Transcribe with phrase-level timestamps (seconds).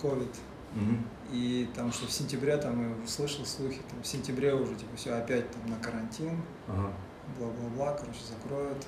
[0.00, 0.34] ковид.
[0.74, 1.04] Мгм.
[1.32, 5.12] И там, что в сентябре, там я слышал слухи, там в сентябре уже, типа, все,
[5.12, 6.92] опять там на карантин, Ага.
[7.38, 8.86] бла-бла-бла, короче, закроют.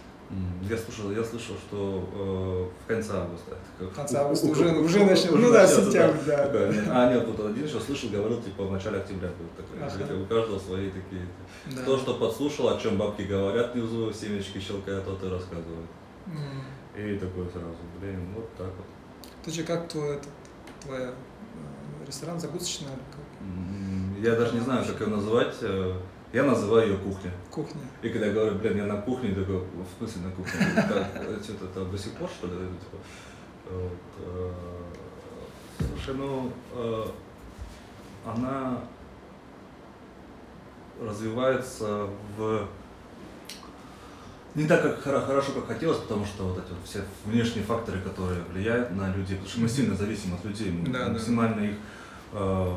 [0.62, 3.56] Я слышал, я слышал, что э, в конце августа.
[3.80, 6.44] В конце августа уже- уже начнет- ну да, сентябрь, да.
[6.46, 6.84] такое.
[6.88, 9.84] А, нет, тут один еще слышал, говорил, типа, в начале октября будет такое.
[9.84, 10.22] Ага.
[10.22, 11.26] У каждого свои такие.
[11.74, 11.82] Да.
[11.82, 15.88] Кто что подслушал, о чем бабки говорят внизу, семечки щелкают, тот и рассказывает.
[16.26, 16.34] М.
[16.96, 18.86] И такой сразу, блин, вот так вот.
[19.44, 20.28] Ты че, как твой этот,
[20.88, 21.12] э,
[22.06, 23.24] ресторан закусочная или как?
[23.40, 25.56] М, Я даже не знаю, как ее называть.
[25.62, 25.94] э,
[26.32, 27.32] Я называю ее кухня.
[27.50, 27.80] Кухня.
[28.02, 30.60] И когда я говорю, блин, я на кухне, такой, в смысле на кухне?
[30.76, 32.52] Э, Что-то там до сих пор, что ли?
[32.54, 32.98] Типа,
[35.78, 36.52] Слушай, ну,
[38.26, 38.80] она
[41.00, 42.66] развивается в
[44.54, 48.00] не так как хоро- хорошо, как хотелось, потому что вот эти вот все внешние факторы,
[48.00, 51.12] которые влияют на людей, потому что мы сильно зависим от людей, мы Да, да.
[51.12, 51.76] максимально их
[52.32, 52.76] э,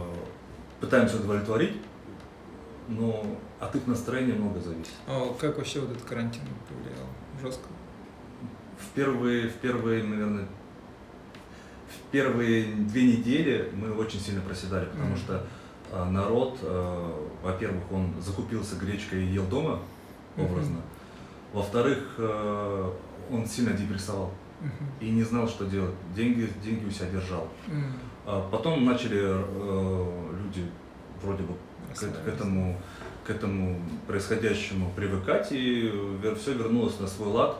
[0.80, 1.74] пытаемся удовлетворить,
[2.88, 3.26] но
[3.60, 4.94] от их настроения много зависит.
[5.08, 7.08] А как вообще вот этот карантин повлиял?
[7.42, 7.68] Жестко.
[8.80, 10.48] В первые, в первые, наверное,
[11.90, 15.18] в первые две недели мы очень сильно проседали, потому Мгм.
[15.18, 15.46] что
[15.92, 19.80] э, народ, э, во-первых, он закупился гречкой и ел дома,
[20.38, 20.78] образно.
[21.54, 22.92] Во-вторых, э,
[23.32, 24.32] он сильно депрессовал
[25.00, 25.94] и не знал, что делать.
[26.16, 27.48] Деньги, деньги у себя держал.
[28.26, 30.66] А потом начали э, люди
[31.22, 31.54] вроде бы
[31.94, 32.78] к, этому,
[33.26, 35.92] к этому происходящему привыкать, и
[36.40, 37.58] все вернулось на свой лад.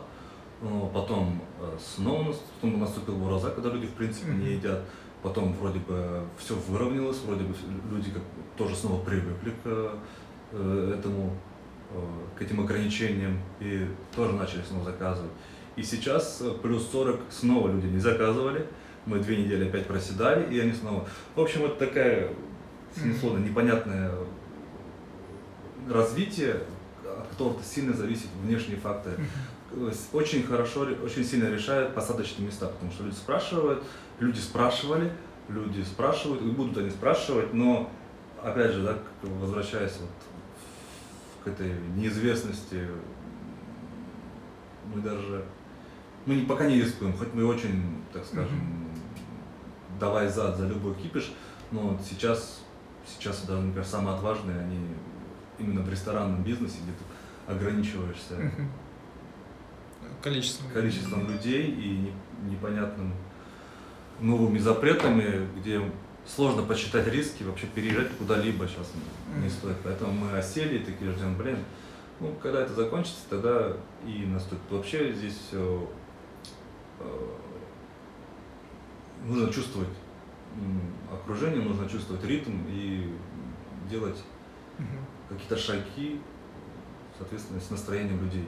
[0.92, 4.80] Потом э, снова потом наступил ураза, когда люди в принципе не едят.
[5.22, 7.54] Потом вроде бы все выровнялось, вроде бы
[7.92, 8.22] люди как
[8.56, 9.92] тоже снова привыкли к
[10.52, 11.32] этому,
[12.36, 15.30] к этим ограничениям и тоже начали снова заказывать.
[15.76, 18.66] И сейчас э, плюс 40 снова люди не заказывали.
[19.06, 21.06] Мы две недели опять проседали, и они снова.
[21.36, 22.30] В общем, вот такая
[22.96, 24.12] снесло непонятное
[25.90, 26.60] развитие,
[27.04, 29.16] от которого сильно зависит внешние факторы.
[29.72, 33.82] Э, Очень хорошо, очень сильно решают посадочные места, потому что люди спрашивают,
[34.20, 35.10] люди спрашивали,
[35.48, 37.90] люди спрашивают, и будут они спрашивать, но
[38.42, 40.10] опять же, да, возвращаясь вот
[41.44, 42.86] к этой неизвестности,
[44.94, 45.44] мы даже,
[46.26, 48.88] мы пока не рискуем, хоть мы очень, так скажем,
[50.00, 51.32] давай зад за любой кипиш,
[51.70, 52.62] но сейчас,
[53.06, 54.78] сейчас даже, мне кажется, самые отважные, они
[55.58, 58.68] именно в ресторанном бизнесе, где ты ограничиваешься Мгм.
[60.22, 60.68] Количество.
[60.70, 63.12] количеством людей и не- непонятным
[64.20, 65.80] новыми запретами, где
[66.26, 68.90] сложно посчитать риски, вообще переезжать куда-либо сейчас
[69.42, 69.76] не стоит.
[69.84, 71.58] Поэтому мы осели и такие ждем, блин,
[72.20, 73.76] ну, когда это закончится, тогда
[74.06, 74.62] и наступит.
[74.70, 75.86] Вообще здесь все
[79.26, 79.88] нужно чувствовать
[81.12, 83.12] окружение, нужно чувствовать ритм и
[83.90, 84.22] делать
[84.78, 84.88] Мгм.
[85.28, 86.20] какие-то шаги,
[87.18, 88.46] соответственно, с настроением людей.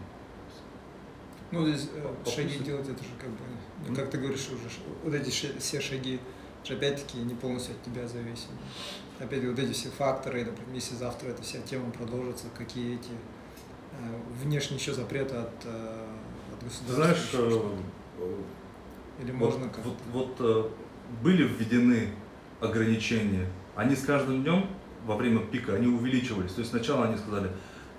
[1.53, 4.69] Ну, здесь э, По- шаги делать, это же как бы, как ты говоришь, уже
[5.04, 6.20] вот эти все шаги,
[6.66, 8.50] же опять-таки не полностью от тебя зависят.
[9.19, 13.10] Опять вот эти все факторы, например, если завтра эта вся тема продолжится, какие эти
[13.93, 16.06] э, внешние еще запреты от, э,
[16.53, 16.94] от государства.
[16.94, 18.34] знаешь, э,
[19.22, 20.69] Или Вот- можно как вот, вот, э,
[21.22, 22.10] были введены
[22.60, 24.66] ограничения, они с каждым днем
[25.06, 26.53] во время пика они увеличивались.
[26.53, 27.50] То есть сначала они сказали,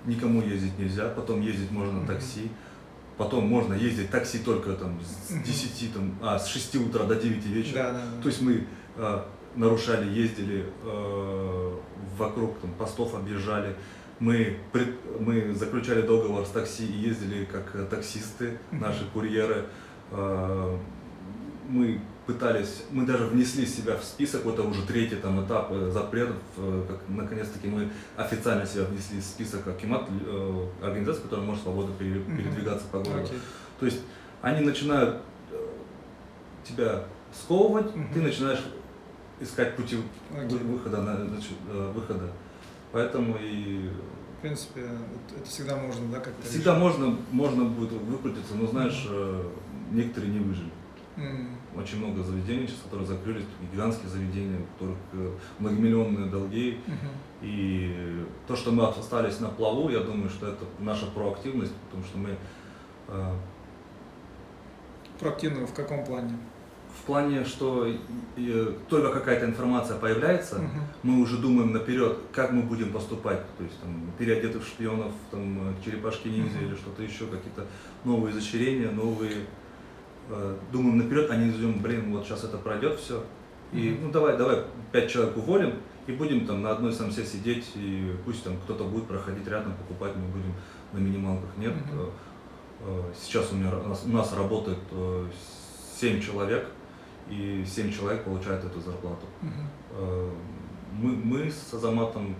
[0.04, 2.50] никому ездить нельзя, потом ездить можно на такси,
[3.18, 5.42] потом можно ездить такси только там с Мгм.
[5.42, 7.74] 10, там, а, с 6 утра до 9 вечера.
[7.74, 8.22] Да, да, да.
[8.22, 8.64] То есть мы
[8.96, 9.20] э,
[9.56, 11.72] нарушали, ездили э,
[12.16, 13.74] вокруг там, постов, объезжали.
[14.20, 19.66] Мы, пред- мы заключали договор с такси и ездили как э, таксисты, наши курьеры.
[20.10, 20.78] Э,
[21.68, 25.90] мы пытались, мы даже внесли себя в список, вот это уже третий там этап э,
[25.92, 31.62] запретов, э, как наконец-таки мы официально себя внесли в список Акимат, э, организации, которая может
[31.62, 33.24] свободно передвигаться по городу.
[33.24, 33.38] Окей.
[33.80, 34.00] То есть
[34.42, 35.20] они начинают
[35.52, 35.56] э,
[36.64, 38.12] тебя сковывать, Мгм.
[38.14, 38.64] ты начинаешь
[39.40, 39.98] искать пути
[40.36, 40.58] Окей.
[40.58, 41.52] выхода, на- значит,
[41.94, 42.30] выхода.
[42.92, 43.90] Поэтому и
[44.38, 44.80] В принципе,
[45.36, 46.82] это всегда можно, да, как-то всегда решить.
[46.82, 49.42] можно, можно будет выкрутиться, но знаешь, э,
[49.92, 50.70] некоторые не выжили.
[51.18, 56.78] М, Очень много заведений сейчас, которые закрылись, гигантские заведения, у которых э, многомиллионные долги.
[56.86, 57.08] мгм.
[57.42, 62.18] И то, что мы остались на плаву, я думаю, что это наша проактивность, потому что
[62.18, 62.30] мы
[63.08, 63.32] э,
[65.20, 66.38] Проактивно в каком плане?
[67.00, 67.86] В плане, что
[68.36, 70.80] и только какая-то информация появляется, Мгм.
[71.02, 73.40] мы уже думаем наперед, как мы будем поступать.
[73.56, 76.66] То есть там переодетых шпионов, там черепашки ниндзя Мгм.
[76.66, 77.66] или что-то еще, какие-то
[78.04, 79.46] новые изощрения, новые.
[80.28, 83.24] Э, думаем наперед, а не ждем, блин, вот сейчас это пройдет все,
[83.72, 85.74] И ну давай, давай, пять человек уволим,
[86.06, 90.16] и будем там на одной самсе сидеть, и пусть там кто-то будет проходить рядом, покупать,
[90.16, 90.54] мы будем
[90.92, 91.50] на минималках.
[91.58, 93.14] Нет, mm-hmm.
[93.20, 94.78] сейчас у, меня, у, нас, у нас работает
[96.00, 96.66] 7 человек,
[97.28, 99.26] и 7 человек получают эту зарплату.
[99.42, 100.34] Mm-hmm.
[100.94, 102.34] Мы, мы с Азаматом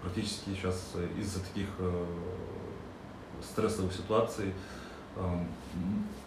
[0.00, 1.68] практически сейчас из-за таких
[3.42, 4.52] стрессовых ситуаций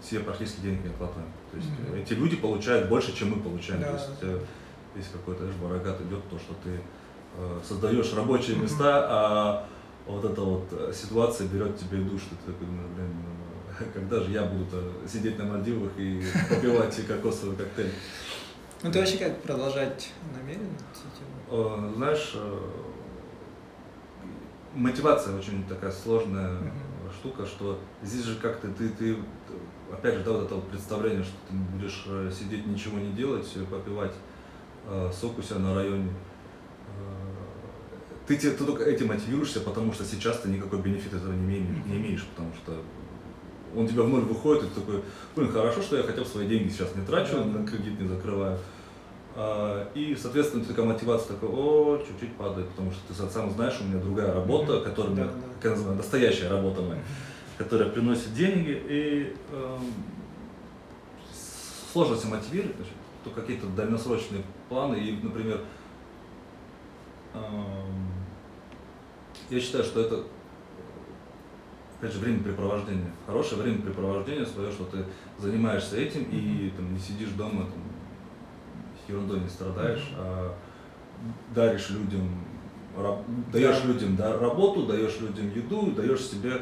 [0.01, 1.27] себе практически денег не откладываем.
[1.51, 2.01] То есть mm-hmm.
[2.01, 3.81] эти люди получают больше, чем мы получаем.
[3.81, 3.87] Да.
[3.87, 4.39] То есть э,
[4.95, 6.79] если какой-то знаешь, барагат идет, то что ты
[7.37, 8.61] э, создаешь рабочие mm-hmm.
[8.61, 9.67] места, а
[10.05, 13.09] вот эта вот э, ситуация берет тебе душ, ты такой думаешь, блин,
[13.79, 17.91] ну, когда же я буду сидеть на Мальдивах и попивать кокосовый коктейль.
[18.83, 20.69] Ну ты вообще как продолжать намерен?
[21.95, 22.35] Знаешь,
[24.75, 26.49] мотивация очень такая сложная.
[26.49, 26.86] Mm-hmm
[27.19, 29.17] штука, что здесь же как-то ты, ты,
[29.91, 33.47] опять же, да, вот это вот представление, что ты будешь э, сидеть, ничего не делать,
[33.69, 34.13] попивать
[34.87, 36.09] э, сок у себя на районе.
[36.09, 37.37] Э,
[38.27, 41.85] ты, ты, ты только этим мотивируешься, потому что сейчас ты никакой бенефит этого не имеешь,
[41.85, 42.81] не имеешь, потому что
[43.75, 45.03] он тебя в ноль выходит, и ты такой,
[45.35, 48.57] блин, хорошо, что я хотя бы свои деньги сейчас не трачу, на кредит не закрываю.
[49.39, 53.83] А, и, соответственно, такая мотивация такая, о, чуть-чуть падает, потому что ты сам знаешь, у
[53.83, 54.83] меня другая работа, mm-hmm.
[54.83, 55.31] которая, да, да.
[55.61, 57.57] как называю, настоящая работа моя, mm-hmm.
[57.59, 59.77] которая приносит деньги, и э,
[61.93, 62.75] сложно себя мотивировать,
[63.23, 65.61] то какие-то дальносрочные планы, и, например,
[67.35, 67.39] э,
[69.51, 70.23] я считаю, что это
[71.99, 73.11] опять же, времяпрепровождение.
[73.27, 75.05] Хорошее времяпрепровождение свое, что ты
[75.37, 77.83] занимаешься этим и там, не сидишь дома, там,
[79.07, 80.55] ерундой не страдаешь, а
[81.53, 82.29] даришь людям,
[83.51, 83.87] даешь да.
[83.87, 86.61] людям да, работу, даешь людям еду, даешь себе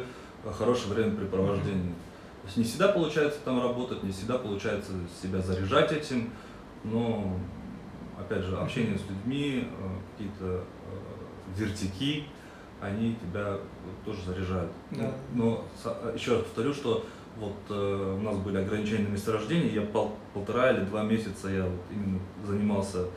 [0.57, 1.94] хорошее времяпрепровождение.
[2.42, 6.30] То есть не всегда получается там работать, не всегда получается себя заряжать этим,
[6.83, 7.39] но
[8.19, 12.25] опять же общение с людьми, э, какие-то э, вертики,
[12.81, 13.57] они тебя
[14.06, 14.71] тоже заряжают.
[14.91, 15.12] Да.
[15.33, 15.65] Но
[16.13, 17.06] еще раз повторю, что
[17.37, 21.63] вот э, у нас были ограничения на месторождении, я пол, полтора или два месяца я
[21.63, 23.07] вот именно занимался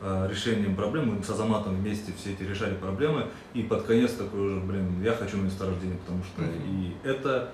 [0.00, 4.40] э, решением проблем, мы с Азаматом вместе все эти решали проблемы, и под конец такой
[4.40, 6.70] уже, блин, я хочу на месторождение, потому что mm-hmm.
[6.70, 7.50] и это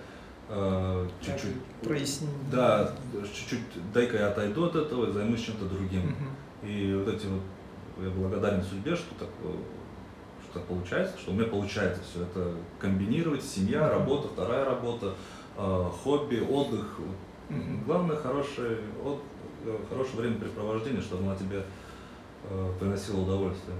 [0.48, 1.56] э, чуть-чуть...
[1.82, 2.30] Прояснить.
[2.50, 6.02] Да, чуть-чуть, дай-ка я отойду от этого и займусь чем-то другим.
[6.02, 6.68] Mm-hmm.
[6.68, 7.42] И вот эти вот,
[8.00, 13.42] я благодарен судьбе, что так, что так получается, что у меня получается все это комбинировать,
[13.42, 13.90] семья, mm-hmm.
[13.90, 16.98] работа, вторая работа, Э, хобби, отдых.
[17.86, 19.20] Главное хорошее, от,
[19.66, 21.64] э, хорошее времяпрепровождение, чтобы оно тебе
[22.48, 23.76] э, приносило удовольствие.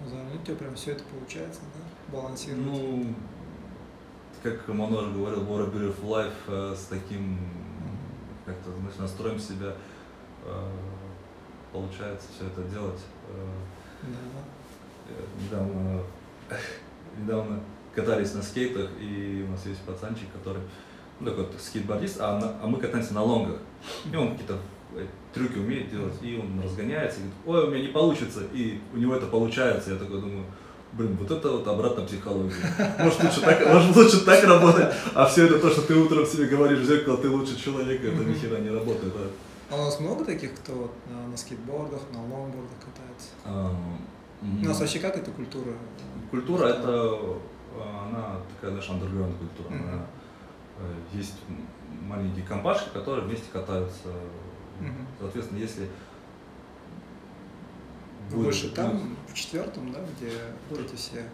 [0.00, 2.16] Ну, у тебя прям все это получается, да?
[2.16, 2.64] Балансировать.
[2.64, 3.14] Ну,
[4.42, 7.38] как Манож говорил, more a beautiful life э, с таким
[8.44, 9.74] как-то знаешь, настроем себя
[10.44, 10.70] э,
[11.72, 13.00] получается все это делать.
[13.28, 13.46] Э,
[14.02, 15.16] да.
[15.44, 16.02] Недавно,
[17.18, 17.60] недавно
[17.94, 20.62] катались на скейтах, и у нас есть пацанчик, который
[21.20, 23.56] ну, такой скейтбордист, а, на, а мы катаемся на лонгах.
[24.10, 24.58] И он какие-то
[24.94, 28.80] э, трюки умеет делать, и он разгоняется, и говорит, ой, у меня не получится, и
[28.94, 29.92] у него это получается.
[29.92, 30.44] Я такой думаю,
[30.92, 32.54] блин, вот это вот обратно психология.
[32.98, 36.46] Может лучше так, может лучше так работать, а все это то, что ты утром себе
[36.46, 39.12] говоришь в зеркало, ты лучший человек, это ни хера не работает.
[39.70, 43.28] А у нас много таких, кто на, на скейтбордах, на лонгбордах катается?
[43.44, 43.74] А,
[44.40, 45.72] у нас вообще как эта культура?
[46.30, 47.18] Культура это,
[47.76, 49.74] она такая, знаешь, андерграунд культура.
[49.74, 49.92] Mm-hmm.
[49.92, 50.06] Она,
[51.12, 51.36] есть
[52.02, 54.08] маленькие компашки, которые вместе катаются.
[54.80, 54.90] Угу.
[55.20, 55.88] Соответственно, если
[58.30, 60.32] будет, Выше там, в четвертом, да, где
[60.70, 61.24] вот эти все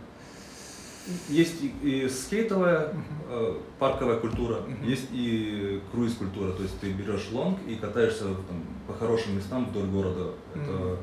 [1.29, 2.95] есть и, и скейтовая uh-huh.
[3.29, 4.87] э, парковая культура, uh-huh.
[4.87, 9.87] есть и круиз-культура, то есть ты берешь лонг и катаешься там, по хорошим местам вдоль
[9.87, 10.33] города.
[10.55, 10.99] Это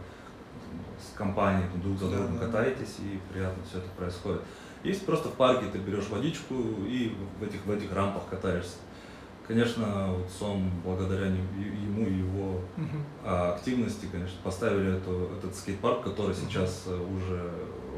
[1.00, 4.42] с компанией там, друг за другом да, катаетесь, и приятно все это происходит.
[4.84, 6.56] Есть просто в парке, ты берешь водичку
[6.88, 8.78] и в этих, в этих рампах катаешься.
[9.48, 13.54] Конечно, вот Сом, благодаря ему и его uh-huh.
[13.54, 16.46] активности, конечно, поставили эту, этот скейт-парк, который uh-huh.
[16.48, 17.52] сейчас э, уже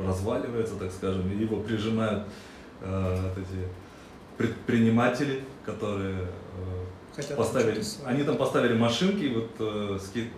[0.03, 2.23] разваливается, так скажем, и его прижимают
[2.81, 3.67] э, эти
[4.37, 6.83] предприниматели, которые э,
[7.15, 10.29] Хотят поставили, они там поставили машинки, вот э, скейт,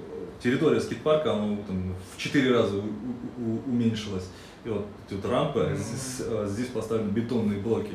[0.43, 4.27] территория скейт-парка, она там в четыре раза у, у, уменьшилась.
[4.65, 5.75] И вот эти вот рампы, mm-hmm.
[5.75, 7.93] здесь, а, здесь поставлены бетонные блоки.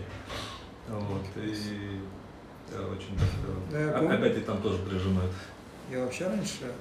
[0.88, 2.00] Вот, и
[2.72, 3.18] я очень
[3.70, 4.14] да, я помню.
[4.14, 5.32] опять и там тоже прижимают.
[5.90, 6.72] Я вообще раньше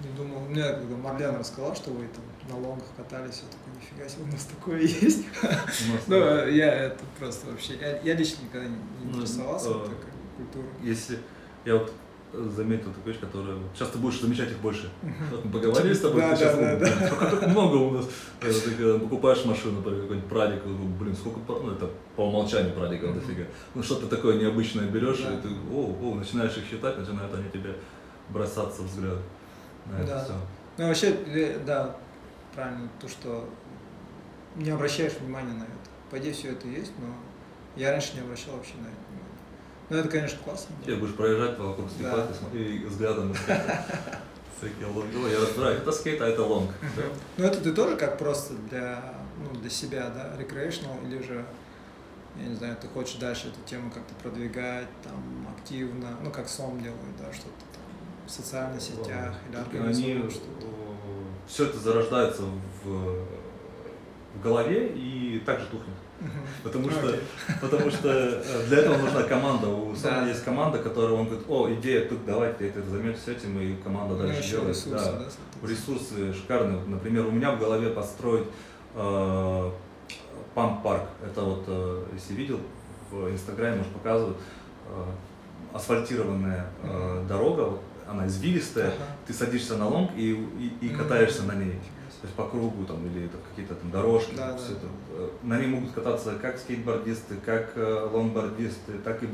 [0.00, 4.08] не думал, мне когда Марлен рассказал, что вы там на лонгах катались, я такой, нифига
[4.08, 5.24] себе, у нас такое есть.
[6.06, 9.96] Ну, я это просто вообще, я, я лично никогда не, интересовался ну, такой
[10.36, 10.70] культурой.
[10.82, 11.18] Если
[11.64, 11.92] я вот
[12.32, 14.90] заметил такую вещь, которую сейчас ты будешь замечать их больше.
[15.02, 18.06] Мы поговорили с тобой, Да, ты сейчас, да, да, блин, сколько так много у нас.
[18.42, 22.74] Э, Ты когда покупаешь машину, например, какой-нибудь прадик, ну, блин, сколько, ну, это по умолчанию
[22.74, 23.44] прадиков дофига.
[23.74, 25.34] Ну, что-то такое необычное берешь, Да.
[25.34, 27.74] и ты, о, о, начинаешь их считать, начинают они тебе
[28.28, 29.18] бросаться взгляд
[29.86, 30.24] на это Да.
[30.24, 30.32] все.
[30.76, 31.96] Ну, вообще, э, да,
[32.54, 33.48] правильно, то, что
[34.56, 35.88] не обращаешь внимания на это.
[36.10, 37.06] По идее, все это есть, но
[37.76, 38.96] я раньше не обращал вообще на это.
[39.90, 40.74] Ну, это, конечно, классно.
[40.84, 42.12] Ты будешь проезжать вокруг Да.
[42.12, 43.62] скейта и смотри взглядом на скейт.
[44.58, 45.30] Всякие лонги.
[45.32, 46.70] Я разбираю, это скейт, а это лонг.
[46.96, 47.02] Да.
[47.36, 51.44] Ну, это ты тоже как просто для, ну, для себя, да, recreational, или же,
[52.36, 56.82] я не знаю, ты хочешь дальше эту тему как-то продвигать, там, активно, ну, как СОМ
[56.82, 57.82] делает, да, что-то там
[58.26, 60.66] в социальных сетях или Они, организуют что-то.
[61.46, 62.42] все это зарождается
[62.84, 63.24] в,
[64.34, 65.94] в голове и также тухнет.
[66.20, 66.30] Мгм.
[66.64, 67.14] Потому Ну, что,
[67.60, 69.68] потому что э, для этого нужна команда.
[69.68, 70.26] У Сона Да.
[70.28, 74.50] есть команда, которая он говорит, о, идея, тут давайте ты займешься этим, и команда дальше
[74.50, 74.68] делает.
[74.76, 75.68] ресурсы, Да.
[75.68, 76.80] Ресурсы шикарные.
[76.86, 78.46] Например, у меня в голове построить
[78.96, 79.70] э,
[80.54, 81.04] памп-парк.
[81.24, 82.58] Это вот, э, если видел,
[83.10, 84.36] в Инстаграме, может, показывают,
[85.72, 86.66] асфальтированная
[87.28, 88.92] дорога, она извилистая,
[89.26, 90.32] ты садишься на лонг и,
[90.80, 91.78] и, и катаешься на ней.
[92.20, 94.86] То есть по кругу там или это какие-то там дорожки, Да, всё да, это.
[95.10, 99.26] Э, На ней могут кататься как скейтбордисты, как э, лонгбордисты, так и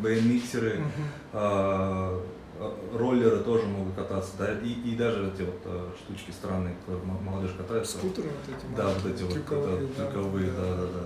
[0.81, 0.91] Мгм.
[1.33, 2.21] а,
[2.61, 7.05] э, роллеры тоже могут кататься, да, и, и даже эти вот э, штучки странные, которые
[7.07, 7.97] мо- молодежь катается.
[7.99, 11.05] Скутеры вот эти Да, вот эти вот трюковые, да, трюковые, да, да, да.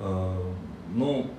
[0.00, 0.52] А,
[0.94, 1.30] Ну,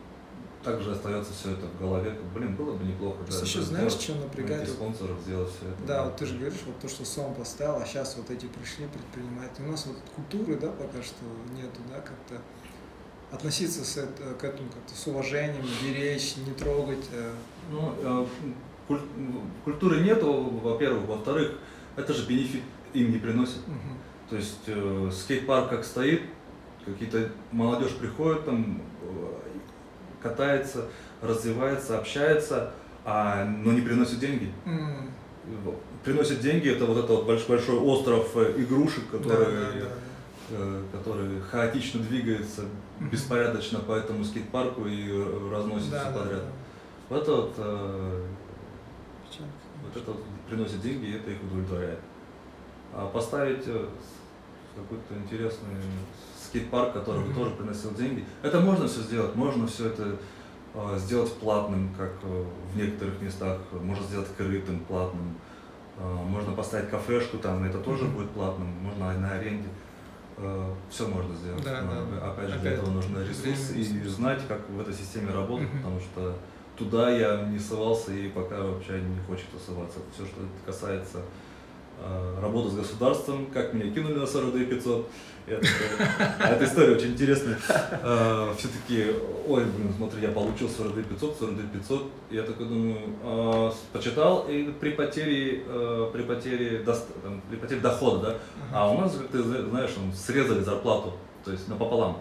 [0.72, 3.18] также остается все это в голове, блин, было бы неплохо.
[3.30, 4.70] да, еще знаешь, сделать, что напрягает?
[4.70, 5.84] спонсоров, сделать все это.
[5.88, 8.88] Да, вот ты же говоришь, вот то, что СОМ поставил, а сейчас вот эти пришли
[8.88, 9.66] предприниматели.
[9.66, 11.24] У нас вот культуры, да, пока что
[11.56, 12.42] нету, да, как-то
[13.32, 17.06] относиться с это- к этому как-то с уважением, беречь, не трогать.
[17.12, 17.34] э.
[17.72, 18.26] Ну, э,
[18.88, 19.02] куль-
[19.64, 20.32] культуры нету,
[20.64, 21.06] во-первых.
[21.06, 21.58] Во-вторых,
[21.96, 23.68] это же бенефит им не приносит.
[23.68, 23.98] Мгм.
[24.30, 26.22] То есть э, скейт-парк как стоит,
[26.86, 29.39] какие-то молодежь приходит там, э,
[30.22, 30.86] катается,
[31.22, 32.72] развивается, общается,
[33.06, 34.52] а, но не приносит деньги.
[34.66, 35.10] М,
[36.04, 39.88] Приносит деньги это вот это вот большой, большой остров э, игрушек, да, который, да, да.
[40.52, 42.64] э, который хаотично двигается
[43.00, 46.42] беспорядочно по этому скейт-парку и э, разносит Да, все да, подряд.
[46.44, 46.52] да.
[47.10, 48.26] Вот это вот, э,
[49.84, 52.00] вот это вот приносит деньги, и это их удовлетворяет.
[52.94, 53.86] А поставить э,
[54.76, 55.76] какой-то интересный
[56.50, 60.16] скейт-парк, который бы тоже приносил деньги, это можно все сделать, можно все это
[60.74, 65.36] э, сделать платным, как э, в некоторых местах, можно сделать крытым, платным,
[66.02, 69.68] Э, можно поставить кафешку там, это тоже будет платным, можно на аренде.
[70.90, 71.62] Все можно сделать.
[71.66, 72.32] Да, Но, да.
[72.32, 75.68] Опять же, для Опять этого нужно ресурс время, и знать, как в этой системе работать,
[75.68, 75.78] Мгм.
[75.80, 76.38] потому что
[76.78, 80.00] туда я не совался и пока вообще не хочется соваться.
[80.16, 81.20] Все, что касается
[82.04, 85.10] э, работы с государством, как меня кинули на 42 500.
[85.48, 86.08] Я такой,
[86.40, 87.58] а эта история очень интересная.
[87.58, 89.08] Все таки
[89.48, 92.04] ой, блин, смотри, я получил 42 500, 42 500.
[92.30, 96.86] И я такой думаю, а, почитал, и при потере, э, при потере,
[97.50, 98.36] при потере дохода, да,
[98.72, 101.14] а у нас, как ты зна- знаешь, срезали зарплату,
[101.44, 102.18] то есть напополам.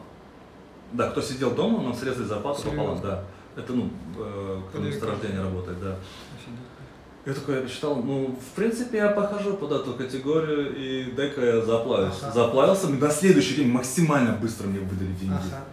[0.93, 3.11] Да, кто сидел дома, нам срезали зарплату пополам, Серьезно?
[3.11, 3.25] да.
[3.61, 5.97] Это, ну, э, кто на месторождении работает, да.
[7.27, 11.61] Я такой, я посчитал, ну, в принципе, я похожу под эту категорию, и дай-ка я
[11.61, 12.15] заплавюсь.
[12.23, 12.33] Ага.
[12.33, 15.35] Заплавился, и на следующий день максимально быстро мне выдали деньги.
[15.35, 15.65] Ага.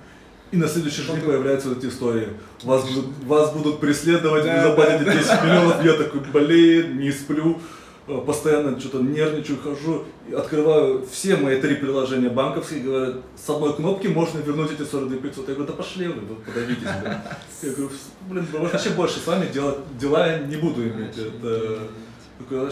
[0.51, 2.29] И на следующий день появляются вот эти истории.
[2.63, 2.83] Вас
[3.23, 5.85] вас будут преследовать, Да, вы заплатите да, 10 миллионов.
[5.85, 7.59] Я такой, блин, не сплю.
[8.07, 14.07] Э, Постоянно что-то нервничаю, хожу, открываю все мои три приложения банковские, говорят, с одной кнопки
[14.07, 15.49] можно вернуть эти 42 500.
[15.49, 16.83] Я говорю, да пошли вы, вот подавитесь.
[16.83, 17.17] блин».
[17.61, 17.89] Я говорю,
[18.29, 21.17] блин, вообще больше с вами делать дела я не буду иметь.
[21.17, 21.79] Это...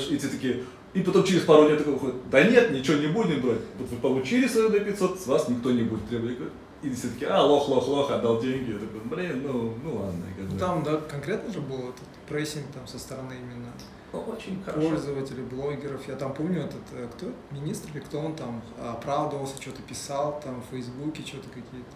[0.10, 0.64] И те такие,
[0.94, 3.62] и потом через пару лет такой выходит, да нет, ничего не будем брать.
[3.80, 6.38] Вот вы получили свою до 500, с вас никто не будет требовать.
[6.84, 8.72] И все такие, а, лох, лох, лох, отдал деньги.
[8.72, 10.22] Я такой, блин, ну, ну ладно.
[10.38, 10.60] Ну.
[10.60, 13.72] Там, да, конкретно же был этот прессинг там со стороны именно
[14.20, 14.90] очень хорошо.
[14.90, 16.08] пользователей, блогеров.
[16.08, 20.62] Я там помню этот, э, кто, министр или кто он там оправдывался, что-то писал там
[20.62, 21.96] в Фейсбуке, что-то какие-то.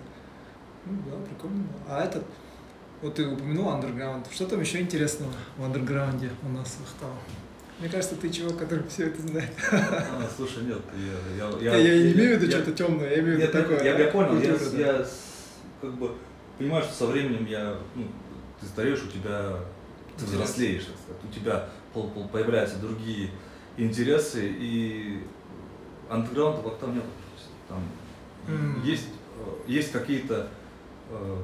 [0.86, 1.82] Ну да, прикольно было.
[1.88, 2.24] А этот,
[3.02, 4.28] вот ты упомянул андерграунд.
[4.32, 7.12] Что там еще интересного в андерграунде у нас в Ахтау?
[7.80, 9.52] Мне кажется, ты чувак, который все это знает.
[9.72, 10.80] А, слушай, нет,
[11.38, 11.46] я...
[11.62, 13.84] Я, Я, я не имею в виду я- что-то темное, я имею в виду такое.
[13.84, 14.78] я, да, я понял, я, да.
[14.80, 15.06] я
[15.80, 16.16] как бы
[16.58, 18.08] понимаю, что со временем я, ну,
[18.60, 19.60] ты стареешь, у тебя,
[20.18, 20.44] ты Интересно.
[20.44, 20.88] взрослеешь,
[21.24, 21.70] у тебя
[22.04, 23.30] появляются другие
[23.77, 25.24] интересы, и
[26.10, 27.04] андеграунда вот там нет.
[27.68, 27.82] Там
[28.84, 30.48] есть, э, есть какие-то,
[31.10, 31.38] э,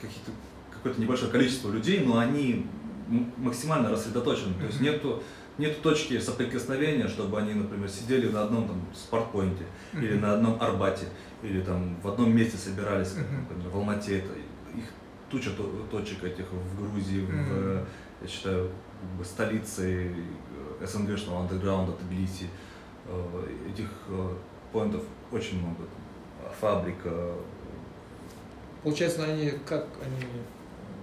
[0.00, 0.30] какие-то,
[0.72, 2.66] какое-то небольшое количество людей, но они
[3.36, 4.54] максимально рассредоточены.
[4.54, 5.22] То есть нету,
[5.58, 11.06] нету точки соприкосновения, чтобы они, например, сидели на одном там спортпоинте или на одном Арбате,
[11.42, 14.18] или там в одном месте собирались, как, например, в Алмате.
[14.18, 14.28] Это,
[14.76, 14.84] их
[15.30, 15.50] туча
[15.90, 17.86] точек этих в Грузии, в,
[18.22, 18.70] я считаю,
[19.02, 20.14] как бы столицы
[20.80, 22.48] э, СНГшного андеграунда, Тбилиси.
[23.06, 24.28] Э, этих э,
[24.72, 25.88] поинтов очень много.
[26.60, 27.34] Фабрика.
[28.82, 30.24] Получается, они как они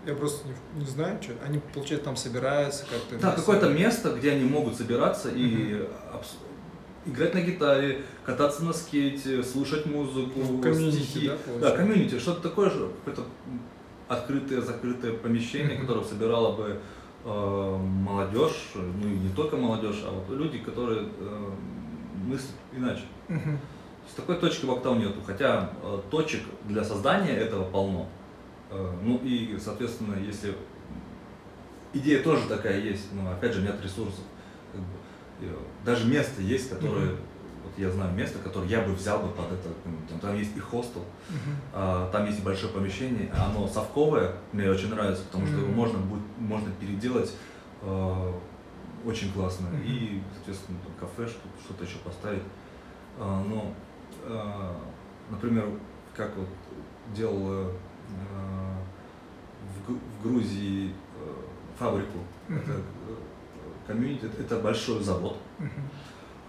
[0.06, 1.34] я просто не, не знаю, что.
[1.46, 3.22] Они, получается, там собираются как-то.
[3.22, 5.86] Да, какое-то место, где они могут собираться и
[7.06, 12.70] играть на гитаре, кататься на скейте, слушать музыку, ну, комьюнити, да, да, комьюнити, что-то такое
[12.70, 13.25] же, какое-то
[14.08, 15.82] открытое, закрытое помещение, mm-hmm.
[15.82, 16.79] которое собирало бы
[17.25, 21.49] молодежь, ну и не только молодежь, а вот люди, которые э,
[22.25, 23.03] мыслят иначе.
[24.09, 28.07] С такой точки в Октау нету, хотя э, точек для создания этого полно.
[28.71, 30.55] Э, ну и, соответственно, если
[31.93, 34.23] идея тоже такая есть, но опять же нет ресурсов.
[35.85, 37.19] Даже место есть, которое, mm-hmm.
[37.79, 39.69] Я знаю место, которое я бы взял бы под это,
[40.09, 42.12] там, там есть и хостел, mm-hmm.
[42.12, 45.62] там есть и большое помещение, оно совковое, мне очень нравится, потому что mm-hmm.
[45.62, 47.33] его можно будет, можно переделать
[47.81, 48.33] э,
[49.05, 49.67] очень классно.
[49.67, 49.86] Mm-hmm.
[49.86, 51.31] И, соответственно, там, кафе,
[51.63, 52.43] что-то еще поставить.
[53.17, 53.74] Э, но,
[54.25, 54.74] э,
[55.29, 55.65] например,
[56.15, 56.50] как вот
[57.15, 57.71] делал
[58.09, 58.75] Э,
[59.86, 61.33] в, в Грузии э,
[61.77, 62.19] фабрику.
[62.48, 62.57] Uh-huh.
[62.57, 62.81] Это
[63.88, 65.69] комьюнити, это большой завод, uh-huh.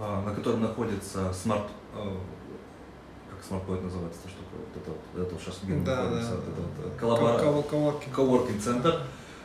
[0.00, 1.68] На котором находится smart,
[3.30, 6.62] как Smart Point называется, что вот это, вот, это сейчас да, находится, да, вот это,
[6.82, 7.62] вот, коллабора...
[8.14, 9.00] коворкинг-центр.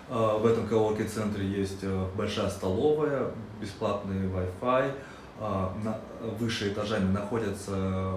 [0.07, 1.83] В этом коворкинг-центре есть
[2.15, 4.91] большая столовая, бесплатный Wi-Fi,
[5.39, 5.99] на,
[6.39, 8.13] выше этажами находится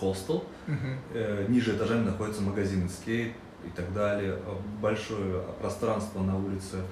[0.00, 1.48] хостел, uh-huh.
[1.50, 4.38] ниже этажами находится магазин скейт и так далее.
[4.80, 6.84] Большое пространство на улице а,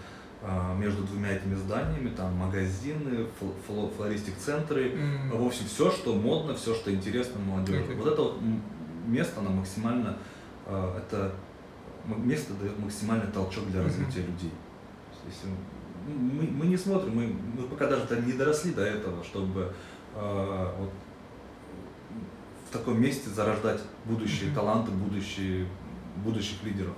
[0.77, 5.37] между двумя этими зданиями, там магазины, фл- флористик-центры, mm-hmm.
[5.37, 7.81] в общем, все, что модно, все, что интересно молодежи.
[7.81, 7.97] Okay.
[7.97, 8.39] Вот это вот
[9.07, 10.19] место, оно максимально,
[10.67, 11.33] а, это
[12.07, 14.27] место дает максимальный толчок для развития mm-hmm.
[14.27, 14.53] людей.
[15.27, 15.49] Если
[16.07, 19.73] мы, мы не смотрим, мы, мы пока даже не доросли до этого, чтобы
[20.15, 20.91] э, вот,
[22.69, 25.67] в таком месте зарождать будущие таланты, будущие,
[26.25, 26.95] будущих лидеров.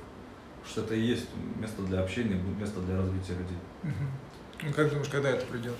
[0.68, 1.26] Что это и есть
[1.58, 3.58] место для общения, место для развития людей.
[4.62, 5.76] Ну как думаешь, когда это придет?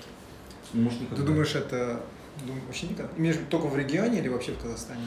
[0.73, 1.21] Может, никогда.
[1.21, 2.01] Ты думаешь, это
[2.45, 3.11] Думаю, вообще никогда.
[3.17, 5.01] Имеешь только в регионе или вообще в Казахстане?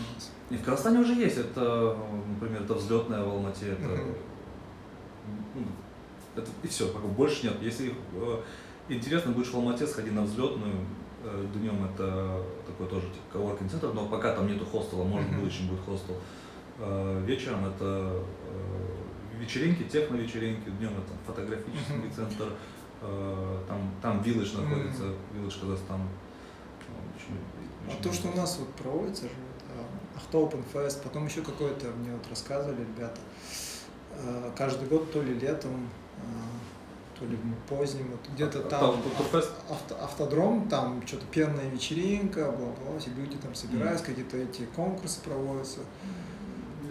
[0.51, 1.39] И в Казахстане уже есть.
[1.39, 1.97] Это,
[2.29, 5.67] например, это взлетная в Алмате, это, uh-huh.
[6.37, 7.55] это и все, как бы больше нет.
[7.63, 8.43] Если э,
[8.91, 10.85] интересно, будешь в Алмате, сходи на взлетную,
[11.25, 15.39] Э, днем это такой тоже типа коворкинг центр, но пока там нету хостела, может в
[15.39, 16.17] будущем будет хостел.
[16.79, 18.92] Э, вечером это э,
[19.43, 22.53] вечеринки, техно-вечеринки, днем это фотографический центр,
[23.01, 26.01] там, там Village находится, Village Казахстан.
[27.89, 29.31] А то, что у нас вот проводится же,
[30.17, 33.21] Ахто Open Fest, потом еще какое-то, мне вот рассказывали ребята,
[34.57, 35.89] каждый год то ли летом
[37.23, 38.97] то ли поздним, вот где-то а, там
[39.71, 44.09] авто, автодром, там что-то пенная вечеринка, бла-бла, все люди там собираются, mm.
[44.09, 45.81] какие-то эти конкурсы проводятся.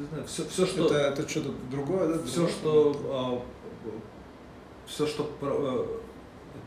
[0.02, 0.86] Не знаю, все, все что...
[0.88, 2.24] Это, это что-то другое, да?
[2.26, 2.96] Все, что...
[3.06, 3.42] А,
[4.88, 5.32] все, что...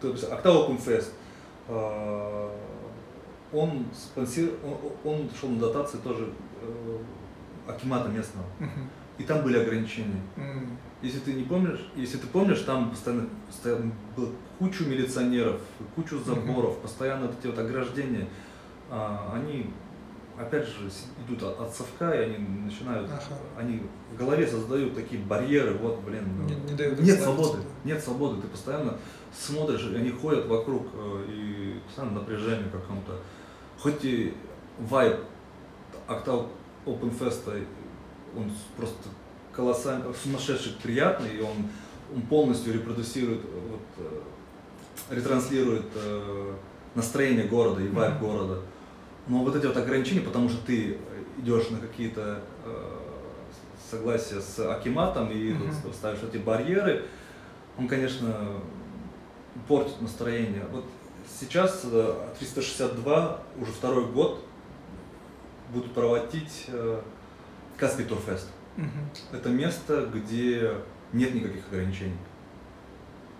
[0.03, 1.13] Это, Октава Кунфест,
[1.69, 2.57] а,
[3.53, 6.99] он спонсор, он, он шел на дотации тоже э,
[7.67, 8.47] Акимата местного.
[8.61, 8.87] Uh-huh.
[9.19, 10.21] И там были ограничения.
[11.03, 15.61] Если ты не помнишь, если ты помнишь, там постоянно, постоянно было кучу милиционеров,
[15.95, 18.27] кучу заборов, постоянно вот эти вот ограждения.
[18.91, 19.71] А, они,
[20.39, 20.91] опять же,
[21.27, 23.39] идут от, от совка, и они начинают, ага.
[23.57, 28.03] они в голове создают такие барьеры, вот, блин, ну, не, не дают нет свободы, нет
[28.03, 28.97] свободы, ты постоянно
[29.33, 33.19] смотришь, и они ходят вокруг, э, и постоянно напряжение каком-то.
[33.79, 34.35] Хоть и
[34.79, 35.17] вайб
[36.07, 36.47] Октав
[36.87, 37.67] Open Fest
[38.37, 39.09] он просто
[39.53, 41.69] колоссально, сумасшедший приятный, и он,
[42.15, 46.55] он полностью репродуцирует, вот, э, ретранслирует э,
[46.95, 48.21] настроение города и вайб mm-hmm.
[48.21, 48.63] города.
[49.27, 50.99] Но вот эти вот ограничения, потому что ты
[51.39, 52.99] идешь на какие-то э,
[53.91, 55.75] согласия с Акиматом и mm-hmm.
[55.85, 57.05] вот, ставишь эти барьеры,
[57.79, 58.61] он, конечно,
[59.67, 60.65] портит настроение.
[60.71, 60.85] Вот
[61.41, 61.85] сейчас
[62.39, 64.45] 362 э, уже второй год
[65.73, 67.01] будут проводить э,
[67.77, 68.49] Каспий Турфест.
[68.77, 69.37] Угу.
[69.37, 70.73] Это место, где
[71.13, 72.17] нет никаких ограничений.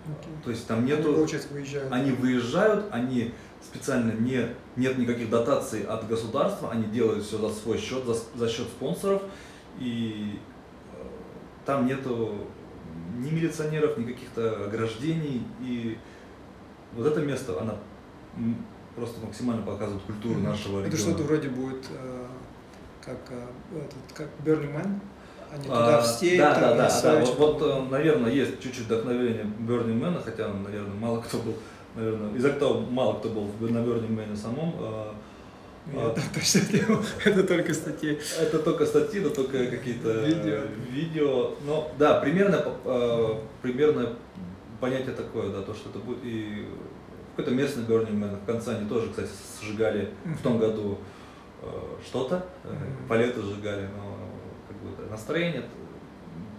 [0.05, 0.43] Okay.
[0.43, 1.15] То есть там нету.
[1.15, 1.91] Они, выезжают.
[1.91, 7.77] Они выезжают, они специально не нет никаких дотаций от государства, они делают все за свой
[7.77, 9.23] счет, за, за счет спонсоров,
[9.79, 10.39] и
[10.93, 11.03] э,
[11.65, 12.47] там нету
[13.17, 15.43] ни милиционеров, ни каких-то ограждений.
[15.61, 15.97] И
[16.93, 17.75] вот это место, она
[18.95, 20.87] просто максимально показывает культуру нашего региона.
[20.87, 22.27] Это что-то вроде будет э,
[23.01, 24.99] как, э, этот, как Burning Man?
[25.53, 27.19] Они а, туда все да, да, да, да.
[27.19, 31.55] Вот, вот, э, наверное, есть чуть-чуть вдохновение Burning Man, хотя, наверное, мало кто был,
[31.95, 34.73] наверное, из-за того мало кто был на Burning Man самом.
[34.79, 35.15] А,
[35.93, 36.61] а, точно
[37.25, 38.17] это только статьи.
[38.39, 40.59] Это только статьи, это только какие-то видео.
[40.89, 41.51] видео.
[41.65, 44.13] Но да, примерно, э, примерно
[44.79, 46.65] понятие такое, да, то, что это будет и
[47.35, 48.41] какой-то местный Burning Man.
[48.41, 49.29] В конце они тоже, кстати,
[49.61, 50.97] сжигали в том году
[51.61, 51.67] э,
[52.05, 52.73] что-то, э,
[53.07, 54.17] палеты сжигали, но
[55.09, 55.63] настроение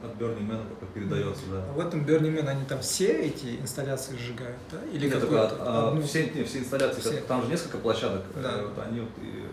[0.02, 1.64] от Burning Man как передается, да.
[1.68, 4.78] А в этом Burning Man они там все эти инсталляции сжигают, да?
[4.92, 6.02] Или Нет, только а, одну...
[6.02, 7.20] все, не, все инсталляции, все.
[7.22, 8.62] там же несколько площадок, да.
[8.62, 9.46] вот, они вот и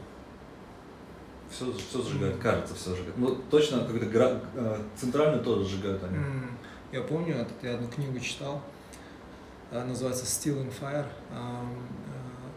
[1.49, 3.17] все, все сжигают, кажется, все сжигают.
[3.17, 4.39] Ну, точно какой-то гра...
[4.55, 6.17] Э, центральную тоже сжигают они.
[6.17, 6.49] Mm.
[6.91, 8.61] Я помню, я одну книгу читал,
[9.71, 11.05] называется Still in Fire.
[11.31, 11.61] Э,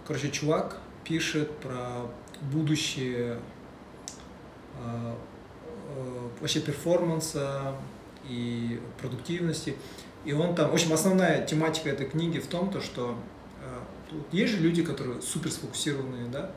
[0.07, 2.07] короче, чувак пишет про
[2.41, 3.39] будущее
[4.79, 5.15] э,
[6.41, 7.75] вообще перформанса
[8.29, 9.77] и продуктивности.
[10.25, 13.17] И он там, в общем, основная тематика этой книги в том, то, что
[14.09, 16.53] Тут есть же люди, которые супер сфокусированные, да,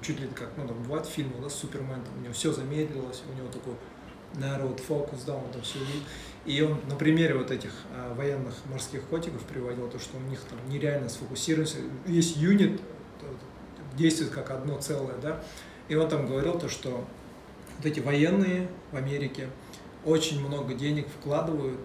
[0.00, 3.36] чуть ли как, ну, там, бывает фильмы, да, Супермен, там, у него все замедлилось, у
[3.36, 3.74] него такой
[4.34, 6.02] narrowed focus, да, он там все видит.
[6.46, 10.40] И он на примере вот этих а, военных морских котиков приводил то, что у них
[10.48, 12.80] там нереально сфокусировался, весь юнит
[13.96, 15.42] действует как одно целое, да,
[15.88, 17.06] и он там говорил то, что
[17.76, 19.48] вот эти военные в Америке
[20.04, 21.80] очень много денег вкладывают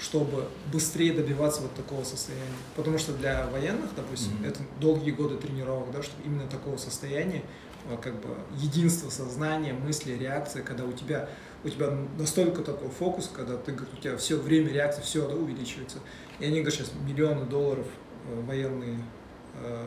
[0.00, 2.44] чтобы быстрее добиваться вот такого состояния.
[2.76, 4.48] Потому что для военных, допустим, mm-hmm.
[4.48, 7.42] это долгие годы тренировок, да, чтобы именно такого состояния,
[7.90, 11.28] а, как бы единство сознания, мысли, реакции, когда у тебя
[11.64, 15.98] у тебя настолько такой фокус, когда ты, у тебя все время реакции, все да, увеличивается.
[16.38, 17.86] И они говорят, сейчас миллионы долларов
[18.28, 18.98] э, военные
[19.54, 19.86] э,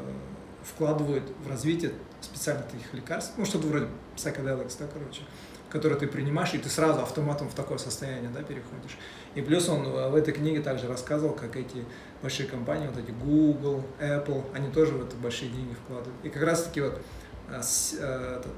[0.63, 5.21] вкладывают в развитие специальных таких лекарств, ну что-то вроде psychedelics, да, короче,
[5.69, 8.97] которые ты принимаешь, и ты сразу автоматом в такое состояние да, переходишь.
[9.35, 11.85] И плюс он э, в этой книге также рассказывал, как эти
[12.21, 16.15] большие компании, вот эти Google, Apple, они тоже в это большие деньги вкладывают.
[16.23, 17.01] И как раз таки вот
[17.49, 17.61] э,
[17.99, 18.53] э, этот,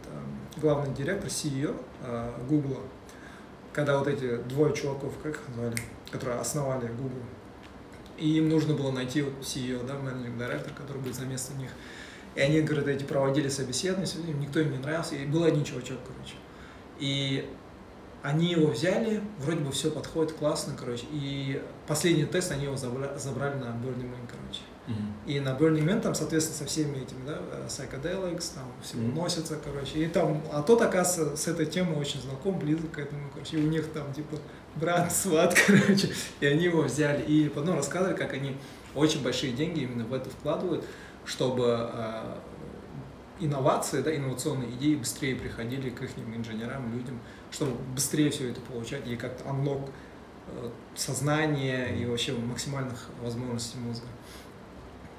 [0.58, 1.76] главный директор, CEO
[2.50, 2.80] Google,
[3.72, 5.78] когда вот эти двое чуваков, как их назвали,
[6.12, 7.24] которые основали Google,
[8.18, 11.72] и им нужно было найти вот CEO, да, менеджер директор, который будет за место них.
[12.36, 14.08] И они, говорят, эти проводили собеседование,
[14.40, 16.36] никто им не нравился, и был один чувачок, короче.
[17.00, 17.48] И
[18.24, 21.06] они его взяли, вроде бы все подходит классно, короче.
[21.12, 24.62] И последний тест они его забрали, забрали на Burning Man, короче.
[24.88, 25.28] Mm-hmm.
[25.28, 29.14] И на Burning Man там, соответственно, со всеми этими, да, э, psychedelics, там все mm-hmm.
[29.14, 30.00] носится, короче.
[30.00, 33.58] И там, а тот, оказывается, с этой темой очень знаком, близок к этому, короче.
[33.58, 34.38] И у них там, типа,
[34.76, 36.10] брат, сват, короче.
[36.40, 37.24] И они его взяли.
[37.24, 38.56] И потом рассказывали, как они
[38.96, 40.86] очень большие деньги именно в это вкладывают,
[41.26, 42.40] чтобы э,
[43.40, 47.20] инновации, да, инновационные идеи быстрее приходили к их инженерам, людям,
[47.52, 49.90] чтобы быстрее все это получать и как-то unlock
[50.48, 54.08] э, сознание и вообще максимальных возможностей мозга.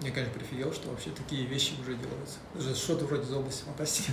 [0.00, 2.38] Я, конечно, прифигел, что вообще такие вещи уже делаются.
[2.54, 4.12] Это что-то вроде из области фантастики.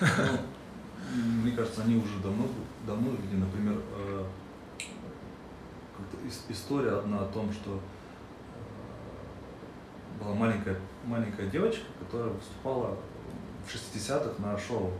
[0.00, 2.48] Ну, мне кажется, они уже давно,
[2.84, 4.24] давно видели, например, э,
[6.48, 7.80] история одна о том, что
[10.20, 12.96] была маленькая, маленькая девочка, которая выступала
[13.66, 14.92] в 60-х на шоу.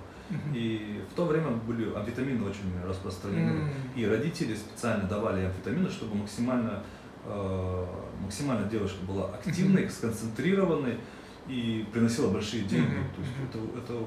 [0.52, 3.60] И в то время были амфетамины очень распространены.
[3.60, 4.00] Mm-hmm.
[4.00, 6.82] И родители специально давали амфетамины, чтобы максимально,
[7.24, 7.86] э,
[8.20, 9.90] максимально девушка была активной, mm-hmm.
[9.90, 10.98] сконцентрированной
[11.46, 12.90] и приносила большие деньги.
[12.90, 13.14] Mm-hmm.
[13.14, 14.04] То есть это, это,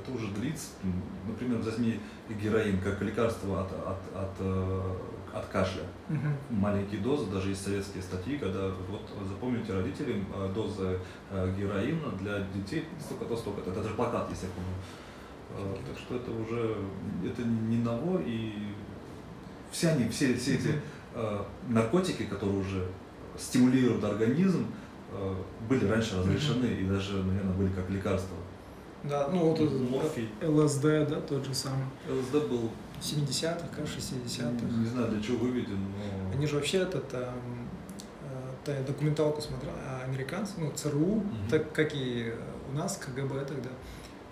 [0.00, 0.68] это уже длится.
[1.26, 1.98] Например, возьми
[2.40, 4.96] героин как лекарство от, от, от, э,
[5.38, 5.82] от кашля.
[6.08, 6.34] Mm-hmm.
[6.50, 10.98] Маленькие дозы, даже есть советские статьи, когда вот запомните родителям э, дозы
[11.30, 13.70] э, героина для детей столько-то, столько-то.
[13.70, 14.72] Это даже плакат, если я помню
[15.50, 16.76] Э, так что это уже
[17.24, 18.52] это не ново, и
[19.70, 20.74] все они, все, все эти
[21.14, 22.86] э, наркотики, которые уже
[23.38, 24.66] стимулируют организм,
[25.12, 25.34] э,
[25.68, 28.36] были раньше разрешены и даже, наверное, были как лекарства.
[29.04, 30.28] Да, ну вот Морфий.
[30.42, 31.84] ЛСД, да, тот же самый.
[32.10, 34.66] ЛСД был в 70-х, 60-х.
[34.66, 36.32] Не, не знаю, для чего выведен, но...
[36.34, 37.30] Они же вообще этот, э,
[38.66, 41.26] э, документалку смотрели, а американцы, ну, ЦРУ, угу.
[41.50, 42.34] так как и
[42.70, 43.70] у нас, КГБ тогда,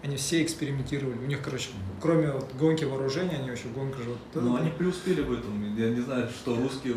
[0.02, 1.16] они все экспериментировали.
[1.18, 4.10] У них, короче, кроме вот гонки вооружения, они еще гонка же.
[4.10, 5.76] Вот, ну, они преуспели в этом.
[5.76, 6.94] Я не знаю, что русские,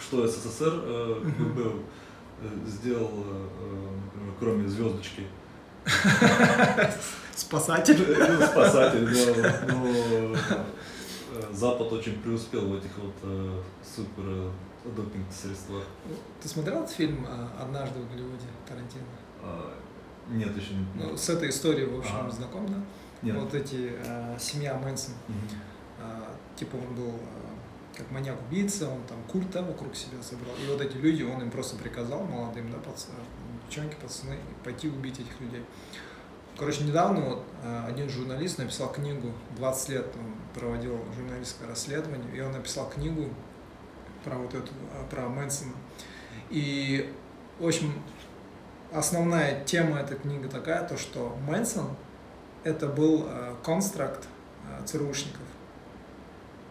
[0.00, 3.48] что СССР э, КГБ э, сделал, э,
[4.14, 5.22] например, кроме звездочки.
[7.34, 7.98] Спасатель.
[7.98, 9.66] Ну, спасатель, да.
[9.68, 10.36] Но
[11.52, 14.52] Запад очень преуспел в этих вот супер
[14.86, 15.84] о допинг-средствах.
[16.40, 19.04] Ты смотрел этот фильм а, «Однажды в Голливуде» Тарантино?
[19.42, 19.74] А,
[20.28, 20.86] нет, еще не.
[20.94, 22.30] Ну, с этой историей, в общем, Ага.
[22.30, 22.80] знаком, да?
[23.22, 23.36] Нет.
[23.36, 25.14] Вот эти а, семья Мэнсон.
[25.28, 25.38] Мгм.
[26.00, 30.54] А, типа он был а, как маньяк-убийца, он там культ да, вокруг себя собрал.
[30.64, 33.06] И вот эти люди, он им просто приказал, молодым, да, пац...
[33.66, 35.64] девчонки, пацаны, пойти убить этих людей.
[36.58, 42.40] Короче, недавно вот а, один журналист написал книгу, 20 лет он проводил журналистское расследование, и
[42.40, 43.28] он написал книгу
[44.24, 45.72] про вот эту, а, про Мэнсона.
[46.48, 47.12] И,
[47.58, 47.92] в общем,
[48.92, 51.88] основная тема этой книги такая, то что Мэнсон
[52.64, 54.26] это был э, констракт
[54.64, 55.42] э, ЦРУшников.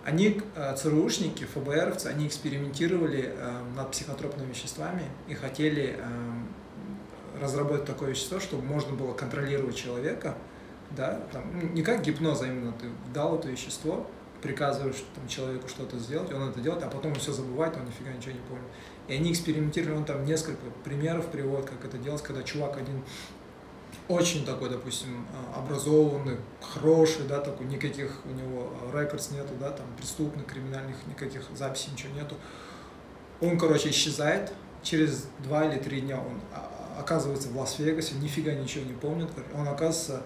[0.03, 6.03] Они, э, ЦРУшники, ФБРовцы, они экспериментировали э, над психотропными веществами и хотели э,
[7.41, 10.35] разработать такое вещество, чтобы можно было контролировать человека,
[10.91, 14.07] да, там, ну, не как гипноз, а именно ты дал это вещество,
[14.41, 18.11] приказываешь там, человеку что-то сделать, он это делает, а потом он все забывает, он нифига
[18.11, 18.67] ничего не помнит.
[19.07, 23.03] И они экспериментировали, он там несколько примеров приводит, как это делать, когда чувак один
[24.07, 29.87] очень такой, допустим, а, образованный, хороший, да, такой, никаких у него records нету, да, там,
[29.97, 32.35] преступных, криминальных, никаких записей, ничего нету.
[33.41, 38.85] Он, короче, исчезает, через два или три дня он а, оказывается в Лас-Вегасе, нифига ничего
[38.85, 40.23] не помнит, он, оказывается,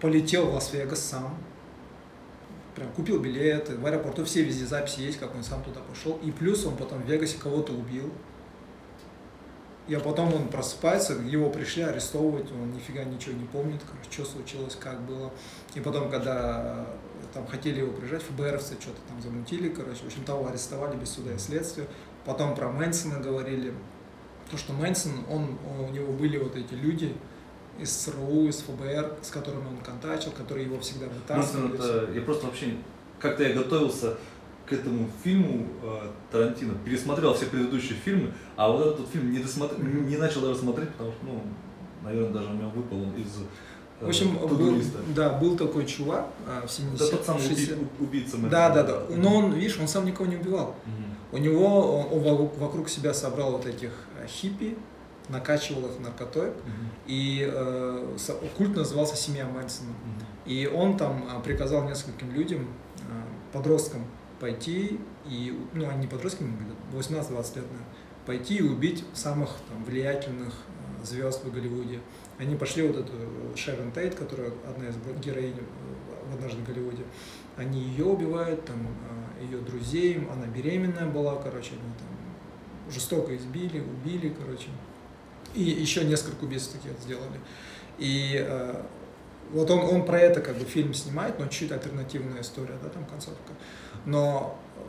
[0.00, 1.38] полетел в Лас-Вегас сам,
[2.74, 6.30] прям купил билеты, в аэропорту все везде записи есть, как он сам туда пошел, и
[6.30, 8.12] плюс он потом в Вегасе кого-то убил,
[9.90, 14.24] и а потом он просыпается, его пришли арестовывать, он нифига ничего не помнит, короче, что
[14.24, 15.32] случилось, как было.
[15.74, 16.86] И потом, когда
[17.34, 21.32] там хотели его приезжать, ФБРовцы что-то там замутили, короче, в общем, того арестовали без суда
[21.34, 21.88] и следствия.
[22.24, 23.74] Потом про Мэнсона говорили,
[24.50, 25.56] то, что Мэнсон, он,
[25.88, 27.14] у него были вот эти люди
[27.78, 32.04] из СРУ, из ФБР, с которыми он контактил, которые его всегда Мэнсон вытаскивали.
[32.06, 32.74] это, я просто вообще,
[33.18, 34.16] как-то я готовился
[34.66, 39.76] к этому фильму э, Тарантино, пересмотрел все предыдущие фильмы, а вот этот фильм не, досмотр...
[39.82, 41.42] Не начал даже смотреть, потому что, ну,
[42.02, 43.28] наверное, даже у меня выпал он из
[44.00, 44.80] э, В общем, был,
[45.14, 48.36] да, был такой чувак а, в 70 Это тот самый уби- 60 у- убийца.
[48.48, 49.02] Да, да, да.
[49.16, 50.76] Но он, видишь, он сам никого не убивал.
[50.86, 51.09] Мгм.
[51.32, 53.90] У него, он, он вокруг- вокруг себя собрал вот этих
[54.20, 54.76] э, хиппи,
[55.28, 56.90] накачивал их наркотой, Мгм.
[57.06, 58.16] и э,
[58.56, 59.90] культ назывался «Семья Мэнсона».
[59.90, 60.26] Мгм.
[60.46, 62.66] И он там а, приказал нескольким людям,
[63.08, 64.04] а, подросткам,
[64.40, 67.86] пойти и, ну, они не подростки, ему были 18-20 лет, наверное,
[68.26, 70.52] пойти и убить самых там, влиятельных
[71.04, 72.00] звезд в Голливуде.
[72.38, 73.12] Они пошли вот эту
[73.54, 75.54] Шерон Тейт, которая одна из героинь
[76.30, 77.02] в «Однажды в Голливуде»,
[77.56, 78.78] они ее убивают, там,
[79.40, 84.68] ее друзей, она беременная была, короче, они там жестоко избили, убили, короче.
[85.54, 87.40] И еще несколько убийств таких сделали.
[87.98, 88.82] И э,
[89.52, 93.04] вот он, он про это как бы фильм снимает, но чуть альтернативная история, да, там
[93.04, 93.52] концовка.
[94.06, 94.80] Но э,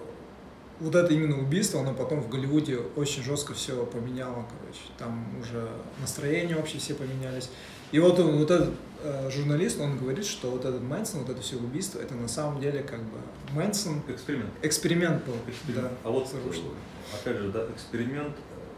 [0.79, 4.81] вот это именно убийство, оно потом в Голливуде очень жестко все поменяло, короче.
[4.97, 7.49] Там уже настроение вообще все поменялись.
[7.91, 8.73] И вот, он, вот этот
[9.03, 12.61] э, журналист, он говорит, что вот этот Мэнсон, вот это все убийство, это на самом
[12.61, 13.17] деле как бы
[13.53, 14.49] Мэнсон Эксперимент.
[14.61, 15.35] эксперимент был.
[15.47, 15.89] Эксперимент.
[15.89, 16.67] Да, а вот, совершенно.
[16.69, 18.35] э, опять же, да, эксперимент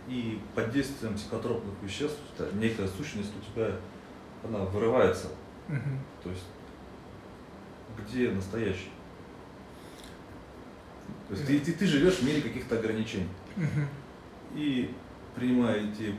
[0.07, 3.75] э, и под действием психотропных веществ да, некая сущность у тебя,
[4.43, 5.27] она вырывается.
[5.67, 5.99] Мгм.
[6.23, 6.43] То есть,
[8.07, 8.89] где настоящий?
[11.29, 13.29] То есть ты, ты, ты живешь в мире каких-то ограничений.
[13.55, 13.87] Мгм.
[14.55, 14.93] И
[15.35, 16.15] принимая эти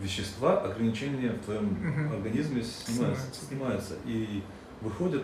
[0.00, 2.12] вещества, ограничения в твоем Мгм.
[2.14, 3.94] организме снимаются, Снимаются.
[4.04, 4.42] И
[4.80, 5.22] выходит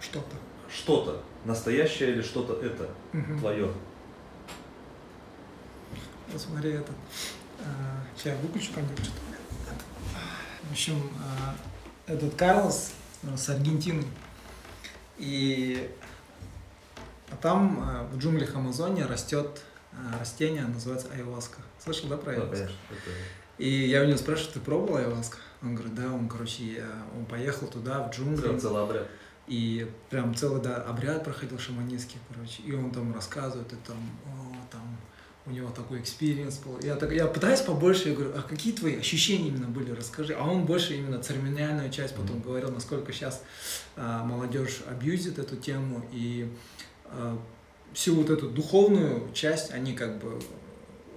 [0.00, 0.36] Что-то.
[0.70, 3.38] что-то, настоящее или что-то это Мгм.
[3.38, 3.72] твое.
[6.32, 6.96] Вот смотри, этот.
[8.24, 9.06] я выключу компьютер.
[10.62, 11.54] В общем, а,
[12.06, 12.92] этот Карлос
[13.22, 14.04] а, с Аргентины.
[15.18, 15.90] И
[17.30, 19.60] а там в джунглях Амазонии растет
[20.18, 21.60] растение, называется айваска.
[21.78, 22.54] Слышал, да, про Да, айваску?
[22.56, 22.76] конечно.
[23.58, 25.36] И я у него спрашиваю, ты пробовал айваску?
[25.62, 26.84] Он говорит, да, он, короче,
[27.16, 28.42] он поехал туда, в джунгли.
[28.42, 29.06] Цел- целый обряд.
[29.46, 32.62] И прям целый да, обряд проходил шаманистский, короче.
[32.62, 34.96] И он там рассказывает, и там, о, там
[35.46, 36.78] у него такой experience был.
[36.80, 40.34] Я, так, я пытаюсь побольше, я говорю, а какие твои ощущения именно были, расскажи.
[40.34, 42.42] А он больше именно церемониальную часть потом Мгм.
[42.44, 43.42] говорил, насколько сейчас
[43.96, 46.02] а, молодежь abuse-ит эту тему.
[46.12, 46.50] И
[47.06, 47.38] а,
[47.92, 50.38] всю вот эту духовную часть они как бы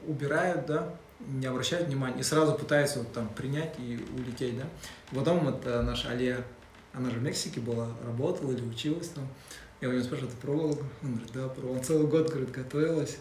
[0.06, 0.94] убирают, да,
[1.28, 4.66] не обращают внимания и сразу пытаются вот там принять и улететь, да.
[5.14, 6.44] Потом вот э, наша Алия,
[6.94, 9.28] она же в Мексике была, работала или училась там.
[9.82, 10.80] Я у нее спрашиваю, ты пробовал?
[11.04, 11.76] Он говорит, да, пробовал.
[11.78, 13.18] Он целый год, говорит, готовилась.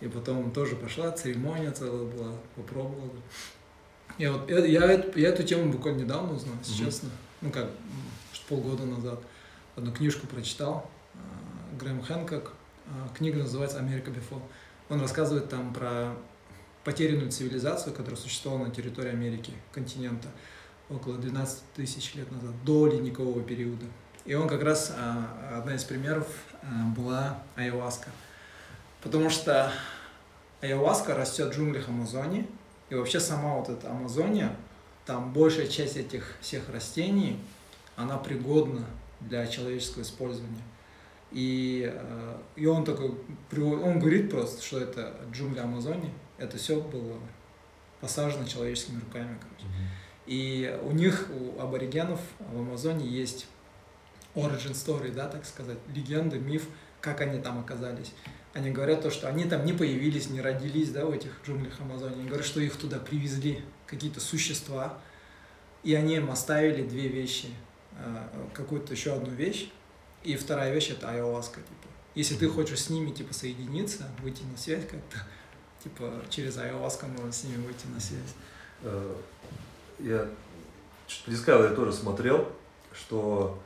[0.00, 3.10] И потом тоже пошла, церемония целая была, попробовала.
[4.18, 6.84] Я, вот, я, я, эту- я эту тему буквально недавно узнал, если Мгм.
[6.84, 7.08] честно.
[7.40, 7.70] Ну как,
[8.48, 9.20] полгода назад.
[9.76, 12.52] Одну книжку прочитал, э, Грэм Хэнкок.
[12.86, 14.40] Э, Книга называется «Америка Бефор».
[14.88, 16.14] Он рассказывает там про
[16.84, 20.28] потерянную цивилизацию, которая существовала на территории Америки, континента,
[20.88, 23.86] около 12 тысяч лет назад, до ледникового периода.
[24.24, 26.26] И он как раз, а, одна из примеров
[26.62, 26.66] а,
[26.96, 28.10] была айуаска.
[29.02, 29.72] Потому что
[30.60, 32.46] айуаска растет в джунглях Амазонии,
[32.90, 34.56] и вообще сама вот эта Амазония,
[35.06, 37.38] там большая часть этих всех растений,
[37.96, 38.84] она пригодна
[39.20, 40.62] для человеческого использования.
[41.30, 43.14] И, э, и он такой,
[43.52, 47.18] он говорит просто, что это джунгли Амазонии, это все было
[48.00, 49.66] посажено человеческими руками, короче.
[50.26, 53.46] И у них, у аборигенов в Амазоне есть
[54.34, 56.66] origin story, да, так сказать, легенды, миф,
[57.00, 58.12] как они там оказались.
[58.52, 62.20] Они говорят то, что они там не появились, не родились, да, в этих джунглях Амазонии.
[62.20, 64.98] Они говорят, что их туда привезли какие-то существа,
[65.82, 67.48] и они им оставили две вещи,
[67.92, 69.70] э, какую-то еще одну вещь,
[70.22, 71.88] и вторая вещь это айуаска, типа.
[72.14, 75.18] Если ты хочешь с ними, типа, соединиться, выйти на связь как-то,
[75.82, 78.34] типа, через айуаску можно с ними выйти на связь.
[78.82, 79.14] Э,
[79.98, 80.26] я
[81.26, 82.48] Discovery тоже смотрел,
[82.92, 83.58] что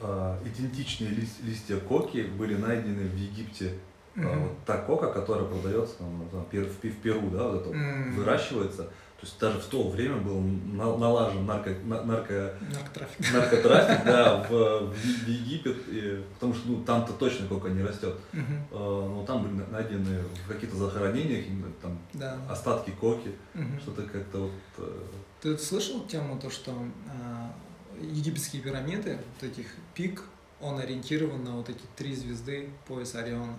[0.00, 3.74] э, идентичные лист, листья коки были найдены в Египте.
[4.16, 4.42] Mm-hmm.
[4.42, 8.14] вот та кока, которая продается там, там, в, в Перу, да, вот это mm-hmm.
[8.14, 14.94] выращивается, то есть даже в то время был налажен нарко, нарко, наркотрафик, наркотрафик да, в,
[14.94, 18.16] в Египет, и, потому что ну, там-то точно кока не растет.
[18.32, 18.78] Угу.
[18.78, 21.44] Uh, но там были найдены в каких-то захоронениях
[21.82, 22.38] там, да.
[22.48, 23.80] остатки коки, угу.
[23.82, 24.52] что-то как-то вот...
[24.78, 25.02] Э,
[25.42, 30.24] Ты слышал тему, то, что э, египетские пирамиды, вот этих пик,
[30.62, 33.58] он ориентирован на вот эти три звезды пояса Ориона,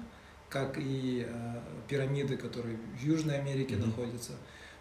[0.50, 3.86] как и э, пирамиды, которые в Южной Америке угу.
[3.86, 4.32] находятся.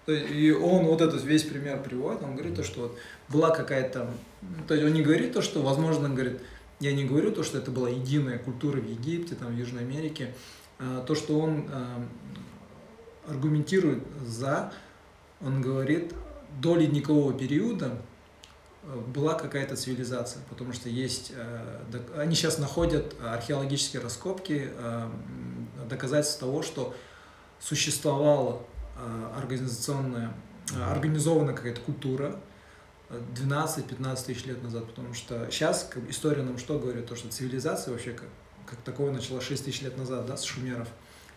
[0.06, 4.10] И он вот этот весь пример приводит, он говорит то, что вот была какая-то,
[4.66, 6.40] то есть он не говорит то, что, возможно, он говорит,
[6.80, 10.34] я не говорю то, что это была единая культура в Египте, там, в Южной Америке,
[10.78, 11.68] а то, что он
[13.28, 14.72] аргументирует за,
[15.40, 16.14] он говорит,
[16.60, 17.96] до ледникового периода
[18.82, 21.80] а, была какая-то цивилизация, потому что есть, а,
[22.16, 24.70] они сейчас находят археологические раскопки,
[25.88, 26.94] доказательства того, что
[27.60, 28.69] существовало Э,
[29.36, 30.32] организационная,
[30.72, 32.40] э, организованная какая-то культура
[33.10, 37.92] 12-15 тысяч лет назад, потому что сейчас как, история нам что говорит, то, что цивилизация
[37.92, 38.28] вообще как,
[38.66, 40.88] как такое начала 6 тысяч лет назад, да, с шумеров.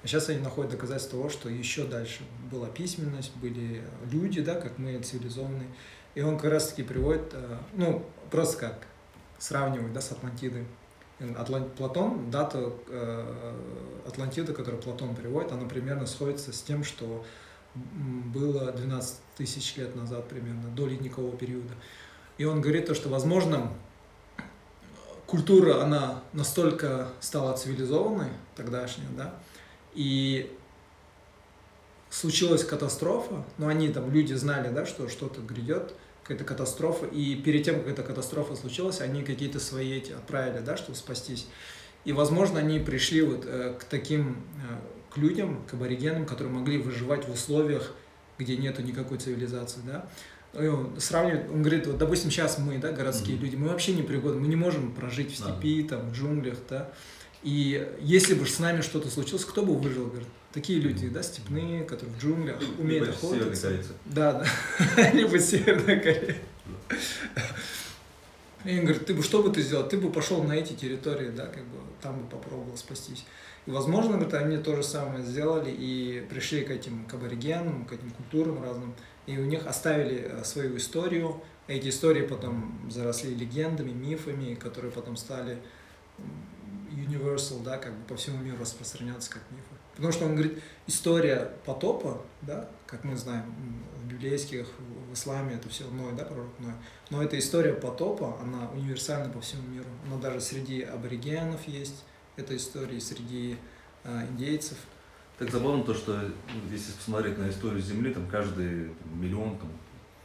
[0.04, 4.78] А сейчас они находят доказательства того, что еще дальше была письменность, были люди, да, как
[4.78, 5.70] мы цивилизованные.
[6.14, 8.88] И он как раз таки приводит, э, ну, просто как
[9.40, 10.66] сравнивать, да, с Атлантидой.
[11.38, 13.56] Атлант, Платон, дата э,
[14.06, 17.26] Атлантиды, которую Платон приводит, она примерно сходится с тем, что
[17.76, 21.74] было 12 тысяч лет назад примерно, до ледникового периода.
[22.38, 23.72] И он говорит то, что, возможно,
[25.26, 29.36] культура, она настолько стала цивилизованной, тогдашняя, да,
[29.94, 30.56] и
[32.10, 37.66] случилась катастрофа, но они там, люди знали, да, что что-то грядет, какая-то катастрофа, и перед
[37.66, 41.48] тем, как эта катастрофа случилась, они какие-то свои эти отправили, да, чтобы спастись.
[42.06, 44.78] И, возможно, они пришли вот э, к таким э,
[45.14, 47.94] к людям, к аборигенам, которые могли выживать в условиях,
[48.38, 50.08] где нету никакой цивилизации, да.
[50.60, 53.42] И он сравнивает, он говорит, вот, допустим, сейчас мы, да, городские mm-hmm.
[53.42, 55.98] люди, мы вообще не пригодны, мы не можем прожить в степи, да.
[55.98, 56.92] там, в джунглях, да.
[57.42, 60.28] И если бы с нами что-то случилось, кто бы выжил, говорит?
[60.54, 63.94] Такие люди, да, степные, которые в джунглях умеют Либо охотиться.
[64.06, 64.46] Да,
[64.96, 65.12] да.
[65.14, 66.38] Либо Северная Корея.
[68.64, 69.88] И он говорит, ты бы что бы ты сделал?
[69.88, 73.26] Ты бы пошел на эти территории, да, как бы там бы попробовал спастись.
[73.66, 78.12] Возможно, говорит, они то же самое сделали и пришли к этим к аборигенам, к этим
[78.12, 78.94] культурам разным,
[79.26, 81.42] и у них оставили э, свою историю.
[81.68, 85.60] Эти истории потом заросли легендами, мифами, которые потом стали
[86.92, 89.64] universal, да, как бы по всему миру распространяться как мифы.
[89.96, 93.46] Потому что он говорит, история потопа, да, как мы знаем,
[94.02, 94.68] в библейских,
[95.10, 96.74] в исламе это все Ной, да, пророк Ной.
[97.10, 99.86] Но эта история потопа, она универсальна по всему миру.
[100.06, 102.04] Она даже среди аборигенов есть,
[102.36, 103.58] этой истории среди
[104.04, 104.78] а, индейцев.
[105.38, 106.20] Так забавно то, что
[106.72, 109.70] если посмотреть на историю Земли, там каждый миллион, там,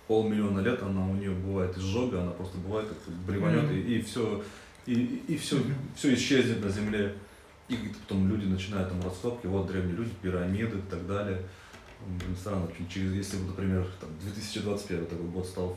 [0.07, 3.83] полмиллиона лет она у нее бывает изжога, она просто бывает как блеванет, mm-hmm.
[3.83, 4.45] и, и все,
[4.87, 4.95] и,
[5.29, 5.75] и все, mm-hmm.
[5.97, 7.15] все исчезнет на Земле.
[7.69, 11.43] И потом люди начинают там раскопки, вот древние люди, пирамиды и так далее.
[12.07, 15.77] Блин, странно, через, если, например, там, 2021 такой год стал,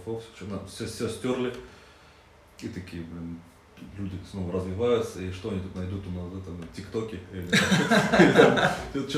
[0.68, 1.54] все, все стерли,
[2.62, 3.40] и такие, блин,
[3.98, 7.48] люди снова развиваются, и что они тут найдут у нас это, на ТикТоке, или,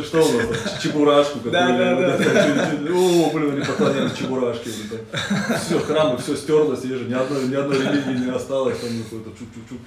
[0.03, 4.69] что, у нас там, чебурашку какую-нибудь, о, блин, они поклоняются чебурашке,
[5.59, 9.79] все, храмы, все стерлось, же ни одной, ни одной религии не осталось, там какой-то чук-чук-чук,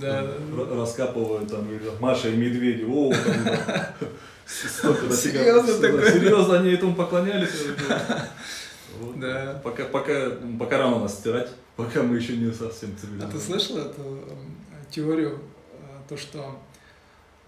[0.00, 0.26] да,
[0.74, 6.10] раскапывают там, или Маша и медведи, о, там, серьезно, такое?
[6.10, 7.50] серьезно они этому поклонялись.
[9.14, 9.60] Да.
[9.62, 13.30] Пока, пока, пока рано нас стирать, пока мы еще не совсем цивилизованы.
[13.30, 14.24] А ты слышал эту
[14.90, 15.40] теорию,
[15.74, 15.76] э,
[16.08, 16.60] то, что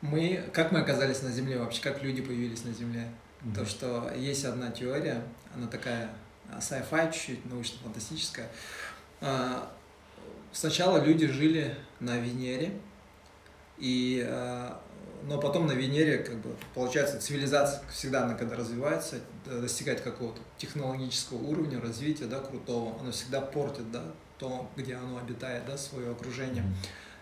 [0.03, 3.09] мы, как мы оказались на Земле вообще, как люди появились на Земле?
[3.43, 3.55] Mm-hmm.
[3.57, 6.13] То, что есть одна теория, она такая
[6.49, 8.49] э, sci-fi чуть-чуть, научно-фантастическая.
[9.21, 9.65] Э,
[10.53, 12.73] сначала люди жили на Венере,
[13.79, 14.25] и
[15.27, 19.17] но потом на Венере, как бы, получается, цивилизация всегда, она когда развивается,
[19.47, 24.03] э, достигает какого-то технологического уровня развития, да, крутого, она всегда портит, да,
[24.39, 26.65] то, где оно обитает, да, свое окружение.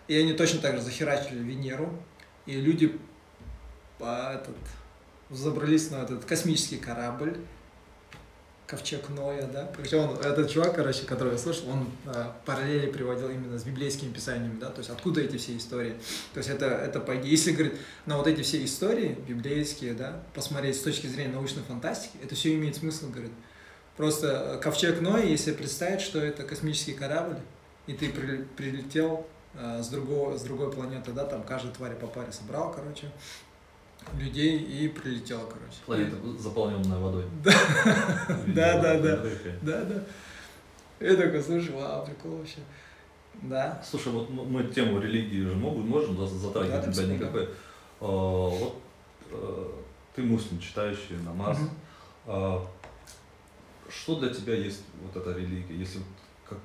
[0.07, 1.91] И они точно так же захерачили Венеру,
[2.45, 2.99] и люди
[3.97, 4.57] по этот,
[5.29, 7.37] забрались на этот космический корабль,
[8.69, 9.67] ковчег Ноя, да.
[9.75, 14.13] Короче, он, этот чувак, короче, который я слышал, он э, параллели приводил именно с библейскими
[14.13, 15.95] писаниями, да, то есть откуда эти все истории.
[16.33, 20.75] То есть это, это по если, говорит, на вот эти все истории библейские, да, посмотреть
[20.75, 23.31] с точки зрения научной фантастики, это все имеет смысл, говорит.
[23.97, 27.39] Просто э, ковчег Ноя, если представить, что это космический корабль,
[27.87, 32.05] и ты при, прилетел э, с, другого, с другой планеты, да, там каждая тварь по
[32.05, 33.11] паре собрал, короче,
[34.17, 35.77] людей и прилетела, короче.
[35.85, 37.25] Планета заполненная водой.
[37.43, 39.23] Да, да, да,
[39.61, 40.03] да, да.
[40.99, 42.59] Я такой, слушай, вау, прикол вообще.
[43.41, 43.81] Да.
[43.87, 47.49] Слушай, вот мы тему религии же могут, можем затрагивать да, тебя никакой.
[48.01, 48.81] А, вот
[49.31, 49.83] а,
[50.15, 51.57] ты муслим, читающий намаз.
[52.25, 52.67] А,
[53.89, 55.75] что для тебя есть вот эта религия?
[55.75, 56.01] Если
[56.47, 56.57] как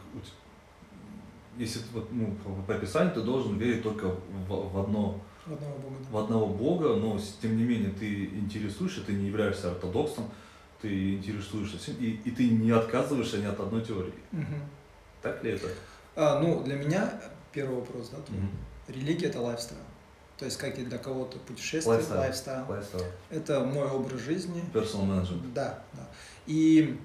[1.56, 5.96] если вот, ну, по описанию ты должен верить только в, в одно в одного Бога.
[6.10, 10.30] В одного Бога, но тем не менее ты интересуешься, ты не являешься ортодоксом,
[10.80, 14.14] ты интересуешься всем, и, и ты не отказываешься ни от одной теории.
[14.32, 14.54] Угу.
[15.22, 15.68] Так ли это?
[16.16, 17.20] А, ну, для меня
[17.52, 18.48] первый вопрос, да, угу.
[18.88, 19.80] религия это lifestyle.
[20.38, 22.20] То есть, как и для кого-то путешествие, lifestyle.
[22.20, 22.66] lifestyle.
[22.68, 23.04] lifestyle.
[23.30, 24.64] Это мой образ жизни.
[24.72, 25.52] Personal management.
[25.54, 26.08] Да, да.
[26.46, 26.98] И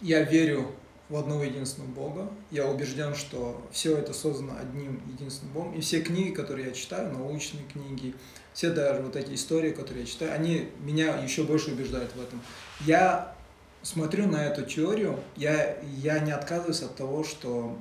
[0.00, 0.72] я верю
[1.08, 2.28] в одного единственного Бога.
[2.50, 5.74] Я убежден, что все это создано одним единственным Богом.
[5.74, 8.14] И все книги, которые я читаю, научные книги,
[8.52, 12.40] все даже вот эти истории, которые я читаю, они меня еще больше убеждают в этом.
[12.80, 13.36] Я
[13.82, 17.78] смотрю на эту теорию, я, я не отказываюсь от того, что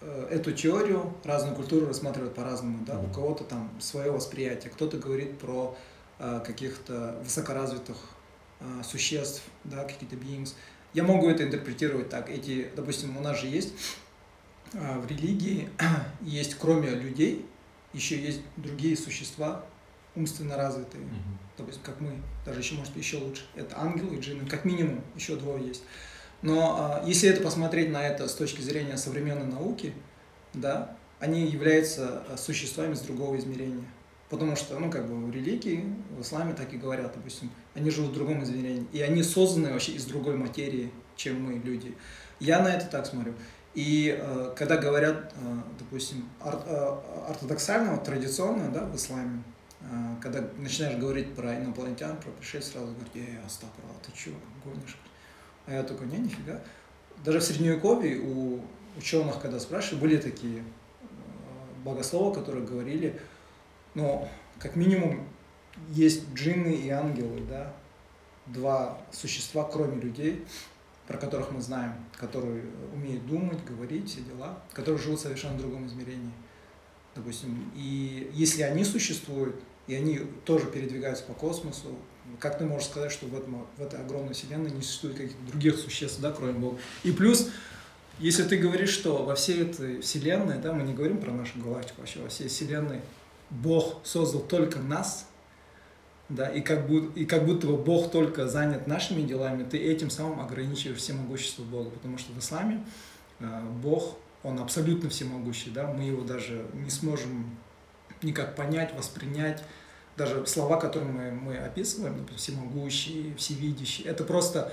[0.00, 2.84] э, эту теорию разные культуры рассматривают по-разному.
[2.84, 3.00] Да?
[3.00, 5.76] У кого-то там свое восприятие, кто-то говорит про
[6.20, 7.96] э, каких-то высокоразвитых
[8.60, 10.54] э, существ, да, какие-то beings.
[10.92, 12.28] Я могу это интерпретировать так.
[12.28, 13.72] Эти, допустим, у нас же есть
[14.74, 15.68] а, в религии,
[16.22, 17.46] есть кроме людей,
[17.92, 19.64] еще есть другие существа,
[20.14, 22.12] умственно развитые, mm допустим, как мы,
[22.46, 23.42] даже еще, может, еще лучше.
[23.54, 25.82] Это ангелы и джинны, как минимум, еще двое есть.
[26.40, 29.92] Но а, если это посмотреть на это с точки зрения современной науки,
[30.54, 33.84] да, они являются а, существами с другого измерения.
[34.30, 35.84] Потому что, ну, как бы в религии,
[36.16, 38.86] в исламе так и говорят, допустим, они живут в другом измерении.
[38.92, 41.96] И они созданы вообще из другой материи, чем мы, люди.
[42.38, 43.34] Я на это так смотрю.
[43.74, 46.96] И э, когда говорят, э, допустим, ор, э,
[47.28, 49.42] ортодоксального, традиционного, да, в исламе,
[49.82, 49.84] э,
[50.20, 54.30] когда начинаешь говорить про инопланетян, про пришельцев, сразу говорят, эй, Астапра, ты что,
[54.64, 54.98] гонишь?
[55.66, 56.60] А я такой, не, нифига.
[57.24, 58.60] Даже в Средневековье у
[58.96, 60.64] ученых, когда спрашивали, были такие э,
[61.84, 63.20] богословы, которые говорили,
[63.94, 65.28] но как минимум
[65.90, 67.72] есть джинны и ангелы, да,
[68.46, 70.44] два существа, кроме людей,
[71.06, 72.64] про которых мы знаем, которые
[72.94, 76.32] умеют думать, говорить, все дела, которые живут в совершенно другом измерении.
[77.14, 79.56] Допустим, и если они существуют,
[79.88, 81.96] и они тоже передвигаются по космосу,
[82.38, 85.76] как ты можешь сказать, что в, этом, в этой огромной вселенной не существует каких-то других
[85.78, 86.78] существ, да, кроме Бога?
[87.02, 87.50] И плюс,
[88.20, 92.02] если ты говоришь, что во всей этой вселенной, да, мы не говорим про нашу галактику,
[92.02, 93.00] вообще во всей вселенной
[93.50, 95.26] Бог создал только нас,
[96.30, 100.10] да, и как, будто, и как будто бы Бог только занят нашими делами, ты этим
[100.10, 102.84] самым ограничиваешь всемогущество Бога, потому что в исламе
[103.40, 107.56] э, Бог, Он абсолютно всемогущий, да, мы его даже не сможем
[108.22, 109.62] никак понять, воспринять,
[110.16, 114.72] даже слова, которые мы, мы описываем, например, всемогущий, всевидящий, это просто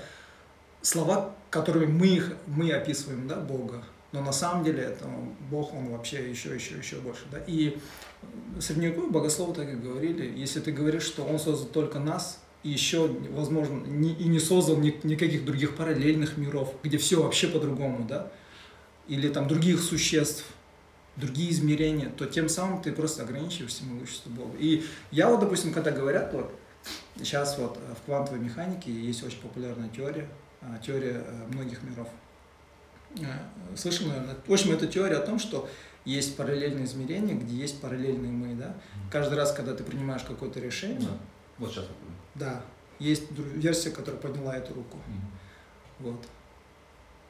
[0.80, 3.82] слова, которыми мы, их, мы описываем, да, Бога,
[4.12, 5.06] но на самом деле это
[5.50, 7.24] Бог, он вообще еще, еще, еще больше.
[7.30, 7.38] Да?
[7.46, 7.78] И
[8.58, 13.06] средневековые богословы так и говорили, если ты говоришь, что он создал только нас, и еще,
[13.30, 18.32] возможно, не, и не создал ни, никаких других параллельных миров, где все вообще по-другому, да,
[19.06, 20.44] или там других существ,
[21.16, 24.56] другие измерения, то тем самым ты просто ограничиваешь всемогущество Бога.
[24.58, 26.52] И я вот, допустим, когда говорят, вот,
[27.16, 30.28] сейчас вот в квантовой механике есть очень популярная теория,
[30.60, 32.08] а, теория э, многих миров.
[33.16, 34.36] Э, слышал, наверное.
[34.46, 35.68] В общем, это теория о том, что
[36.04, 38.74] есть параллельные измерения, где есть параллельные мы, да.
[39.10, 41.08] Каждый раз, когда ты принимаешь какое-то решение,
[41.58, 41.86] Вот сейчас.
[42.34, 42.62] Да.
[42.98, 44.96] Есть версия, которая подняла эту руку.
[44.96, 46.10] Угу.
[46.10, 46.26] Вот.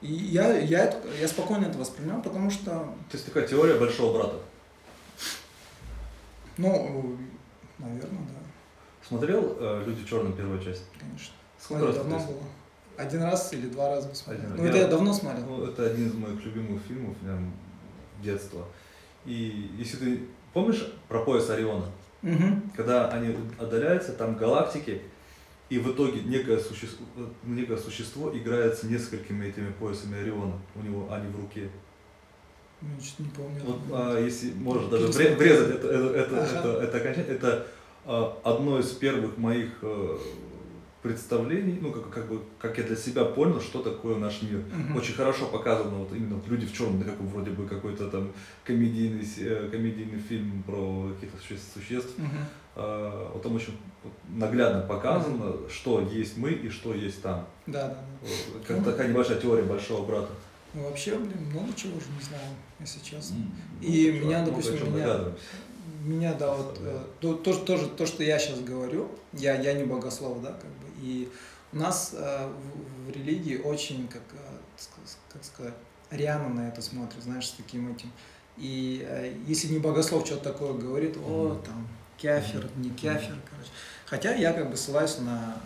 [0.00, 2.70] И я, я, это, я спокойно это воспринимаю, потому что...
[2.70, 4.36] То есть такая теория большого брата?
[6.56, 7.18] Ну,
[7.78, 9.06] наверное, да.
[9.06, 10.84] Смотрел э, «Люди в черном» первую часть?
[10.98, 11.34] Конечно.
[11.58, 12.42] Сколько раз давно было.
[12.98, 14.44] Один раз или два раза смотрел.
[14.46, 14.56] Один.
[14.56, 15.46] Ну, это Я- давно смотрел.
[15.46, 17.52] Ну, это один из моих любимых фильмов прям
[18.22, 18.66] детства.
[19.24, 20.20] И если ты
[20.52, 21.86] помнишь про пояс Ориона,
[22.22, 22.70] Мгм.
[22.76, 25.00] когда они отдаляются, там галактики,
[25.70, 27.06] и в итоге некое существо,
[27.44, 30.58] некое существо играет с несколькими этими поясами Ориона.
[30.74, 31.68] У него они в руке.
[32.80, 33.60] Ну, чуть не помню.
[33.64, 36.58] Вот, а, если можешь даже вре- врезать это, это, это, Ага.
[36.58, 37.66] это, это окончание, это
[38.06, 40.16] а, одно из первых моих э,
[41.08, 44.62] представлений, ну как, как бы как я для себя понял, что такое наш мир.
[44.72, 44.96] Мгм.
[44.96, 48.30] Очень хорошо показано вот именно вот люди в черном, да, как вроде бы какой-то там
[48.64, 52.10] комедийный, э, комедийный фильм про каких-то существ, существ.
[52.76, 53.76] А, вот там очень
[54.28, 57.46] наглядно показано, что есть мы и что есть там.
[57.66, 58.66] Да, да, да.
[58.66, 60.28] Как такая небольшая теория большого брата.
[60.74, 63.36] Ну, вообще, блин, много чего уже не знаю, если честно.
[63.36, 63.50] М,
[63.80, 65.32] И ну, меня, допустим, меня-.
[66.04, 69.84] Меня, да, вот э, то, то, тоже то, что я сейчас говорю, я, я не
[69.84, 71.30] богослов, да, как бы, и
[71.72, 72.50] у нас э,
[73.06, 75.74] в, религии очень, как, э, как сказать,
[76.10, 78.10] рьяно на это смотрят, знаешь, с таким этим.
[78.56, 81.86] И э, если не богослов что-то такое говорит, о, там,
[82.16, 83.70] кефир, не кефир, короче.
[84.06, 85.60] Хотя я как бы ссылаюсь на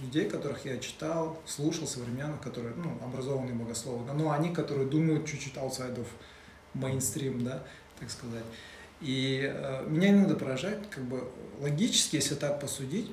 [0.00, 5.26] людей, которых я читал, слушал, современных, которые, ну, образованные богословы, да, но они, которые думают
[5.26, 6.06] чуть-чуть outside of
[6.74, 7.64] mainstream, да,
[7.98, 8.44] так сказать.
[9.00, 11.28] И э, меня иногда поражает, как бы
[11.60, 13.10] логически, если так посудить,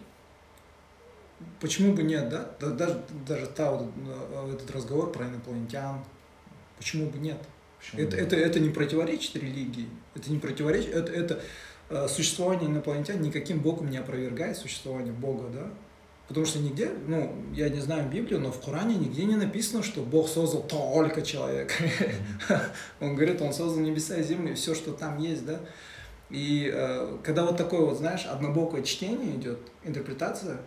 [1.59, 2.51] почему бы нет, да?
[2.59, 6.03] Да- Даже, даже та вот, э, этот разговор про инопланетян,
[6.77, 7.37] почему бы нет?
[7.79, 8.25] Почему Это, нет?
[8.27, 11.41] это, это не противоречит религии, это не противоречит, это, это
[11.89, 15.67] э, существование инопланетян никаким богом не опровергает существование Бога, да?
[16.27, 20.01] Потому что нигде, ну, я не знаю Библию, но в Коране нигде не написано, что
[20.01, 21.73] Бог создал только человека.
[23.01, 25.59] Он говорит, он создал небеса и землю, и все, что там есть, да.
[26.29, 30.61] И э, когда вот такое вот, знаешь, однобокое чтение идет, интерпретация,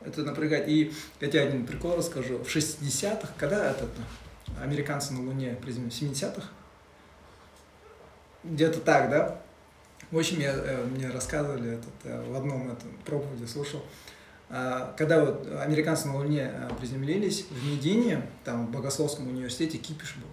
[0.00, 0.68] это напрягает.
[0.68, 2.38] И я тебе один прикол расскажу.
[2.38, 3.90] В 60-х, когда этот,
[4.62, 6.48] американцы на Луне приземлились, в 70-х?
[8.44, 9.40] Где-то так, да?
[10.10, 13.82] В общем, я, э, мне рассказывали этот, э, в одном этом проповеди слушал,
[14.50, 20.16] а, когда вот американцы на Луне э, приземлились, в Медине, там в Богословском университете кипиш
[20.16, 20.28] был.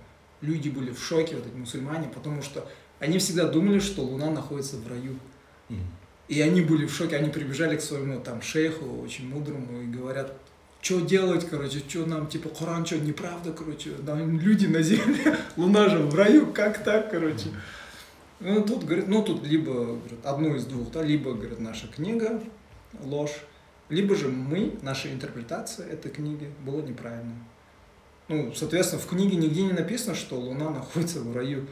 [0.47, 2.65] Люди были в шоке, вот эти мусульмане, потому что
[2.99, 5.19] они всегда думали, что Луна находится в раю.
[5.67, 5.81] Мгм.
[6.27, 10.33] И они были в шоке, они прибежали к своему там шейху, очень мудрому, и говорят,
[10.81, 15.89] что делать, короче, что нам, типа, Коран, что, неправда, короче, там люди на земле, Луна
[15.89, 17.49] же в раю, как так, короче.
[18.39, 22.41] Ну, тут, говорит, ну, тут либо, говорит, одно из двух, да, либо, говорит, наша книга,
[23.01, 23.35] ложь,
[23.89, 27.35] либо же мы, наша интерпретация этой книги была неправильной.
[28.27, 31.67] Ну, соответственно, в книге нигде не написано, что Луна находится в раю.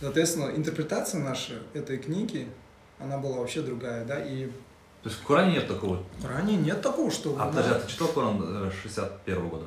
[0.00, 2.48] Соответственно, интерпретация наша этой книги,
[2.98, 4.46] она была вообще другая, да, и
[5.02, 6.02] То есть в Коране нет такого.
[6.18, 9.64] в Коране нет такого, что А подожди, а ты читал Коран э, 61 года?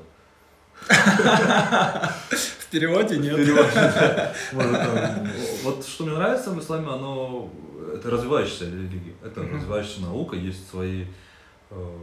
[0.88, 3.36] в переводе нет.
[3.36, 3.66] Перевод.
[4.54, 5.28] Может, там,
[5.64, 7.50] Вот что мне нравится в исламе, оно
[7.94, 11.06] это развивающаяся религия, это развивающаяся наука, есть свои
[11.72, 11.98] э,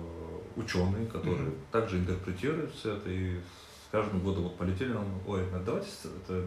[0.57, 5.89] ученые, которые также интерпретируют все это и с каждым годом вот полетели нам, ой, давайте
[6.05, 6.43] это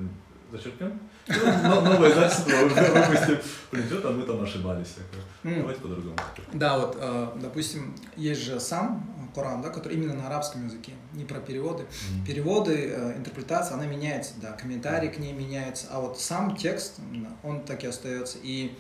[0.52, 4.96] зачеркнем, Ну, новое издательство выпустим, что там мы там ошибались,
[5.44, 6.16] давайте по-другому.
[6.54, 11.24] Да, вот, э, допустим, есть же сам Коран, да, который именно на арабском языке, не
[11.24, 11.84] про переводы.
[11.84, 12.26] Мгм.
[12.26, 16.96] Переводы, э, интерпретация, она меняется, да, комментарии к ней меняются, а вот сам текст,
[17.44, 18.40] он так и остается.
[18.42, 18.76] И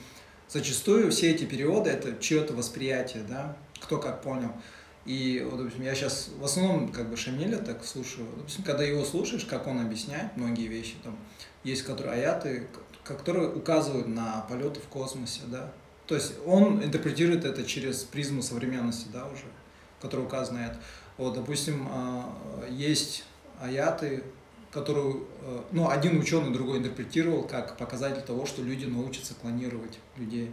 [0.50, 4.52] зачастую все эти переводы это чье-то восприятие, да, кто как понял.
[5.06, 8.28] И, вот, допустим, я сейчас в основном как бы Шамиля так слушаю.
[8.36, 11.16] Допустим, когда его слушаешь, как он объясняет многие вещи, там
[11.68, 12.68] есть которые аяты,
[13.04, 15.72] которые указывают на полеты в космосе, да.
[16.08, 19.44] То есть он интерпретирует это через призму современности, да, уже,
[20.02, 20.80] который указан на это.
[21.18, 22.34] Вот, допустим, а,
[22.70, 23.26] есть
[23.60, 24.24] аяты,
[24.72, 30.52] которую, э, ну, один ученый другой интерпретировал как показатель того, что люди научатся клонировать людей.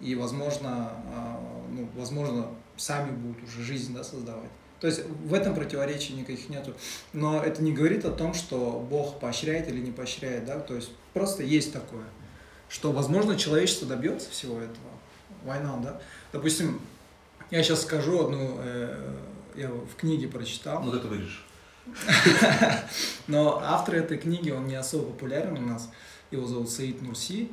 [0.00, 4.50] И, возможно, а, ну, возможно, сами будут уже жизнь да, создавать.
[4.80, 6.74] То есть в этом противоречий никаких нету.
[7.12, 10.90] Но это не говорит о том, что Бог поощряет или не поощряет, да, то есть
[11.12, 12.04] просто есть такое,
[12.68, 14.88] что, возможно, человечество добьется всего этого.
[15.44, 16.00] Why not, да?
[16.32, 16.80] Допустим,
[17.50, 19.14] я сейчас скажу одну, э,
[19.56, 20.82] я в книге прочитал.
[20.82, 21.44] Ну, это вырежешь.
[23.26, 25.90] Но автор этой книги, он не особо популярен у нас.
[26.30, 27.48] Его зовут Саид Нурси.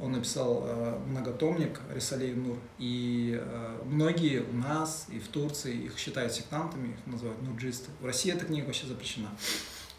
[0.00, 2.56] Он написал э, многотомник Рисалей Нур.
[2.78, 7.90] И э, многие у нас и в Турции их считают сектантами, их называют нурджисты.
[8.00, 9.28] В России эта книга вообще запрещена.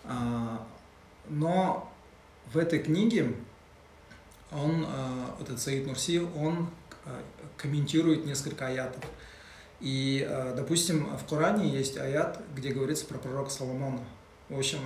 [0.03, 0.67] А,
[1.29, 1.91] но
[2.51, 3.35] в этой книге
[4.51, 6.69] он, э, вот этот Саид Нурси, он
[7.57, 9.03] комментирует несколько аятов.
[9.79, 14.01] И, допустим, в Коране есть аят, где говорится про пророка Соломона.
[14.49, 14.77] В общем,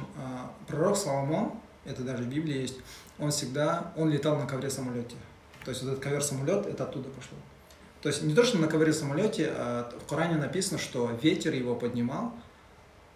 [0.65, 1.51] пророк Соломон,
[1.83, 2.77] это даже в Библии есть,
[3.19, 5.15] он всегда, он летал на ковре-самолете.
[5.63, 7.37] То есть вот этот ковер-самолет, это оттуда пошло.
[8.01, 12.33] То есть не то, что на ковре-самолете, а в Коране написано, что ветер его поднимал,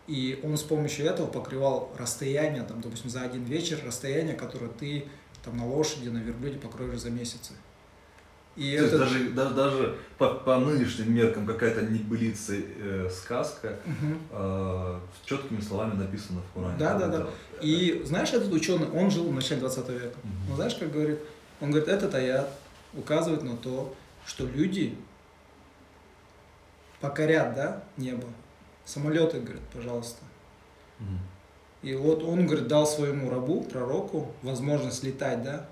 [0.08, 5.06] и он с помощью этого покрывал расстояние, там, допустим, за один вечер, расстояние, которое ты
[5.44, 7.54] там, на лошади, на верблюде покроешь за месяцы.
[8.60, 8.98] И То это...
[8.98, 14.18] есть даже, даже, даже по, по нынешним меркам какая-то небылица э, сказка угу.
[14.32, 16.78] э, с четкими словами написана в Коране.
[16.78, 17.28] Да, да, да.
[17.62, 20.08] И знаешь, этот ученый, он жил в начале 20 века.
[20.08, 20.50] Угу.
[20.50, 21.20] Но знаешь, как говорит?
[21.62, 22.52] Он говорит, этот аят
[22.94, 23.96] указывает на то,
[24.26, 24.94] что люди
[27.00, 28.28] покорят, да, небо.
[28.84, 30.22] Самолеты, говорит, пожалуйста.
[31.00, 31.08] Угу.
[31.84, 35.66] И вот он, говорит, дал своему рабу, пророку, возможность летать, да,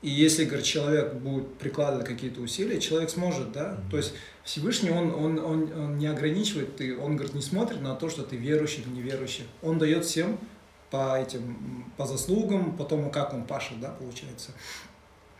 [0.00, 3.72] и если, говорит, человек будет прикладывать какие-то усилия, человек сможет, да.
[3.72, 3.90] Mm-hmm.
[3.90, 7.94] То есть Всевышний, он, он, он, он не ограничивает, ты, он, говорит, не смотрит на
[7.94, 9.44] то, что ты верующий или неверующий.
[9.60, 10.38] Он дает всем
[10.90, 14.52] по этим, по заслугам, по тому, как он пашет, да, получается.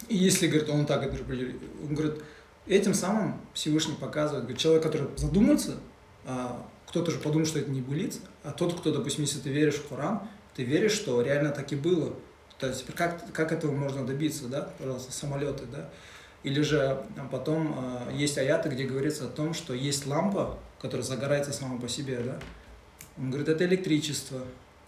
[0.09, 2.23] И если, говорит, он так он говорит,
[2.67, 5.77] этим самым Всевышний показывает, говорит, человек, который задумается,
[6.25, 9.77] а, кто-то же подумает, что это не булица, а тот, кто, допустим, если ты веришь
[9.77, 10.23] в Коран,
[10.55, 12.15] ты веришь, что реально так и было,
[12.59, 15.89] то есть как, как этого можно добиться, да, пожалуйста, самолеты, да.
[16.43, 17.75] Или же а, потом
[18.09, 22.19] э, есть аяты, где говорится о том, что есть лампа, которая загорается сама по себе,
[22.21, 22.39] да.
[23.17, 24.41] Он говорит, это электричество.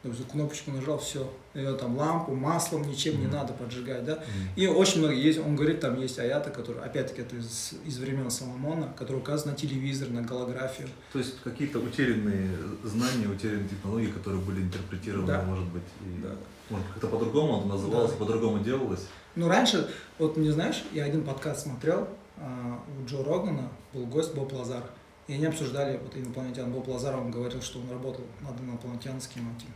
[0.03, 1.31] Допустим, кнопочку нажал, все.
[1.55, 3.21] Ее там лампу, маслом, ничем mm-hmm.
[3.21, 4.13] не надо поджигать, да.
[4.15, 4.57] Mm-hmm.
[4.57, 8.31] И очень много есть, он говорит, там есть аяты, которые, опять-таки, это из, из времен
[8.31, 10.89] Соломона, которые указывают на телевизор, на голографию.
[11.13, 12.49] То есть какие-то утерянные
[12.85, 15.43] знания, утерянные технологии, которые были интерпретированы, да.
[15.43, 16.23] может быть, и...
[16.23, 16.31] да
[16.71, 18.17] может, как-то по-другому это называлось, да.
[18.17, 19.07] по-другому делалось?
[19.35, 24.35] Ну, раньше, вот не знаешь, я один подкаст смотрел, а, у Джо Рогана был гость
[24.35, 24.85] Боб Лазар.
[25.27, 26.73] И они обсуждали вот инопланетян.
[26.73, 29.69] Боб Лазар, он говорил, что он работал над инопланетянским этим,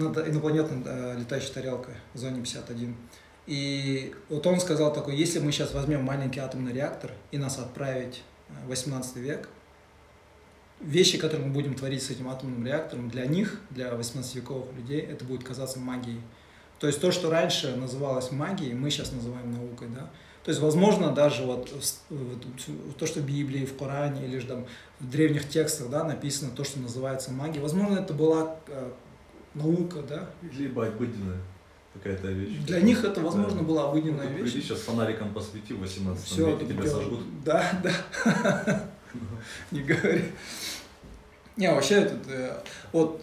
[0.00, 2.96] над инопланетной э, летающей тарелкой в зоне 51.
[3.46, 8.22] И вот он сказал такой, если мы сейчас возьмем маленький атомный реактор и нас отправить
[8.64, 9.48] в 18 век,
[10.80, 15.24] вещи, которые мы будем творить с этим атомным реактором, для них, для 18-вековых людей, это
[15.24, 16.20] будет казаться магией.
[16.78, 20.10] То есть то, что раньше называлось магией, мы сейчас называем наукой, да.
[20.44, 21.70] То есть, возможно, даже вот
[22.98, 24.66] то, что в Библии, в Коране или же там
[24.98, 28.90] в древних текстах, да, написано то, что называется магией, возможно, это была э,
[29.54, 30.30] наука, да.
[30.52, 31.40] Либо обыденная
[31.94, 32.58] какая-то вещь.
[32.66, 33.64] Для них это, возможно, да.
[33.64, 34.52] была обыденная ну, вещь.
[34.52, 37.20] Приди сейчас фонариком посвети в 18 Все, веке, тебя сожгут.
[37.44, 38.90] Да, да.
[39.70, 40.24] Не говори.
[41.56, 43.22] Не, вообще, этот, э, вот,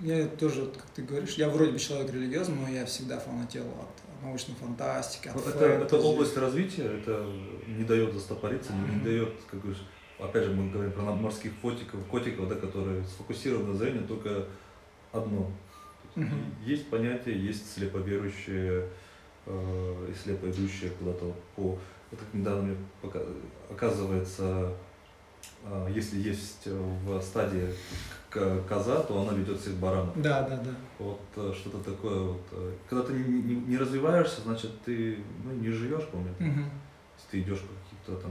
[0.00, 4.22] я тоже, как ты говоришь, я вроде бы человек религиозный, но я всегда фанател от
[4.22, 7.26] научной фантастики, от это, это область развития, это
[7.66, 9.82] не дает застопориться, не, не дает, как говоришь,
[10.18, 14.46] опять же, мы говорим про морских котиков, котиков, да, которые сфокусированы на зрении только
[15.12, 15.50] одно.
[16.16, 16.30] Есть,
[16.64, 18.88] есть понятие, есть слеповерующие
[19.46, 21.78] э, и слепо идущие куда-то по...
[22.10, 23.20] Это недавно мне пока,
[23.70, 24.74] оказывается,
[25.64, 27.68] а, если есть в стадии
[28.68, 30.20] коза, то она ведет всех баранов.
[30.20, 30.70] Да, да, да.
[30.98, 32.42] Вот э, что-то такое вот.
[32.52, 36.30] Э, когда ты не, не, развиваешься, значит ты ну, не живешь, помню.
[36.38, 36.64] Угу.
[37.16, 38.30] Если ты идешь по каких-то там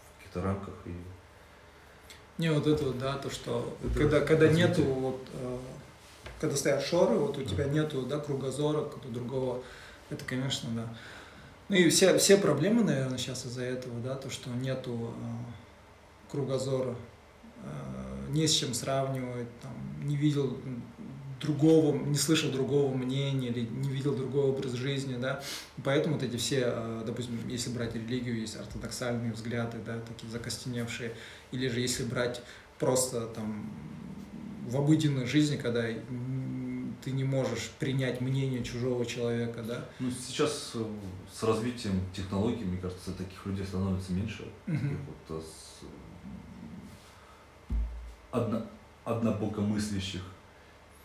[0.00, 0.90] в каких-то рамках и.
[2.38, 5.58] Не, вот это вот, да, то, что это когда, когда нету вот э,
[6.40, 9.62] когда стоят шоры, вот у тебя нету да, кругозора, какого-то другого,
[10.10, 10.88] это, конечно, да.
[11.68, 15.14] Ну и все, все проблемы, наверное, сейчас из-за этого, да, то, что нету
[16.30, 16.94] кругозора,
[17.62, 19.72] э, не с чем сравнивать, там,
[20.06, 20.56] не видел
[21.40, 25.42] другого, не слышал другого мнения или не видел другой образ жизни, да,
[25.84, 31.12] поэтому вот эти все, э, допустим, если брать религию, есть ортодоксальные взгляды, да, такие закостеневшие,
[31.52, 32.42] или же если брать
[32.78, 33.70] просто там
[34.66, 35.84] в обыденной жизни, когда
[37.02, 39.84] ты не можешь принять мнение чужого человека, да.
[40.00, 40.84] Ну, сейчас э,
[41.32, 44.44] с развитием технологий, мне кажется, таких людей становится меньше.
[44.66, 44.96] Uh-huh.
[45.28, 45.44] Вот,
[48.32, 48.66] одно,
[49.04, 50.22] однобокомыслящих.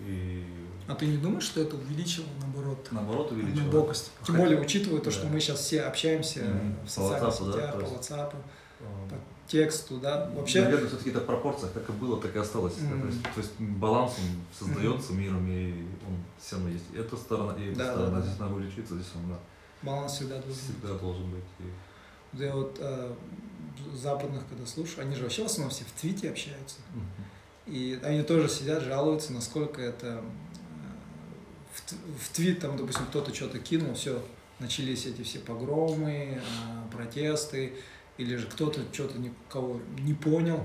[0.08, 0.43] И...
[0.88, 2.88] А ты не думаешь, что это увеличило, наоборот?
[2.91, 3.68] Наоборот, увеличило.
[3.68, 4.12] Однобокость.
[4.26, 5.30] Тем более, учитывая то, что да.
[5.30, 6.86] мы сейчас все общаемся mm-hmm.
[6.86, 9.16] в социальных по WhatsApp, сетях, да, по WhatsApp, uh, по
[9.47, 10.62] тексту, да, вообще...
[10.64, 12.74] Наверное, все-таки это в пропорциях, как и было, так и осталось.
[12.74, 13.02] Mm-hmm.
[13.02, 15.18] То, есть, то есть баланс он создается mm-hmm.
[15.18, 15.72] миром, и
[16.08, 16.86] он все равно есть.
[16.93, 18.18] И эта сторона, и эта да, сторона.
[18.18, 18.43] Да, здесь да.
[18.43, 19.39] надо увеличиться, здесь он, да.
[19.84, 21.02] Баланс всегда должен всегда быть.
[21.02, 21.43] должен быть.
[21.60, 23.14] И Да я вот э,
[23.93, 26.78] западных, когда слушаю, они же вообще в основном все в твите общаются.
[26.93, 27.06] Мгм.
[27.68, 30.22] И они тоже сидят, жалуются, насколько это э,
[31.74, 34.22] в, в твит, там, допустим, кто-то что-то кинул, все,
[34.59, 37.74] начались эти все погромы, э, протесты,
[38.18, 40.62] или же кто-то что-то никого не понял,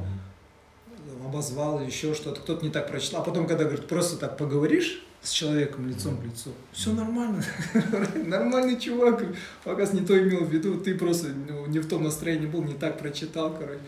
[1.24, 3.22] обозвал или еще что-то, кто-то не так прочитал.
[3.22, 7.42] А потом, когда, говорит, просто так поговоришь с человеком лицом к лицу, все нормально,
[8.26, 9.24] нормальный чувак,
[9.64, 12.74] показ не то имел в виду, ты просто ну, не в том настроении был, не
[12.74, 13.80] так прочитал, короче,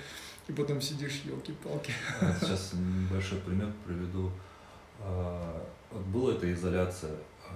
[0.49, 1.93] и потом сидишь, елки-палки.
[2.21, 4.31] А Сейчас небольшой пример приведу.
[5.01, 7.15] А, Вот была эта изоляция,
[7.47, 7.53] а,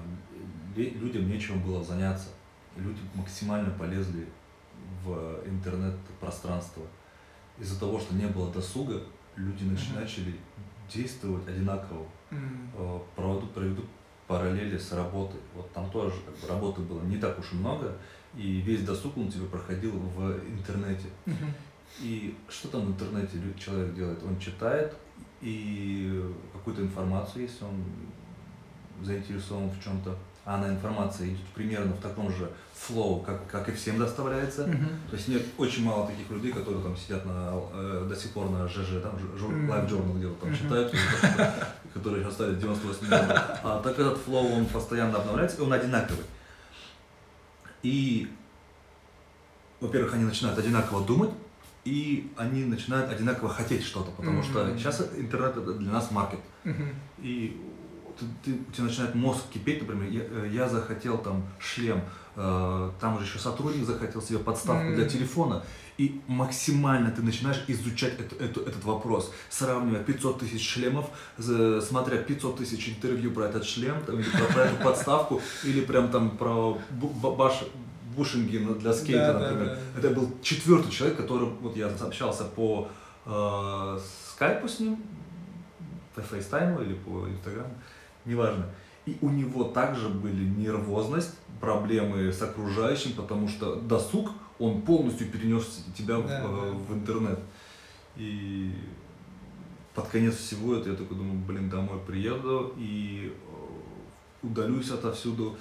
[0.76, 2.28] людям нечем было заняться.
[2.76, 4.26] Люди максимально полезли
[5.04, 6.82] в интернет-пространство.
[7.58, 9.02] Из-за того, что не было досуга,
[9.36, 9.76] люди Мгм.
[10.00, 10.34] начали
[10.92, 12.06] действовать одинаково.
[12.30, 13.82] М, Э, Проведу,
[14.26, 15.40] параллели с работой.
[15.54, 17.94] Вот там тоже как бы, работы было не так уж и много,
[18.34, 21.08] и весь досуг он тебе проходил в интернете.
[21.26, 21.52] мгм.
[22.00, 24.18] И что там в интернете человек делает?
[24.24, 24.94] Он читает
[25.40, 26.22] и
[26.52, 27.84] какую-то информацию, если он
[29.04, 33.72] заинтересован в чем-то, а она информация идет примерно в таком же flow, как, как и
[33.72, 34.66] всем доставляется.
[34.66, 34.88] Мгм.
[35.10, 38.50] То есть нет очень мало таких людей, которые там сидят на, э, до сих пор
[38.50, 39.70] на ЖЖ, там, жур- Мгм.
[39.70, 40.58] Live Journal где-то там Мгм.
[40.58, 40.92] читают,
[41.94, 43.60] которые сейчас стали 98 года.
[43.62, 46.24] А так этот flow, он постоянно обновляется, и он одинаковый.
[47.82, 48.28] И,
[49.80, 51.30] во-первых, они начинают одинаково думать,
[51.84, 54.78] и они начинают одинаково хотеть что-то, потому что Мгм.
[54.78, 56.38] сейчас интернет это для нас market.
[56.64, 56.90] Мгм.
[57.22, 57.60] И
[58.18, 62.00] ты, ты- у тебя начинает мозг кипеть, например, я, э, я захотел там шлем,
[62.36, 64.94] э, там же еще сотрудник захотел себе подставку Мгм.
[64.94, 65.64] для телефона,
[65.98, 72.16] и максимально ты начинаешь изучать эту- эту- этот вопрос, сравнивая 500 тысяч шлемов, за- смотря
[72.18, 76.30] 500 тысяч интервью про этот шлем, там, или про, про эту подставку, или прям там
[76.38, 76.78] про
[77.36, 77.66] баш-
[78.16, 79.78] бушинги для скейта, Да, да, например.
[79.94, 79.98] да.
[80.00, 82.88] Это был четвертый человек, который, вот я общался по
[83.26, 83.98] э,
[84.34, 85.02] скайпу с ним,
[86.14, 87.74] по фейстайму или по инстаграму,
[88.24, 88.66] неважно.
[89.06, 95.84] И у него также были нервозность, проблемы с окружающим, потому что досуг, он полностью перенес
[95.96, 96.48] тебя в, Да, э, да.
[96.48, 97.38] в интернет.
[98.16, 98.72] И
[99.94, 105.56] под конец всего это я такой думаю, блин, домой приеду и э, удалюсь отовсюду,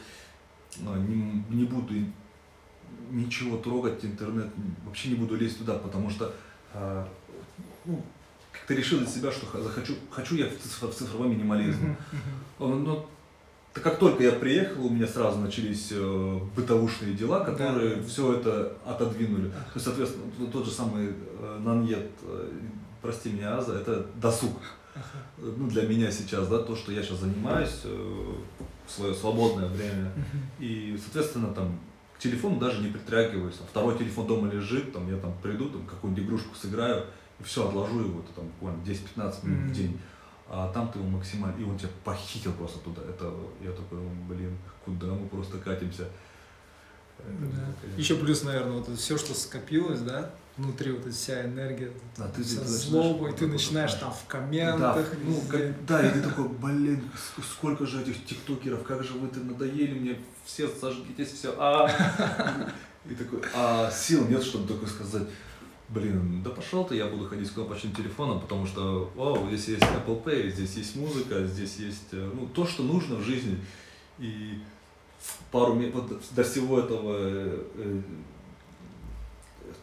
[0.80, 1.93] не, не буду
[3.12, 4.47] ничего трогать, интернет,
[4.86, 6.34] вообще не буду лезть туда, потому что
[6.74, 7.05] э,
[7.86, 8.01] ну,
[8.51, 11.84] как-то решил для себя, что захочу, хочу я в циф- в цифровой минимализм.
[11.84, 11.97] Мгм.
[12.59, 13.05] Он, ну,
[13.74, 18.03] так как только я приехал, у меня сразу начались э, бытовушные дела, которые Да.
[18.03, 19.49] все это отодвинули.
[19.49, 21.09] То есть, соответственно, тот же самый
[21.39, 22.49] э, наньет, э,
[23.01, 24.57] прости меня, Аза, это досуг.
[25.38, 28.34] Ну, для меня сейчас, да, то, что я сейчас занимаюсь э,
[28.88, 30.12] в свое свободное время.
[30.59, 31.80] И, соответственно, там
[32.22, 33.55] телефону даже не притрагиваюсь.
[33.55, 37.05] Там, второй телефон дома лежит, там я там приду, там какую-нибудь игрушку сыграю,
[37.39, 39.74] и все, отложу его, это там буквально 10-15 минут в Мгм.
[39.74, 39.99] день.
[40.53, 43.01] А там ты его максимально, и он тебя похитил просто туда.
[43.03, 46.07] Это, я такой, блин, куда мы просто катимся.
[47.28, 47.97] Это, Да.
[47.97, 52.41] Еще плюс, наверное, вот все, что скопилось, да, внутри вот эта вся энергия, Да, ты-
[52.41, 55.47] начинаешь злобой, вот ты это начинаешь там в Да, комментах, ну, везде.
[55.57, 59.39] как- да, и ты такой, блин, ск- сколько же этих тиктокеров, как же вы ты
[59.39, 61.89] надоели мне, все сожгитесь, все, а
[63.09, 65.28] И такой, а сил нет, чтобы такое сказать,
[65.89, 69.82] блин, да пошел ты, я буду ходить с кнопочным телефоном, потому что, вау, здесь есть
[69.84, 73.57] Apple Pay, здесь есть музыка, здесь есть, э, ну, то, что нужно в жизни.
[74.19, 74.59] И
[75.51, 75.76] пару
[76.32, 78.01] до всего этого, э, э,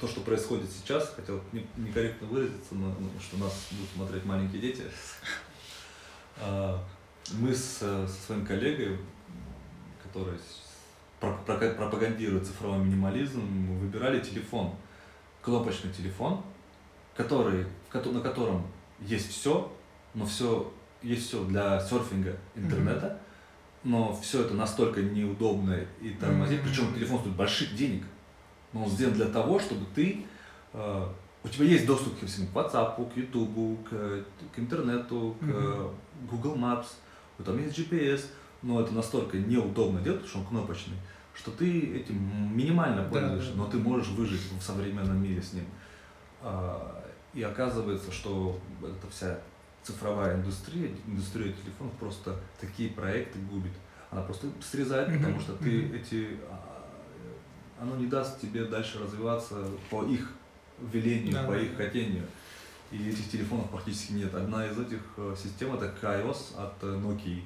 [0.01, 4.61] то, что происходит сейчас, хотел не- некорректно выразиться, но, ну, что нас будут смотреть маленькие
[4.61, 4.83] дети.
[6.41, 6.83] А,
[7.33, 8.97] Мы с, со своим коллегой,
[10.03, 10.39] который
[11.21, 13.41] пропагандирует цифровой минимализм,
[13.81, 14.75] выбирали телефон,
[15.43, 16.43] кнопочный телефон,
[17.17, 18.67] который, на котором
[19.01, 19.71] есть все,
[20.15, 20.73] но все
[21.03, 23.21] есть все для серфинга интернета,
[23.85, 26.69] но все это настолько неудобно и тормозит, Мгм.
[26.69, 28.05] причем телефон стоит больших денег,
[28.73, 30.25] но он сделан для того, чтобы ты
[30.73, 31.09] э,
[31.45, 34.25] у тебя есть доступ ко всему, к WhatsApp, к YouTube, к,
[34.55, 35.91] к интернету, к Мгм.
[36.31, 36.87] Google Maps,
[37.39, 38.27] вот там есть GPS,
[38.63, 40.97] но это настолько неудобно делать, потому что он кнопочный,
[41.35, 43.59] что ты этим минимально Да, пользуешься, да.
[43.59, 45.65] но ты можешь выжить в современном мире с ним.
[46.43, 47.05] А,
[47.35, 49.39] И оказывается, что эта вся
[49.89, 53.73] цифровая индустрия, индустрия телефонов просто такие проекты губит.
[54.11, 56.39] Она просто срезает, потому что ты эти...
[56.51, 56.87] а,
[57.81, 60.33] Оно не даст тебе дальше развиваться по их
[60.93, 62.25] велению, Да, по да, их хотению.
[62.91, 64.35] И этих телефонов практически нет.
[64.35, 67.43] Одна из этих э, систем это Kaios от э, Nokia.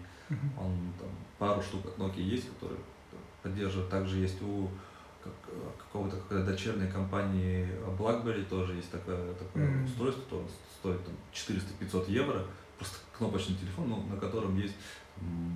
[0.58, 2.80] Он там пару штук от Nokia есть, которые
[3.42, 3.90] поддерживают.
[3.90, 4.68] Также есть у
[5.22, 5.32] как,
[5.78, 7.68] какого-то какой-то дочерней компании
[7.98, 9.84] BlackBerry тоже есть такое, такое mm-hmm.
[9.84, 10.48] устройство, то
[10.82, 12.44] стоит там 400-500 евро,
[12.76, 14.74] просто кнопочный телефон, ну, на котором есть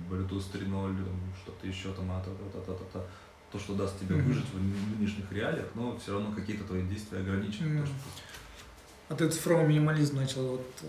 [0.09, 1.05] Bluetooth 3.0,
[1.43, 3.05] что-то еще там, а, та, та, та, та, та,
[3.51, 4.23] то, что даст тебе mm-hmm.
[4.23, 7.79] выжить в нынешних реалиях, но все равно какие-то твои действия ограничены.
[7.79, 7.85] Mm-hmm.
[7.85, 7.95] что...
[9.09, 10.87] А ты цифровой минимализм начал вот э,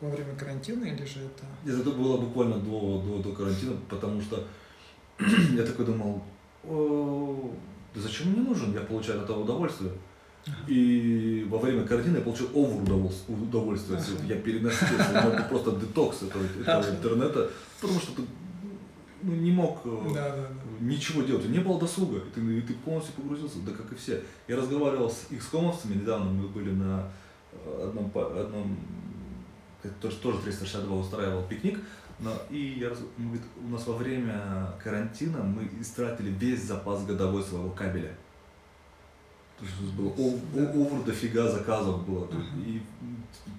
[0.00, 1.70] во время карантина или же это?
[1.70, 4.46] Это было буквально до, до, до карантина, потому что
[5.18, 6.22] я такой думал,
[6.64, 9.92] да зачем мне нужен, я получаю от этого удовольствие.
[10.66, 12.80] И во время карантина я получил овер
[13.28, 14.00] удовольствие.
[14.26, 14.88] Я переносил
[15.48, 18.22] просто детокс этого, этого интернета, потому что ты
[19.22, 20.48] ну, не мог э, да, да, да.
[20.80, 21.48] ничего делать.
[21.48, 24.22] Не было досуга, и ты, и ты полностью погрузился, да как и все.
[24.46, 27.10] Я разговаривал с их комовцами недавно, мы были на
[27.52, 28.76] э, одном, одном
[30.00, 31.80] тоже, тоже 362 устраивал пикник,
[32.20, 37.70] но, и я, мы, у нас во время карантина мы истратили весь запас годовой своего
[37.70, 38.12] кабеля.
[39.58, 42.28] То есть было овер дофига заказов было.
[42.64, 42.80] И,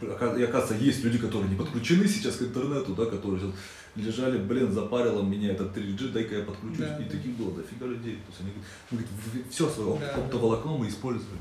[0.02, 3.54] и оказывается, есть люди, которые не подключены сейчас к интернету, да, которые сейчас
[3.96, 6.80] лежали, блин, запарило меня этот 3G, дай-ка я подключусь.
[6.80, 7.10] Да, и да.
[7.10, 8.16] таких было дофига людей.
[8.16, 8.52] То есть они
[8.92, 9.10] говорят,
[9.50, 10.78] все свое да, оптоволокно да.
[10.78, 11.40] мы использовали.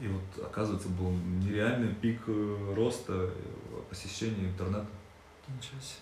[0.00, 3.30] И вот, оказывается, был нереальный пик э, роста э,
[3.88, 4.86] посещения интернета.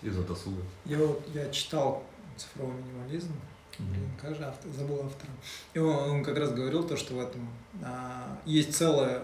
[0.01, 0.61] Из-за досуга.
[0.85, 0.99] Я
[1.33, 2.03] я читал
[2.35, 3.31] цифровой минимализм.
[3.79, 5.31] Блин, как же автор, забыл автора.
[5.73, 7.49] И он, он как раз говорил то, что в этом
[7.83, 9.23] а, есть целая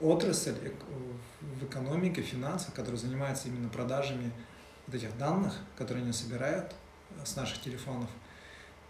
[0.00, 0.54] отрасль
[1.40, 4.32] в экономике, финансах, которая занимается именно продажами
[4.86, 6.74] вот этих данных, которые они собирают
[7.24, 8.10] с наших телефонов.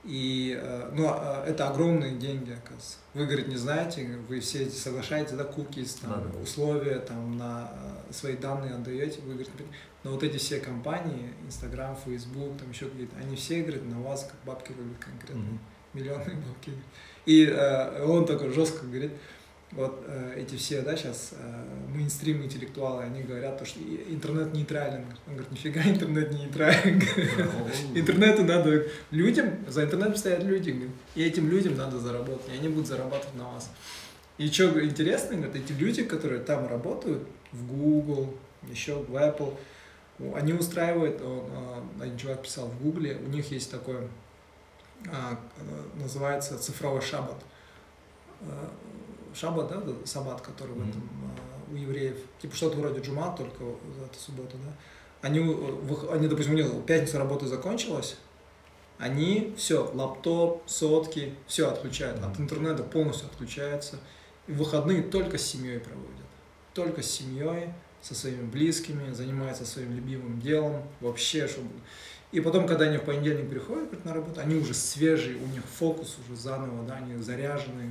[0.07, 2.99] И, э, ну, а, это огромные деньги, оказывается.
[3.13, 6.39] Вы, говорит, не знаете, вы все эти соглашаете, да, кукис, там, да, да.
[6.39, 7.73] условия, там, на
[8.09, 9.51] э, свои данные отдаете, вы, говорит,
[10.05, 14.23] но вот эти все компании, Инстаграм, Фейсбук, там еще какие-то, они все, говорят, на вас
[14.25, 15.59] как бабки рубят конкретно, mm-hmm.
[15.95, 16.73] миллионные бабки.
[17.25, 19.11] И э, он такой жестко говорит,
[19.77, 25.05] вот э, эти все, да, сейчас э, мейнстрим интеллектуалы, они говорят, то, что интернет нейтрален.
[25.27, 27.03] Он говорит, нифига интернет не нейтрален.
[27.95, 32.87] Интернету надо людям, за интернетом стоят люди, и этим людям надо заработать, и они будут
[32.87, 33.70] зарабатывать на вас.
[34.39, 38.35] И что интересно, говорят, эти люди, которые там работают, в Google,
[38.68, 39.57] еще в Apple,
[40.35, 44.09] они устраивают, он, а, один человек писал в Гугле, у них есть такое,
[45.09, 45.39] а,
[45.95, 47.37] называется цифровой шаббат
[48.43, 48.70] а,
[49.37, 50.84] шаббат, да, саббат, который mm-hmm.
[50.84, 53.64] в этом uh, у евреев, типа что-то вроде джума, только
[53.99, 54.72] за эту субботу, да.
[55.22, 55.41] Они,
[56.11, 58.16] они, допустим, у них пятница работа закончилась,
[58.99, 62.32] они все, лаптоп, сотки, все отключают, mm-hmm.
[62.32, 63.99] от интернета полностью отключаются,
[64.47, 66.26] и выходные только с семьей проводят,
[66.72, 71.68] только с семьей, со своими близкими, занимаются своим любимым делом, вообще, чтобы...
[72.32, 76.16] И потом, когда они в понедельник приходят на работу, они уже свежие, у них фокус
[76.24, 77.91] уже заново, да, они заряженные,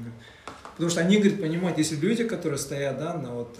[0.76, 3.58] Потому что они, говорит, понимают, если люди, которые стоят, да, на вот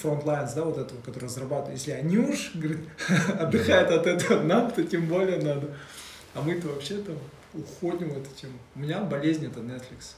[0.00, 2.88] frontlines, э, да, вот этого, который разрабатывают, если они уж, говорит,
[3.38, 5.76] отдыхают от этого, нам-то тем более надо.
[6.34, 7.16] А мы-то вообще там
[7.52, 8.54] уходим в эту тему.
[8.74, 10.14] У меня болезнь это Netflix.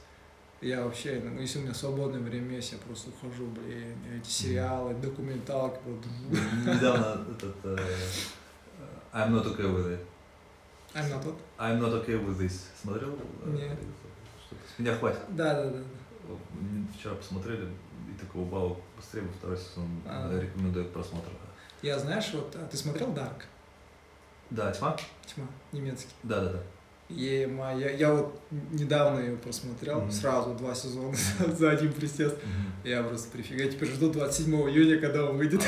[0.61, 4.95] Я вообще, ну, если у меня свободное время есть, я просто ухожу, блин, эти сериалы,
[4.95, 5.79] документалки.
[6.65, 7.81] Недавно этот uh,
[9.13, 10.01] I'm not okay with it.
[10.95, 11.37] I'm not what?
[11.59, 12.67] I'm not okay with this.
[12.83, 13.17] Смотрел?
[13.47, 13.79] Нет.
[14.79, 15.21] Меня хватит.
[15.31, 15.79] Да, да, да.
[16.97, 17.67] Вчера посмотрели,
[18.09, 20.39] и такого балла быстрее во второй сезон а.
[20.41, 21.33] рекомендую к просмотру.
[21.83, 23.43] Я знаешь, вот, а ты смотрел Dark?
[24.51, 24.97] Да, тьма?
[25.27, 26.11] Тьма, немецкий.
[26.23, 26.63] Да, да, да.
[27.09, 30.11] Ема, я, я вот недавно ее посмотрел, mm-hmm.
[30.11, 31.17] сразу два сезона
[31.57, 32.37] за один присест.
[32.37, 32.89] Mm-hmm.
[32.89, 35.63] Я просто прифига, я теперь жду 27 июня, когда он выйдет.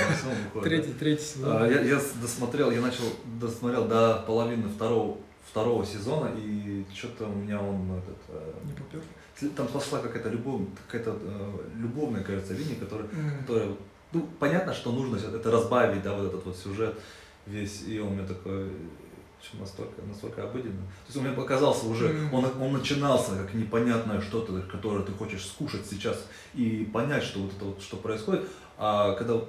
[0.55, 1.63] А, третий, третий сезон.
[1.63, 3.05] А, я, я досмотрел, я начал,
[3.41, 5.17] досмотрел до половины второго
[5.51, 8.19] второго сезона, и что-то у меня он этот...
[8.29, 9.03] Э, Не попер?
[9.57, 13.39] Там пошла какая-то любовь, какая-то э, любовная, кажется, линия, которая, mm.
[13.41, 13.69] которая,
[14.13, 16.99] ну, понятно, что нужно это разбавить, да, вот этот вот сюжет
[17.47, 18.71] весь, и он у меня такой,
[19.43, 20.83] что настолько, настолько обыденно.
[20.83, 22.33] То есть он мне показался уже, mm.
[22.33, 27.53] он, он начинался как непонятное что-то, которое ты хочешь скушать сейчас и понять, что вот
[27.57, 28.47] это вот, что происходит,
[28.79, 29.41] а когда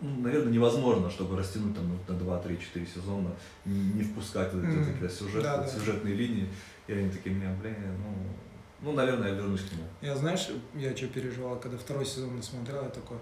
[0.00, 3.30] ну, наверное, невозможно, чтобы растянуть там на 2, 3, 4 сезона,
[3.64, 5.00] не впускать вот эти mm-hmm.
[5.00, 5.66] вот сюжет, да, да.
[5.68, 6.48] сюжетные линии.
[6.86, 8.14] И они такие, меня, блин, ну,
[8.82, 9.84] ну, наверное, я вернусь к нему.
[10.00, 13.18] Я, знаешь, я что переживал, когда второй сезон досмотрел, я такой,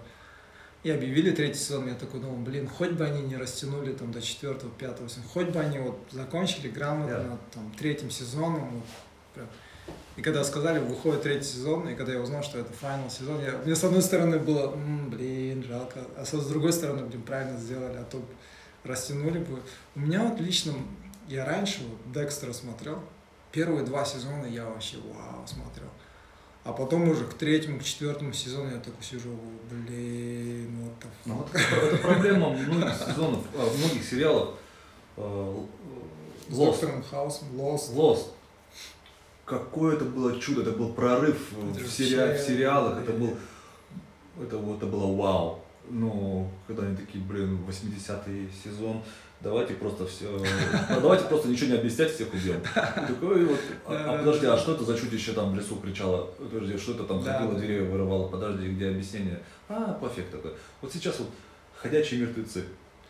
[0.83, 4.21] и объявили третий сезон, я такой думал, блин, хоть бы они не растянули там до
[4.21, 7.39] четвертого, пятого сезона, хоть бы они вот закончили грамотно yeah.
[7.53, 8.85] там третьим сезоном, вот,
[9.33, 9.47] прям.
[10.19, 13.53] И когда сказали, выходит третий сезон, и когда я узнал, что это финал сезон, я,
[13.63, 17.95] мне с одной стороны было, М, блин, жалко, а с другой стороны, блин, правильно сделали,
[17.95, 18.21] а то
[18.83, 19.61] растянули бы.
[19.95, 20.73] У меня вот лично
[21.29, 22.99] я раньше вот Декстера смотрел,
[23.53, 25.87] первые два сезона я вообще вау смотрел.
[26.65, 29.39] А потом уже к третьему, к четвертому сезону я такой сижу,
[29.71, 34.55] блин, вот the Ну, вот это проблема многих сезонов, а, многих сериалов.
[35.15, 35.65] А,
[36.49, 36.65] С Lost.
[36.71, 37.47] доктором Хаусом.
[39.49, 43.35] Какое это было чудо, это был прорыв Это в, сериа- в сериалах, это был,
[44.39, 45.65] это, это было вау.
[45.89, 49.01] Ну, когда они такие, блин, 80-й сезон,
[49.41, 50.27] давайте просто все,
[50.89, 52.61] давайте просто ничего не объяснять, всех убьем.
[52.75, 56.29] Такой вот, а, а подожди, а что это за чудище там в лесу кричало?
[56.37, 57.47] Подожди, что это там да.
[57.59, 58.27] деревья вырывало?
[58.27, 59.41] Подожди, где объяснение?
[59.67, 60.51] А, пофиг такой.
[60.81, 61.29] Вот сейчас вот
[61.75, 62.65] ходячие мертвецы.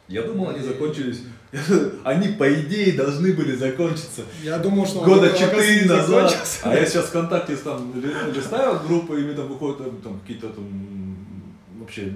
[0.10, 1.22] Я думал, они закончились.
[2.04, 6.32] Они, по идее, должны были закончиться Я думал, что года четыре назад.
[6.64, 10.50] А я сейчас ВКонтакте там ли- листаю группы, и мне там выходят там, там какие-то
[10.50, 11.16] там
[11.80, 12.14] вообще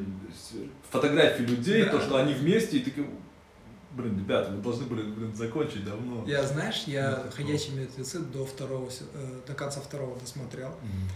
[0.91, 1.91] фотографии людей, Да.
[1.93, 3.07] то, что они вместе, и такие,
[3.91, 6.23] блин, ребята, вы должны были блин, закончить давно.
[6.27, 7.31] Я, знаешь, я Ну.
[7.31, 10.69] «Ходячие мертвецы» до второго, э, до конца второго досмотрел.
[10.69, 11.09] Мгм.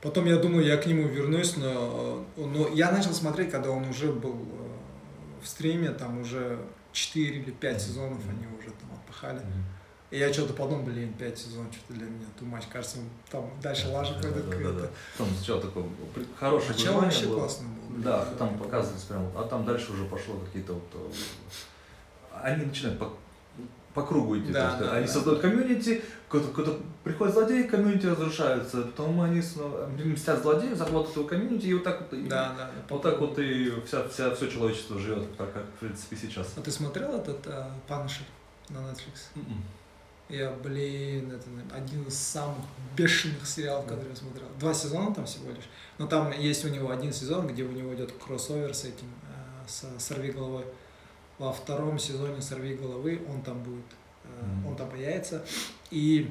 [0.00, 3.88] Потом я думаю, я к нему вернусь, но, э, но я начал смотреть, когда он
[3.88, 4.63] уже был э,
[5.44, 6.58] в стриме, там уже
[6.92, 7.80] 4 или 5 Мгм.
[7.80, 9.42] сезонов они уже там отпахали.
[10.10, 12.64] И я что-то подумал, блин, 5 сезонов, что-то для меня much.
[12.72, 12.98] Кажется,
[13.30, 14.80] там дальше лажа Да, пойдет да, какая-то.
[14.82, 14.88] да.
[15.18, 15.84] Там сначала такое
[16.38, 17.38] хорошее Начало вообще было.
[17.40, 17.98] классно было.
[18.02, 20.84] Да, там показывается прям, а там дальше уже пошло какие-то вот...
[20.94, 21.10] э,
[22.42, 22.98] Они начинают
[23.94, 24.52] по, кругу идти.
[24.52, 25.12] Да, да, они да.
[25.12, 26.72] создают комьюнити, когда
[27.04, 32.00] приходят злодеи, комьюнити разрушается, потом они снова мстят злодеев, захватывают этого комьюнити, и вот так
[32.00, 32.70] вот, и- Да, да.
[32.88, 36.52] вот так вот и вся, вся, все человечество живет, так как в принципе сейчас.
[36.56, 37.46] А ты смотрел этот
[37.88, 38.22] Punisher
[38.68, 39.28] на Netflix?
[39.36, 39.62] М-м.
[40.30, 42.64] Я, блин, это наверное, один из самых
[42.96, 44.48] бешеных сериалов, которые я смотрел.
[44.58, 45.68] Два сезона там всего лишь.
[45.98, 49.68] Но там есть у него один сезон, где у него идет кроссовер с этим, э,
[49.68, 50.64] с «Сорви головой».
[51.38, 53.84] Во втором сезоне «Сорви головы» он там будет,
[54.40, 54.66] Мгм.
[54.68, 55.44] он там появится.
[55.90, 56.30] И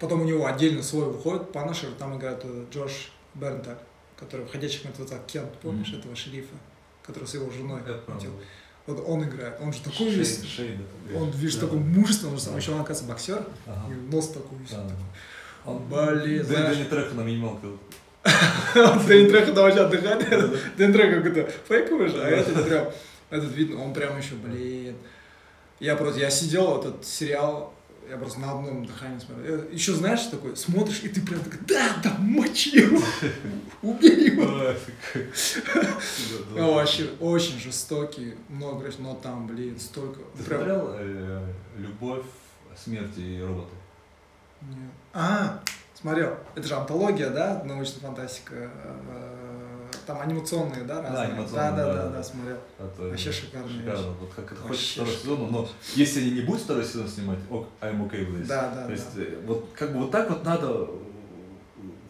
[0.00, 3.76] потом у него отдельно свой выходит, Панашер, там играет э, Джош Бернталь,
[4.18, 5.98] который в «Ходячих мертвецах» Кент, помнишь, Мгм.
[5.98, 6.54] этого шерифа,
[7.02, 7.80] который с его женой.
[7.82, 8.30] Это хотел.
[8.86, 10.76] Вот он играет, он же такой Шей- весь, шей,
[11.10, 11.60] да, он, видишь, да.
[11.62, 12.56] такой мужественный, он же Да.
[12.56, 13.04] еще, он, оказывается,
[13.34, 13.92] боксер, Ага.
[13.92, 14.70] и нос такой весь.
[14.70, 14.86] Да.
[15.64, 16.76] Он- Блин, Дэн- знаешь.
[16.76, 17.66] Дэнни Трехо на минималке.
[18.74, 20.76] Дэн Треха там вообще отдыхает.
[20.76, 22.88] Дэн Треха какой-то фейковый же, а этот прям,
[23.34, 24.96] этот видно, он прям еще, блин.
[25.80, 27.74] Я просто, я сидел, этот сериал,
[28.08, 29.68] я просто на одном дыхании смотрел.
[29.70, 33.02] Еще знаешь, такой, смотришь, и ты прям такой, да, да, мочи его,
[33.82, 34.72] убей его.
[36.74, 40.20] Вообще, очень жестокий, много, но там, блин, столько.
[40.36, 42.24] Ты смотрел э, «Любовь,
[42.76, 43.74] смерть и роботы»?
[44.62, 44.90] Нет.
[45.12, 45.62] А,
[45.94, 46.36] смотрел.
[46.54, 48.70] Это же антология, да, научная фантастика.
[50.06, 51.22] Там анимационные, да, разные?
[51.28, 52.16] анимационные, да, да, да, да, да.
[52.16, 52.56] да, смотрел.
[52.78, 53.66] Это Вообще Шикарно.
[53.68, 53.98] вещь.
[54.20, 55.36] Вот как это хочется второй шикарно.
[55.36, 58.46] сезон, но если они не будут второй сезон снимать, ок, I'm okay with this.
[58.46, 58.92] Да, да, То да.
[58.92, 60.86] есть э, вот как бы вот так вот надо, э,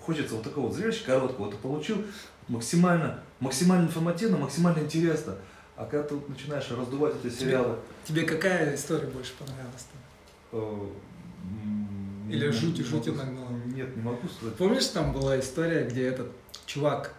[0.01, 2.05] хочется вот такого вот зрелища короткого, ты получил
[2.49, 5.37] максимально, максимально информативно, максимально интересно.
[5.77, 9.87] А когда ты начинаешь раздувать эти сериалы, Тебе какая история больше понравилась?
[10.53, 10.61] там?
[10.61, 13.49] э, Или жути- жути нагнало?
[13.67, 14.55] Нет, не могу сказать.
[14.57, 16.31] Помнишь, там была история, где этот
[16.67, 17.15] чувак,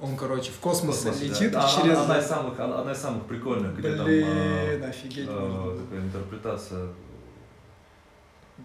[0.00, 1.24] он, короче, в космос Космосе, да.
[1.34, 1.98] летит Да, она- через...
[1.98, 6.04] Одна из самых, одна одна из самых прикольных, где там Блин, э, офигеть э, такая
[6.06, 6.88] интерпретация.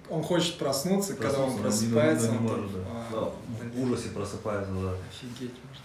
[0.09, 2.27] Он хочет проснуться, когда он Проснуться, но не- просыпается.
[2.27, 2.79] но не он может, да.
[2.89, 4.91] а, Да, в ужасе просыпается, да.
[5.09, 5.83] Офигеть можно.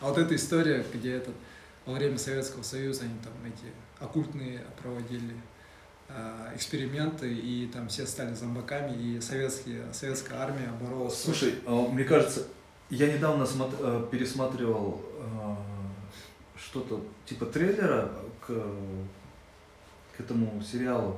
[0.00, 1.34] А вот эта история, где этот,
[1.86, 3.72] во время Советского Союза они там эти
[4.02, 5.34] оккультные проводили
[6.08, 11.20] а, эксперименты, и там все стали зомбаками, и советские, советская армия боролась.
[11.22, 12.46] Слушай, а, мне кажется,
[12.90, 13.46] я недавно
[13.80, 15.54] э, пересматривал э,
[16.56, 18.10] что-то типа трейлера
[18.40, 21.16] к, к этому сериалу.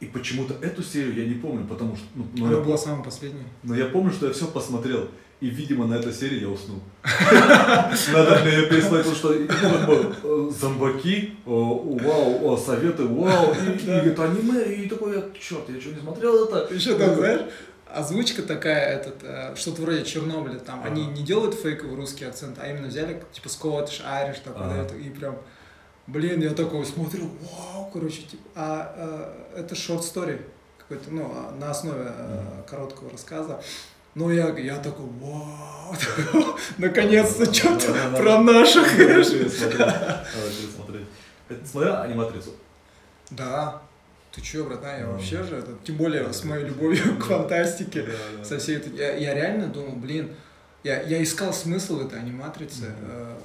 [0.00, 2.06] И почему-то эту серию я не помню, потому что...
[2.14, 3.44] Ну, ну, Она я, была самая последняя.
[3.64, 5.08] но я помню, что я все посмотрел.
[5.40, 6.80] И, видимо, на этой серии я уснул.
[7.04, 9.34] Надо мне пересмотреть, потому что
[9.86, 16.00] ну, э, зомбаки, вау, советы, вау, и, это аниме, и такой, черт, я что, не
[16.00, 16.74] смотрел это?
[16.74, 17.42] Еще там, знаешь,
[17.92, 22.68] озвучка такая, этот, э, что-то вроде Чернобыля, там, они не делают фейковый русский акцент, а
[22.68, 23.48] именно взяли, типа,
[24.00, 24.94] Irish, такой, да, Ага.
[24.96, 25.38] и прям,
[26.06, 30.42] блин, я такой смотрю, вау, короче, типа, а э, это story
[30.78, 33.60] какой-то, ну, а, на основе э, короткого рассказа.
[34.14, 35.94] Ну, я, я такой, вау,
[36.78, 38.86] наконец-то что-то про наших.
[41.64, 42.50] Смотрел аниматрицу?
[43.30, 43.82] Да,
[44.32, 48.06] ты чё, братан, я вообще же, это, тем более с моей любовью к фантастике.
[48.44, 48.94] Со всей этой...
[48.96, 50.34] Я, я реально думал, блин,
[50.84, 52.86] я, я искал смысл этой аниматрицы.
[52.90, 52.94] Мгм.
[53.10, 53.38] Э,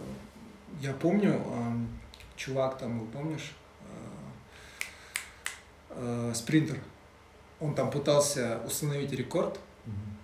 [0.82, 1.42] Я помню,
[2.36, 3.54] чувак там был, помнишь?
[5.96, 6.78] э, спринтер.
[7.60, 9.60] Он там пытался установить рекорд,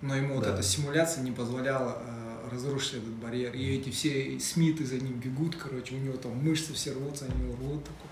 [0.01, 0.53] но ему вот Да.
[0.53, 3.53] эта симуляция не позволяла э, разрушить этот барьер.
[3.53, 7.43] И эти все Смиты за ним бегут, короче, у него там мышцы все рвутся, они
[7.43, 7.83] его рвут.
[7.83, 8.09] Такой.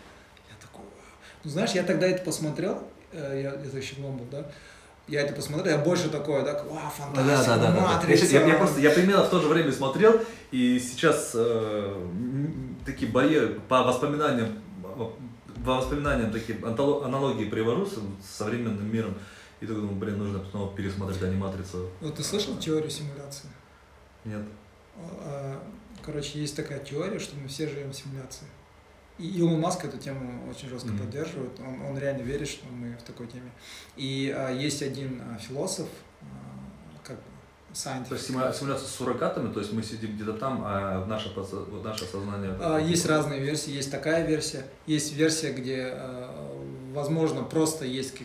[0.50, 0.91] Я такой, «Вау».
[1.37, 4.50] ну знаешь, я тогда это посмотрел, э, я это еще был, да,
[5.08, 7.82] я это посмотрел, я больше такой, да, вау, фантастика, да, да, да, да.
[7.82, 8.26] матрица.
[8.26, 10.20] Я, я просто, я примерно в то же время смотрел,
[10.52, 12.06] и сейчас э,
[12.86, 14.62] такие барьеры по воспоминаниям,
[15.66, 17.98] по воспоминаниям такие аналогии привожу с,
[18.38, 19.16] современным миром,
[19.60, 21.89] и так думаю, блин, нужно снова пересмотреть аниматрицу.
[22.02, 23.50] Вот ты слышал теорию симуляции?
[24.26, 24.43] Нет.
[24.98, 25.64] А,
[26.08, 28.48] Короче, есть такая теория, что мы все живем в симуляции.
[29.20, 30.99] И Илон Маск эту тему очень жестко Мгм.
[30.99, 31.59] поддерживает.
[31.59, 33.51] Он, он реально верит, что мы в такой теме.
[33.95, 35.88] И а, есть один а, философ,
[36.22, 36.26] а,
[37.03, 37.22] как бы,
[37.74, 38.09] scientist.
[38.09, 41.30] То есть симуля- симуляция с суррогатами, то есть мы сидим где-то там, а наше,
[41.84, 42.55] наше сознание...
[42.59, 46.63] А, Есть разные версии, есть такая версия, есть версия, где, а,
[46.93, 48.15] возможно, просто есть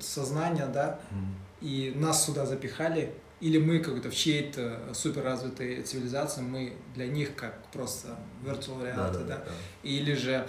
[0.00, 1.34] сознание, да, М.
[1.60, 7.66] и нас сюда запихали, или мы как-то в чьей-то суперразвитой цивилизации, мы для них как
[7.66, 9.52] просто virtual reality, да, да, да, да.
[9.82, 10.46] или же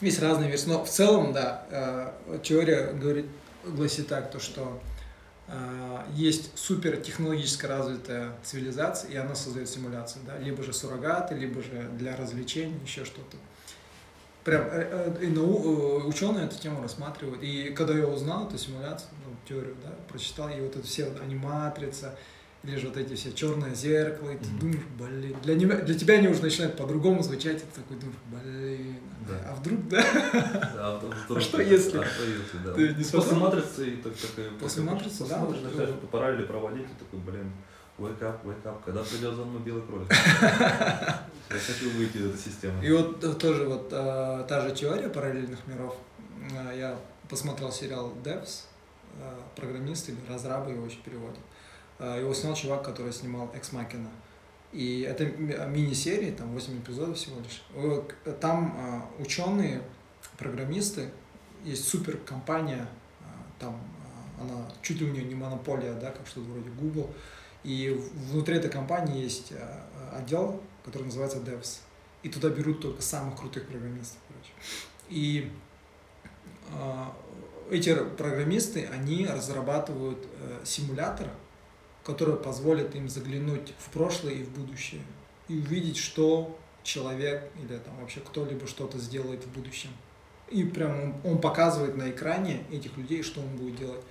[0.00, 3.26] есть разные версии, но в целом, да, э, теория говорит,
[3.64, 4.80] гласит так, то что
[5.48, 11.62] э, есть супер технологически развитая цивилизация, и она создает симуляцию, да, либо же суррогаты, либо
[11.62, 13.36] же для развлечений, еще что-то.
[14.44, 17.42] Прям э, э, и нау- э, ученые эту тему рассматривают.
[17.42, 22.16] И когда я узнал эту симуляцию, ну, теорию, да, прочитал, и вот это все аниматрица,
[22.64, 24.58] или же вот эти все черное зеркало, и ты Мгм.
[24.58, 28.18] думаешь, блин, для, него, для тебя они уже начинают по-другому звучать, и ты такой думаешь,
[28.26, 28.96] блин,
[29.28, 29.50] Да.
[29.50, 30.02] а вдруг, да?
[30.74, 31.98] Да, вот- вот- что вот- если?
[31.98, 32.72] А что если, да.
[32.74, 34.50] Ты не После матрицы и так, такая...
[34.60, 37.52] После «Матрицы», да, Смотришь, начинаешь по параллели проводить, и такой, блин,
[37.98, 40.08] wake up, wake up, когда придет за мной белый кролик?
[41.50, 42.84] Я хочу выйти из этой системы.
[42.84, 45.96] И вот э, тоже вот э, та же теория параллельных миров.
[46.52, 48.64] Э, Я посмотрел сериал Devs,
[49.20, 51.38] э, программист или разрабы его еще переводят.
[51.98, 54.08] Э, Его снял чувак, который снимал Ex Machina.
[54.72, 57.62] И это ми- мини-серия, там 8 эпизодов всего лишь.
[58.40, 58.74] Там
[59.18, 59.82] э, ученые,
[60.38, 61.10] программисты,
[61.64, 62.88] есть суперкомпания,
[63.58, 63.78] там
[64.40, 67.10] она чуть ли у нее не монополия, да, как что-то вроде Google.
[67.64, 67.90] И
[68.30, 69.80] внутри этой компании есть э,
[70.12, 71.80] отдел, который называется Devs.
[72.22, 74.52] И туда берут только самых крутых программистов, короче.
[75.08, 75.50] И
[76.72, 77.12] а,
[77.70, 81.28] эти программисты, они разрабатывают э, симулятор,
[82.04, 85.02] который позволит им заглянуть в прошлое и в будущее
[85.48, 89.90] и увидеть, что человек или там вообще кто-либо что-то сделает в будущем.
[90.48, 94.02] И прям он, он показывает на экране этих людей, что он будет делать.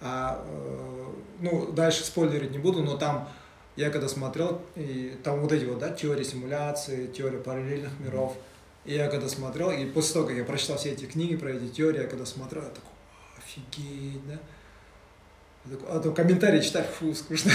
[0.00, 1.06] А, э,
[1.40, 3.28] ну, дальше спойлерить не буду, но там
[3.76, 8.36] я когда смотрел, и там вот эти вот, да, теории симуляции, теория параллельных миров,
[8.84, 11.68] и я когда смотрел, и после того, как я прочитал все эти книги про эти
[11.68, 12.90] теории, я когда смотрел, я такой,
[13.38, 14.38] офигеть, да?
[15.62, 17.52] А то комментарии читать, фу, скучно.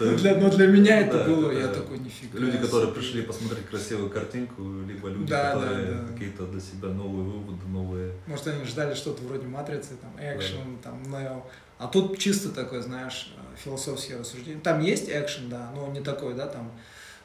[0.00, 0.16] Но
[0.50, 2.36] для, меня это было, я такой, нифига.
[2.40, 3.00] Люди, которые себе».
[3.00, 8.12] пришли посмотреть красивую картинку, либо люди, которые какие-то для себя новые выводы, новые...
[8.26, 11.46] Может, они ждали что-то вроде матрицы, там, экшен, там, Нео.
[11.78, 14.60] А тут чисто такой, знаешь, э, философские рассуждения.
[14.60, 16.72] Там есть экшен, да, но не такой, да, там,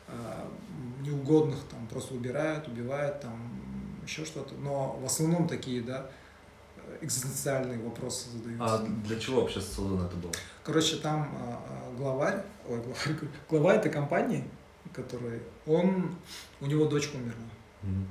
[0.07, 0.11] э,
[1.01, 3.51] неугодных там просто убирают, убивают, там,
[4.05, 4.53] еще что-то.
[4.53, 6.11] Но в основном такие, да,
[7.03, 8.75] экзистенциальные вопросы задаются.
[8.75, 10.31] А для чего вообще создано это было?
[10.63, 14.43] Короче, там а, а, главарь, ой, главарь, говорю, глава этой компании,
[14.93, 16.15] который, он,
[16.61, 18.07] у него дочка умерла.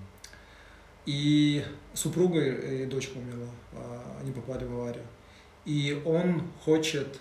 [1.05, 1.65] И
[1.95, 5.05] супруга и дочка умерла, а, они попали в аварию.
[5.65, 7.19] И он хочет,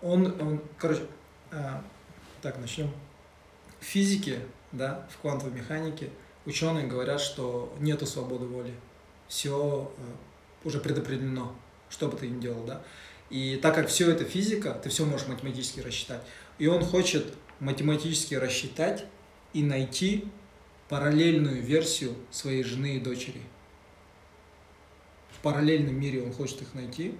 [0.00, 1.06] он, он короче,
[2.40, 2.90] так, начнем.
[3.80, 4.40] В физике,
[4.70, 6.10] да, в квантовой механике
[6.44, 8.74] ученые говорят, что нету свободы воли.
[9.28, 9.90] Все
[10.64, 11.54] уже предопределено,
[11.90, 12.82] что бы ты ни делал, да.
[13.30, 16.22] И так как все это физика, ты все можешь математически рассчитать.
[16.58, 19.06] И он хочет математически рассчитать
[19.52, 20.26] и найти
[20.88, 23.40] параллельную версию своей жены и дочери.
[25.30, 27.14] В параллельном мире он хочет их найти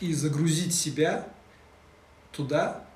[0.00, 1.28] и загрузить себя
[2.32, 2.86] туда,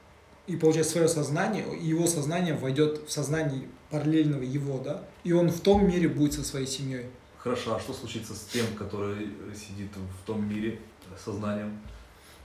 [0.47, 5.51] и получать свое сознание, и его сознание войдет в сознание параллельного его, да, и он
[5.51, 7.07] в том мире будет со своей семьей.
[7.45, 10.81] Хорошо, а что случится с тем, который сидит в том мире
[11.23, 11.79] сознанием?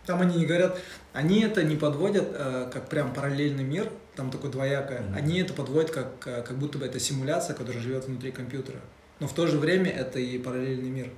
[0.06, 0.78] Там они не говорят,
[1.14, 5.04] они это не подводят э, как прям параллельный мир, там такое двоякое.
[5.04, 5.16] Мгм.
[5.16, 8.82] Они это подводят как, э, как будто бы это симуляция, которая живет внутри компьютера.
[9.22, 11.10] Но в то же время это и параллельный мир.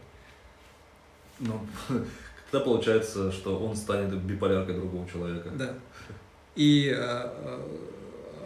[1.39, 1.59] Ну,
[2.51, 5.49] тогда получается, что он станет биполяркой другого человека.
[5.55, 5.73] Да.
[6.55, 7.77] И э, э,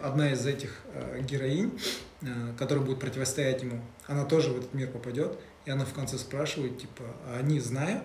[0.01, 1.77] одна из этих э, героинь,
[2.21, 6.17] э, который будет противостоять ему, она тоже в этот мир попадет, и она в конце
[6.17, 8.03] спрашивает, типа, а они знают,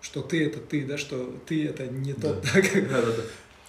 [0.00, 2.48] что ты это ты, да, что ты это не тот, Да.
[2.54, 3.22] да, как- Да, да, да.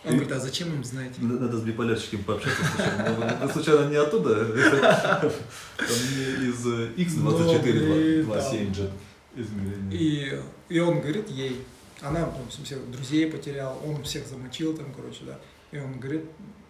[0.06, 1.12] Он говорит, а зачем им знать?
[1.18, 3.16] Надо с биполярщиком пообщаться, случайно.
[3.18, 4.46] Ну, Это случайно не оттуда?
[4.46, 8.92] Там не из э, Ну, блин, X2427 jet
[9.36, 9.92] измерения.
[9.92, 11.62] И, и он говорит ей,
[12.02, 15.40] она ну, всех друзей потеряла, он всех замочил там, короче, да.
[15.72, 16.24] И он говорит,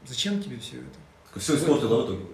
[0.08, 1.40] зачем тебе все это?
[1.40, 2.26] Все испортил, да, в итоге?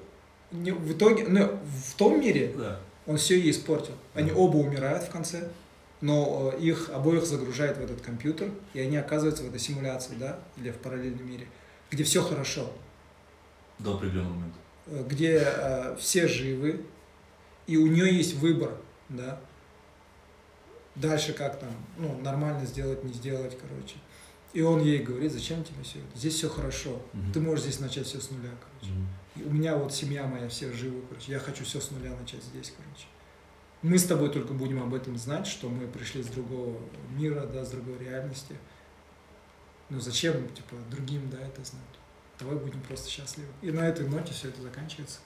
[0.54, 2.80] Не, в итоге, ну, в том мире Да.
[3.08, 3.94] он все ей испортил.
[4.14, 4.38] Они Да.
[4.38, 5.50] оба умирают в конце,
[6.02, 10.40] но э, их обоих загружают в этот компьютер, и они оказываются в этой симуляции, да,
[10.58, 11.48] или в параллельном мире,
[11.92, 12.72] где все хорошо,
[13.80, 14.58] До определенного момента.
[14.88, 16.86] э, где э, все живы,
[17.68, 18.78] и у нее есть выбор,
[19.10, 19.40] да.
[20.96, 23.96] Дальше как там, ну, нормально сделать, не сделать, короче.
[24.54, 26.16] И он ей говорит, зачем тебе все это?
[26.20, 27.02] Здесь все хорошо.
[27.14, 27.34] Мгм.
[27.34, 28.94] Ты можешь здесь начать все с нуля, короче.
[28.96, 29.08] Мгм.
[29.36, 31.32] У меня вот семья моя, все живы, короче.
[31.32, 33.08] Я хочу все с нуля начать здесь, короче.
[33.82, 36.78] Мы с тобой только будем об этом знать, что мы пришли с другого
[37.18, 38.56] мира, да, с другой реальности.
[39.90, 41.84] Ну зачем, типа, другим, да, это знать?
[42.40, 43.50] Давай будем просто счастливы.
[43.62, 45.20] И на этой ноте все это заканчивается.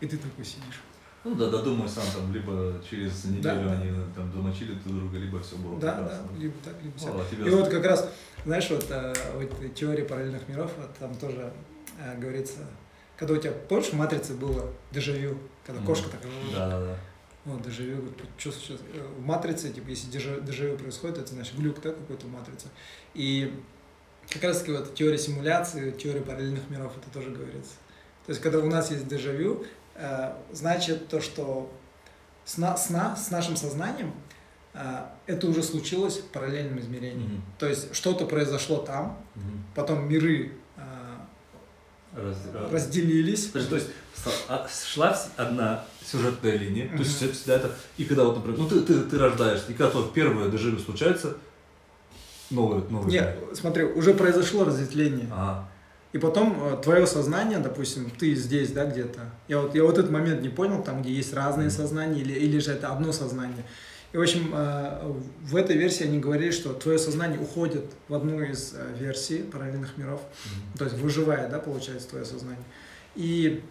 [0.00, 0.80] И ты такой сидишь.
[1.24, 3.72] Ну да, додумай сам там, либо через неделю Да, да.
[3.80, 6.28] они там замочили друг друга, либо все было Да, прекрасно.
[6.32, 7.24] да, либо так, либо все.
[7.30, 8.12] Тебя- И вот как раз,
[8.44, 11.52] знаешь, вот э, в этой теории параллельных миров, вот там тоже
[12.00, 12.66] э, говорится,
[13.22, 16.32] когда у тебя, помнишь, в «Матрице» было дежавю, когда кошка такая...
[16.52, 16.96] Да, да, да.
[17.44, 18.02] Вот, дежавю,
[18.36, 18.80] что сейчас...
[18.94, 22.66] э, В матрице, типа, если дежа- дежавю происходит, это значит глюк, да, какой-то в матрице.
[23.14, 23.54] И
[24.28, 27.74] как раз таки вот теория симуляции, теория параллельных миров, это тоже говорится.
[28.26, 31.70] То есть, когда у нас есть дежавю, э, значит то, что
[32.44, 34.12] с, на- с, на- с нашим сознанием
[34.74, 37.26] э, это уже случилось в параллельном измерении.
[37.28, 37.42] Мгм.
[37.60, 39.64] То есть, что-то произошло там, Мгм.
[39.76, 40.50] потом миры
[42.14, 43.46] Раз- э, разделились.
[43.46, 43.88] Подожди, то есть
[44.48, 48.80] а, шла одна сюжетная линия, то есть всегда это, и когда вот, например, ну ты,
[48.80, 51.36] ты, ты рождаешься, и когда вот первое дежавю случается,
[52.50, 53.10] новое, новое.
[53.10, 55.28] Нет, смотри, уже произошло разветвление.
[55.32, 55.68] Ага.
[56.12, 59.20] И потом твое сознание, допустим, ты здесь, да, где-то.
[59.48, 62.58] Я вот, я вот этот момент не понял, там, где есть разные сознания, или, или
[62.58, 63.64] же это одно сознание.
[64.12, 65.12] И, в общем, э,
[65.42, 69.96] в этой версии они говорили, что твое сознание уходит в одну из э, версий параллельных
[69.96, 70.78] миров, Мгм.
[70.78, 72.64] то есть выживает, да, получается, твое сознание.
[73.14, 73.62] И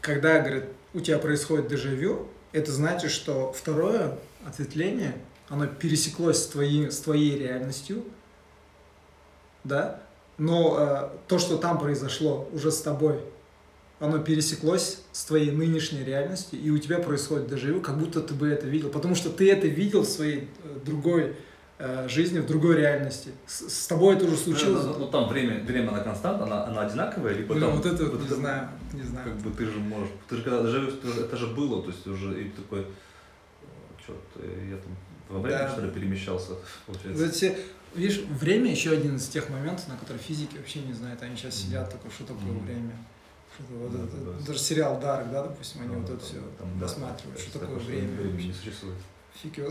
[0.00, 5.16] когда, говорит, у тебя происходит дежавю, это значит, что второе ответвление,
[5.48, 8.04] оно пересеклось с твоей, с твоей реальностью,
[9.62, 10.00] да,
[10.36, 13.20] но э, то, что там произошло уже с тобой,
[14.00, 18.48] оно пересеклось с твоей нынешней реальностью, и у тебя происходит дежавю, как будто ты бы
[18.48, 21.36] это видел, потому что ты это видел в своей э, другой
[21.78, 23.30] э, жизни, в другой реальности.
[23.46, 24.84] С, с тобой это уже случилось.
[24.84, 27.76] Ну, ну, ну, там время, время она константа, она, она одинаковая, либо Блин, там...
[27.76, 29.30] вот это вот не это- знаю, не знаю.
[29.30, 30.10] Как бы ты же можешь...
[30.28, 32.86] Ты же когда же- это же было, то есть уже и такой...
[34.06, 34.18] Черт,
[34.68, 34.96] я там
[35.30, 35.70] во время, Да.
[35.70, 36.52] что ли, перемещался,
[36.86, 37.24] получается.
[37.24, 37.56] Вот все-
[37.94, 41.22] видишь, время еще один из тех моментов, на которые физики вообще не знают.
[41.22, 42.66] Они сейчас сидят такое, что такое Мгм.
[42.66, 42.92] время.
[43.54, 44.46] Что вот Да, это- да, да.
[44.46, 47.38] Даже сериал Дарк, да, допустим, они Ну, вот да, это там- все там, да, рассматривают,
[47.38, 48.08] там, что такое, время.
[48.16, 48.46] Время вообще.
[48.48, 48.96] не существует.
[49.42, 49.68] Фиг его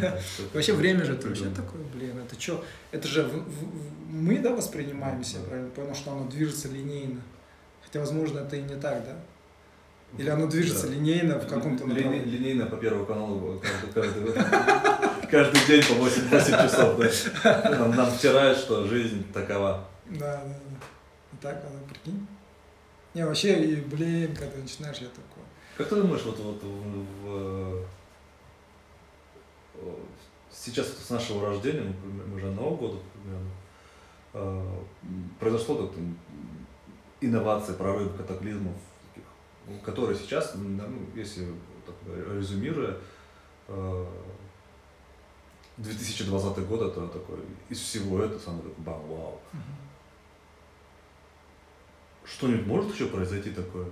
[0.00, 2.64] Да, что-то Вообще время же это вообще такое, блин, это что?
[2.90, 5.46] Это же в- в- мы, да, воспринимаем Да, себя, да.
[5.48, 5.70] правильно?
[5.70, 7.20] Потому что оно движется линейно.
[7.84, 9.16] Хотя, возможно, это и не так, да?
[10.18, 10.94] Или оно движется Да.
[10.94, 12.24] линейно в каком-то направлении.
[12.24, 13.60] Линейно по первому каналу
[15.30, 17.00] каждый, день по 8, 8 часов.
[17.42, 17.88] Да.
[17.94, 19.84] Нам, втирают, что жизнь такова.
[20.10, 20.86] Да, да, да.
[21.32, 22.26] И так прикинь.
[23.14, 25.42] Не, вообще, и, блин, когда начинаешь, я такой.
[25.76, 26.66] Как ты думаешь, вот, вот в,
[27.26, 27.86] в-
[29.74, 29.98] в-
[30.52, 33.50] сейчас с нашего рождения, ну, примерно, мы же одного года примерно,
[34.34, 34.78] э,
[35.38, 36.00] произошло как-то
[37.20, 38.74] инновация, прорыв катаклизмов,
[39.08, 39.28] таких,
[39.68, 41.46] ну, которые сейчас, м, ну, если
[41.86, 41.94] так
[42.34, 42.96] резюмируя,
[43.68, 44.06] э,
[45.76, 47.38] 2020 год это такой,
[47.68, 49.40] из всего это самый такой бам, вау.
[52.24, 53.86] Что-нибудь может еще произойти такое?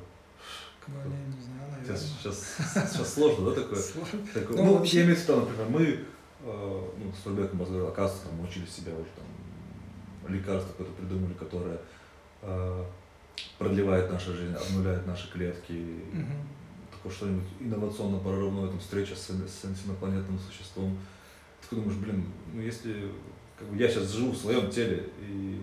[0.89, 1.85] Ну, я не знаю, наверное.
[1.97, 3.79] Сейчас, сейчас, сейчас сложно, да, такое?
[3.79, 4.21] Сложно.
[4.35, 7.93] Такое, Ну, ну, вообще- я имею в виду, например, мы, э, ну, с Рубеком разговаривали,
[7.93, 11.79] оказывается, там, учили себя уже там, лекарство какое-то придумали, которое
[12.45, 12.85] э,
[13.59, 15.73] продлевает нашу жизнь, обнуляет наши клетки.
[16.13, 16.27] Мгм.
[16.91, 20.99] Такое что-нибудь инновационно прорывное, там, встреча с, с инопланетным существом.
[21.71, 23.09] Ты думаешь, блин, ну если
[23.57, 25.61] как бы, я сейчас живу в своем теле, и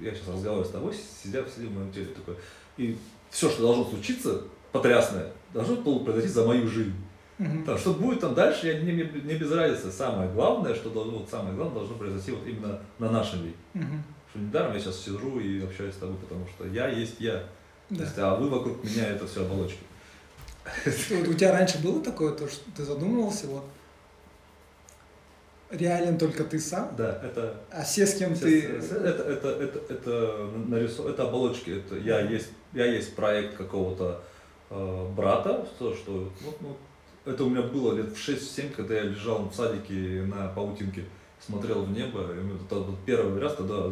[0.00, 2.36] я сейчас разговариваю с тобой, сидя, сидя в моем теле такой,
[2.76, 2.96] и
[3.30, 4.42] все, что должно случиться,
[4.72, 6.94] потрясное, должно было произойти за мою жизнь.
[7.38, 9.92] Да, что будет там дальше, я не, не, не без разницы.
[9.92, 13.56] Самое главное, что должно, вот самое главное должно произойти вот именно на нашем веке.
[13.74, 14.02] Мгм.
[14.30, 17.44] Что недаром я сейчас сижу и общаюсь с тобой, потому что я есть я.
[17.90, 18.04] Да.
[18.04, 19.78] Есть, а вы вокруг меня это все оболочки.
[20.86, 23.64] У тебя раньше было такое, то, что ты задумывался, вот
[25.70, 26.94] реален только ты сам?
[26.96, 27.56] Да, это...
[27.70, 28.62] А все, с кем ты...
[28.62, 31.08] Это, это, это, это, нарису...
[31.08, 34.22] это оболочки, это я есть, я есть проект какого-то
[34.70, 36.76] э, брата, то, что вот, ну,
[37.24, 41.04] это у меня было лет в 6-7, когда я лежал в садике на паутинке,
[41.44, 43.90] смотрел в небо, и это вот первый раз, когда,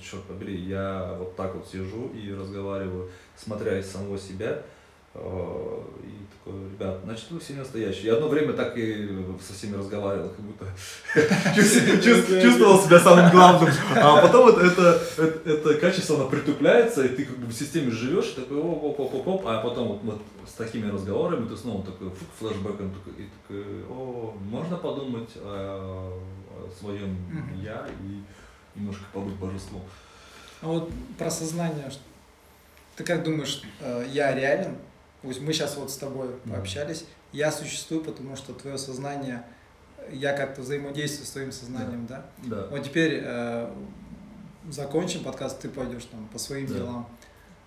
[0.00, 4.81] черт побери, я вот так вот сижу и разговариваю, смотря из самого себя, Э,
[5.14, 8.06] и такой, ребят, значит, вы все настоящие.
[8.06, 9.08] Я одно время так и
[9.46, 10.66] со всеми разговаривал, как будто
[12.42, 13.70] чувствовал себя самым главным.
[13.94, 18.32] А потом это, это, это, качество оно притупляется, и ты как бы в системе живешь,
[18.36, 21.56] и такой оп, оп, оп, оп, оп, а потом вот, вот с такими разговорами ты
[21.56, 26.18] снова такой фук, флешбэком, и такой, о, можно подумать о,
[26.50, 27.16] о своем
[27.62, 29.82] я и немножко побыть божеством.
[30.62, 31.90] А вот про сознание,
[32.96, 34.76] ты как думаешь, э, я реален?
[35.22, 39.44] Мы сейчас вот с тобой пообщались, я существую, потому что твое сознание,
[40.10, 42.26] я как-то взаимодействую с твоим сознанием, да?
[42.44, 42.66] Да.
[42.70, 43.72] Вот теперь э,
[44.70, 46.74] закончим подкаст, ты пойдешь там по своим да.
[46.74, 47.08] делам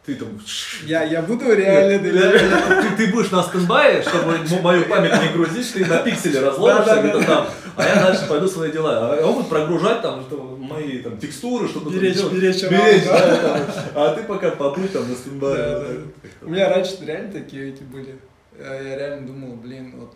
[0.06, 0.40] ты там...
[0.86, 2.00] Я, я буду реально...
[2.00, 7.24] Ты, ты будешь на стендбае, чтобы мою память не грузить, ты на пикселе разложишься где-то
[7.24, 9.14] там, а я дальше пойду свои дела.
[9.14, 13.38] А он будет прогружать там что, мои там, текстуры, что-то беречь, там беречь, беречь да,
[13.38, 15.58] там, а ты пока побудь там на стендбае.
[15.58, 15.96] Да, да.
[16.42, 18.18] У меня раньше реально такие эти были.
[18.58, 20.16] Я реально думал, блин, вот,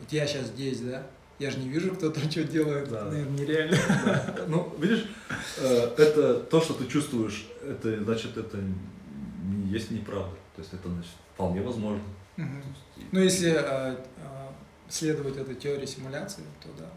[0.00, 1.06] вот я сейчас здесь, да,
[1.38, 2.88] я же не вижу, кто там что делает.
[2.88, 3.04] Да.
[3.04, 3.76] Наверное, нереально.
[4.04, 4.44] Да.
[4.46, 5.06] Ну, видишь,
[5.58, 10.36] э, это то, что ты чувствуешь, это значит, это не есть неправда.
[10.54, 12.02] То есть это значит, вполне возможно.
[12.36, 12.46] Угу.
[13.12, 13.96] Ну, если э, э,
[14.88, 16.90] следовать этой теории симуляции, то да,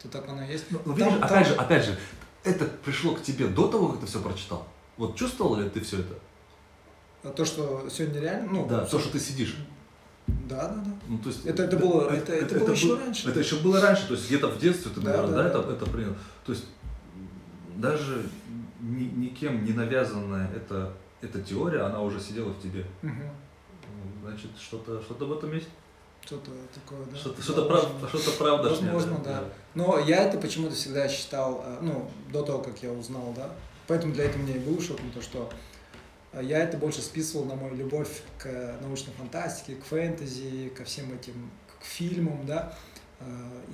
[0.00, 0.66] то так оно и есть.
[0.70, 1.44] Ну, ну видишь, там, опять там...
[1.44, 1.98] же, опять же,
[2.44, 4.66] это пришло к тебе до того, как ты все прочитал.
[4.96, 6.14] Вот чувствовал ли ты все это?
[7.22, 8.66] А то, что сегодня реально, ну.
[8.66, 9.56] Да, то, что ты сидишь.
[10.26, 10.90] Да, да, да.
[11.08, 13.28] Ну, то есть, это, это было, это, это, это, это было еще было, раньше.
[13.28, 15.72] Это еще было раньше, то есть где-то в детстве ты, наверное, да, да, да, Это,
[15.72, 16.14] это принял.
[16.44, 16.64] То есть
[17.76, 18.26] даже
[18.80, 22.86] ни, никем не навязанное это эта теория, она уже сидела в тебе.
[23.02, 24.24] Угу.
[24.24, 25.68] Значит, что-то что в этом есть?
[26.24, 27.16] Что-то такое, да.
[27.16, 28.68] Что-то, что-то, прав, что-то правда.
[28.70, 29.40] Возможно, да.
[29.40, 29.44] да.
[29.74, 33.50] Но я это почему-то всегда считал, э, ну, до того, как я узнал, да.
[33.86, 35.50] Поэтому для этого мне и был шок, то, что
[36.32, 41.12] э, я это больше списывал на мою любовь к научной фантастике, к фэнтези, ко всем
[41.12, 42.74] этим, к фильмам, да.
[43.20, 43.24] Э,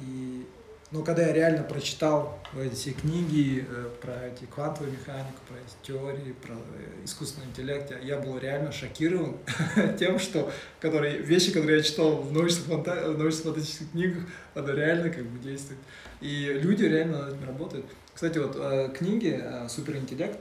[0.02, 0.46] и
[0.92, 6.32] но когда я реально прочитал эти книги э, про эти квантовую механику, про эти теории,
[6.32, 9.36] про э, искусственный интеллект, я был реально шокирован
[9.98, 14.22] тем, что которые, вещи, которые я читал в научно-фантастических книгах,
[14.54, 15.80] это реально как бы действует.
[16.20, 17.86] И люди реально над этим работают.
[18.14, 20.38] Кстати, вот э, книги «Суперинтеллект»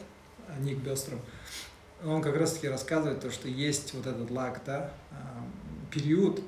[0.59, 1.21] Ник Бестром,
[2.03, 4.91] он как раз-таки рассказывает то, что есть вот этот лаг, да,
[5.89, 6.39] период,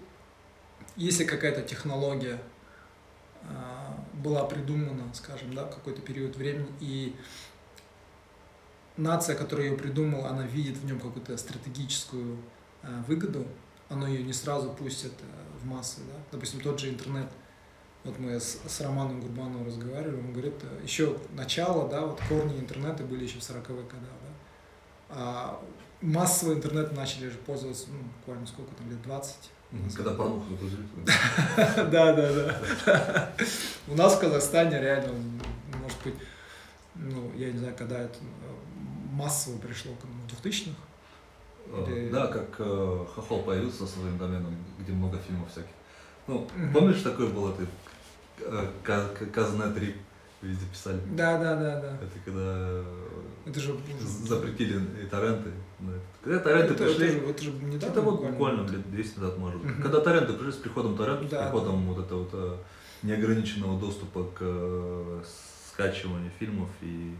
[0.95, 2.37] если какая-то технология
[4.27, 7.15] была придумана, скажем, да, в какой-то период времени, и
[8.97, 12.37] нация, которая ее придумала, она видит в нем какую-то стратегическую
[12.83, 13.47] э, выгоду,
[13.89, 16.19] она ее не сразу пустит э, в массы, да.
[16.31, 17.29] Допустим, тот же интернет.
[18.03, 22.59] Вот мы с, с Романом Гурбановым разговаривали, он говорит, э, еще начало, да, вот корни
[22.59, 24.33] интернета были еще в 40-х годах, да.
[25.09, 25.63] А
[26.01, 29.51] массово интернет начали же пользоваться, ну, буквально сколько там, лет 20,
[29.95, 30.83] когда порнуху загрузили.
[31.91, 33.31] Да, да, да.
[33.87, 35.13] У нас в Казахстане реально,
[35.81, 36.15] может быть,
[36.95, 38.17] ну, я не знаю, когда это
[39.11, 40.71] массово пришло, в 2000-х?
[41.87, 42.09] Или...
[42.09, 45.69] Да, как э, Хохол появился со своим доменом, где много фильмов всяких.
[46.27, 47.67] Ну, помнишь, такое было, ты
[48.39, 48.67] э,
[49.33, 49.95] Казна 3
[50.43, 51.01] везде писали?
[51.11, 51.97] Да, да, да, да.
[51.97, 52.83] Это когда
[53.45, 53.75] это же
[54.25, 55.51] запретили и торренты.
[56.23, 59.61] Когда торренты это, пришли, это, это же недавно это вот буквально лет 200 назад, может
[59.61, 59.71] быть.
[59.71, 59.83] Угу.
[59.83, 61.93] Когда торренты пришли с приходом торрентов, да, с приходом да.
[61.93, 62.57] вот этого вот э,
[63.03, 65.21] неограниченного доступа к э,
[65.71, 67.13] скачиванию фильмов и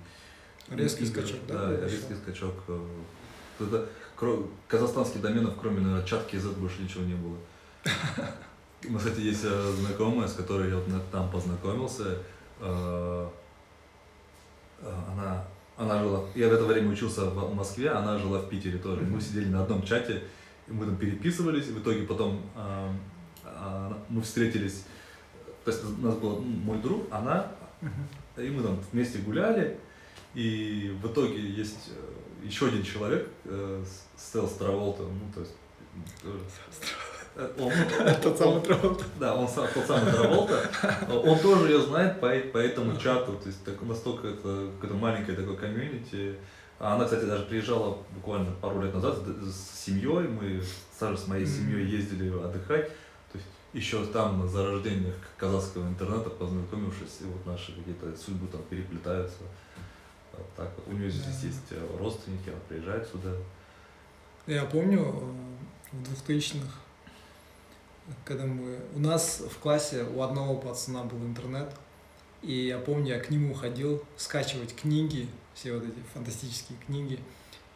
[0.71, 2.55] резкий и, скачок, да, да резкий скачок.
[2.67, 2.79] Э,
[3.59, 3.87] это,
[4.67, 7.37] казахстанских доменов, кроме наверное, чатки Z больше ничего не было.
[8.89, 12.19] Мы, кстати, есть знакомая, с которой я вот там познакомился.
[14.79, 15.43] Она
[15.77, 19.01] она жила, я в это время учился в Москве, она жила в Питере тоже.
[19.01, 20.23] Мы сидели на одном чате,
[20.67, 22.91] и мы там переписывались, и в итоге потом э,
[23.43, 24.85] э, мы встретились,
[25.63, 27.51] то есть у нас был мой друг, она,
[28.37, 29.79] и мы там вместе гуляли,
[30.33, 33.83] и в итоге есть э, еще один человек, э,
[34.17, 35.53] Стелс Траволта, ну то есть
[36.23, 36.39] он,
[38.23, 39.05] тот самый Траволта.
[39.19, 40.69] Да, он сам, тот самый Траволта.
[41.09, 43.33] Он тоже ее знает по, по этому чату.
[43.33, 46.35] То есть так, настолько это какое-то маленькое такое комьюнити.
[46.79, 50.27] А она, кстати, даже приезжала буквально пару лет назад с семьей.
[50.27, 50.61] Мы
[50.97, 52.87] сразу с моей семьей ездили отдыхать.
[53.31, 58.61] То есть еще там на зарождениях казахского интернета познакомившись, и вот наши какие-то судьбы там
[58.63, 59.43] переплетаются.
[60.33, 60.87] Вот так вот.
[60.87, 63.31] У нее здесь есть э, родственники, она приезжает сюда.
[64.45, 65.01] Я помню
[65.91, 66.67] э, в 2000-х,
[68.25, 68.77] когда мы...
[68.95, 71.69] У нас в классе у одного пацана был интернет,
[72.41, 77.19] и я помню, я к нему ходил скачивать книги, все вот эти фантастические книги.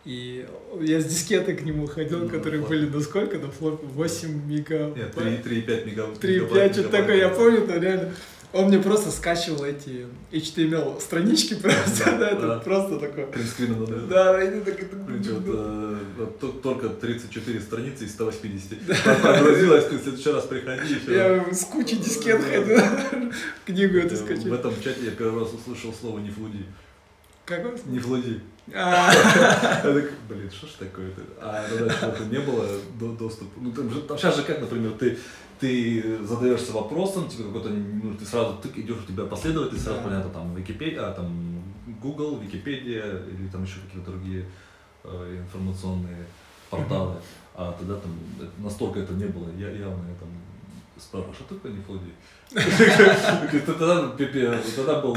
[0.04, 0.48] И
[0.80, 3.38] я с дискеты к нему ходил, ну, которые были на сколько?
[3.38, 5.16] На флопе 8 мегабайт.
[5.16, 6.24] Нет, 3,5 мегабайт.
[6.24, 8.14] 3,5, что-то такое, я помню, то реально.
[8.54, 13.28] Он мне просто скачивал эти HTML странички просто, да, это просто такое.
[13.28, 13.98] Принтскрин надо.
[14.02, 19.22] Да, ты так, только 34 страницы из 180.
[19.22, 20.98] Прогрузилась, ты в следующий раз приходи.
[21.08, 22.80] Я с кучей дискет ходил,
[23.66, 24.44] книгу эту скачал.
[24.44, 26.66] В этом чате я первый раз услышал слово «нефлуди».
[27.46, 27.78] Какое?
[27.86, 28.42] Нефлуди.
[28.74, 29.12] А.
[29.14, 31.22] Я так, блин, что ж такое-то?
[31.42, 32.68] А тогда что-то не было
[33.18, 33.60] доступа.
[33.60, 35.18] Ну, там, сейчас же как, например, ты
[35.62, 40.06] ты задаешься вопросом, тебе какой-то, ну, ты сразу ты идешь, у тебя последовательно, сразу да.
[40.06, 41.62] понятно, там, Википедия, а, там,
[42.02, 44.50] Google, Википедия, или там еще какие-то другие
[45.04, 46.26] э, информационные
[46.72, 47.14] порталы.
[47.14, 47.56] Mm-hmm.
[47.56, 48.12] А тогда там
[48.58, 50.30] настолько это не было, я явно я там
[50.98, 52.12] спрашиваю, что такое нефлоди?
[54.76, 55.16] Тогда был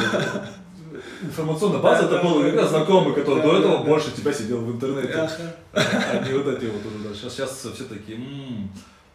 [1.22, 5.26] информационная база, это был раз знакомый, который до этого больше тебя сидел в интернете,
[5.72, 7.14] а не вот эти вот уже.
[7.14, 8.18] Сейчас, сейчас все такие,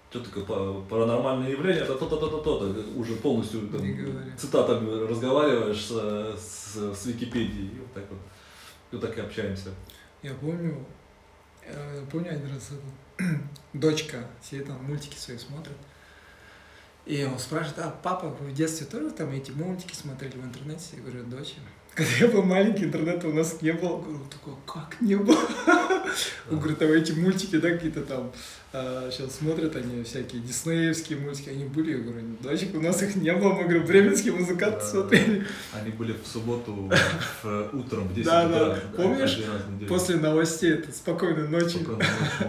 [0.10, 3.82] что такое паранормальное явление, это то-то, то-то, то-то, уже полностью там,
[4.38, 8.20] цитатами разговариваешь с, с, с Википедией, вот так вот,
[8.92, 9.70] вот так и общаемся.
[10.24, 10.84] Я помню,
[11.64, 12.72] я помню один раз,
[13.74, 15.78] дочка сидит там, мультики свои смотрит,
[17.06, 20.98] и он спрашивает, а папа, вы в детстве тоже там эти мультики смотрели в интернете?
[20.98, 21.56] Я говорю, дочь,
[22.00, 23.96] когда я был маленький, интернета у нас не было.
[23.96, 25.38] Он такой, как не было?
[26.50, 28.32] Он говорит, а эти мультики, да, какие-то там,
[28.72, 33.18] а, сейчас смотрят они всякие диснеевские мультики, они были, я говорю, дочек, у нас их
[33.18, 35.46] не было, мы, говорю, бременские музыканты смотрели.
[35.74, 36.90] Они были в субботу
[37.74, 38.60] утром в 10 да, утра.
[38.60, 39.40] Да, помнишь,
[39.90, 41.80] после новостей, это «Спокойной ночи».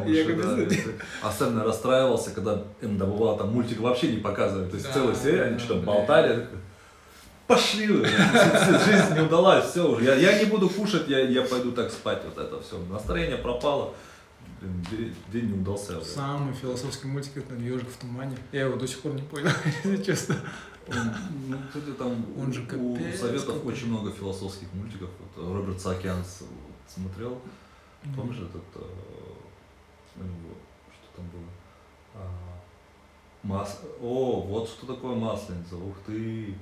[0.07, 4.93] Я да, Особенно расстраивался, когда им добывало там мультик вообще не показывали, то есть да,
[4.95, 6.47] целая серия, они что-то болтали,
[7.51, 11.91] пошли жизнь не удалась, все уже, я, я не буду кушать, я, я пойду так
[11.91, 13.93] спать, вот это все, настроение пропало,
[14.63, 16.01] день, день не удался.
[16.03, 19.51] Самый философский мультик это «Ежик в тумане», я его до сих пор не понял,
[19.85, 20.37] если честно.
[20.87, 25.09] Ну, кстати, там Он же у Советов очень много философских мультиков.
[25.37, 26.25] Вот, Роберт Саакян
[26.89, 27.41] смотрел.
[28.17, 28.81] Помнишь этот, э,
[30.17, 31.45] что там было?
[32.15, 32.29] А,
[33.43, 33.83] Мас...
[34.01, 36.57] О, вот что такое масленица, ух ты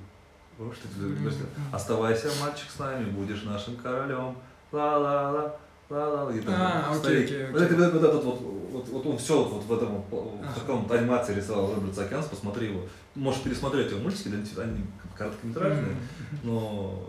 [1.71, 4.35] оставайся, мальчик, с нами, будешь нашим королем.
[4.71, 5.55] Ла-ла-ла.
[5.89, 6.31] ла-ла.
[6.33, 7.51] И там а, окей, окей, окей.
[7.51, 11.35] Вот, это, вот, этот вот, вот, вот он все вот в этом в таком анимации
[11.35, 12.81] рисовал Роберт Сакянс, посмотри его.
[13.15, 14.27] Можешь пересмотреть его мультики,
[14.59, 14.85] они
[15.17, 15.95] короткометражные,
[16.43, 17.07] но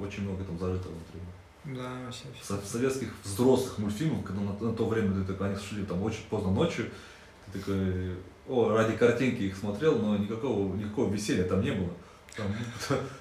[0.00, 1.20] очень много там зажито внутри.
[1.64, 2.24] Да, вообще.
[2.40, 6.24] В советских взрослых мультфильмов, когда на, на то время ты такой, они шли там очень
[6.28, 6.86] поздно ночью,
[7.52, 8.16] ты такой,
[8.48, 11.90] о, ради картинки их смотрел, но никакого, никакого веселья там не было.
[12.36, 12.46] Там,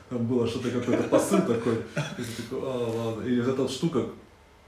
[0.09, 1.75] там было что-то, какой-то посыл такой.
[2.17, 3.27] И ты такой, а, ладно.
[3.27, 4.05] И вот эта вот штука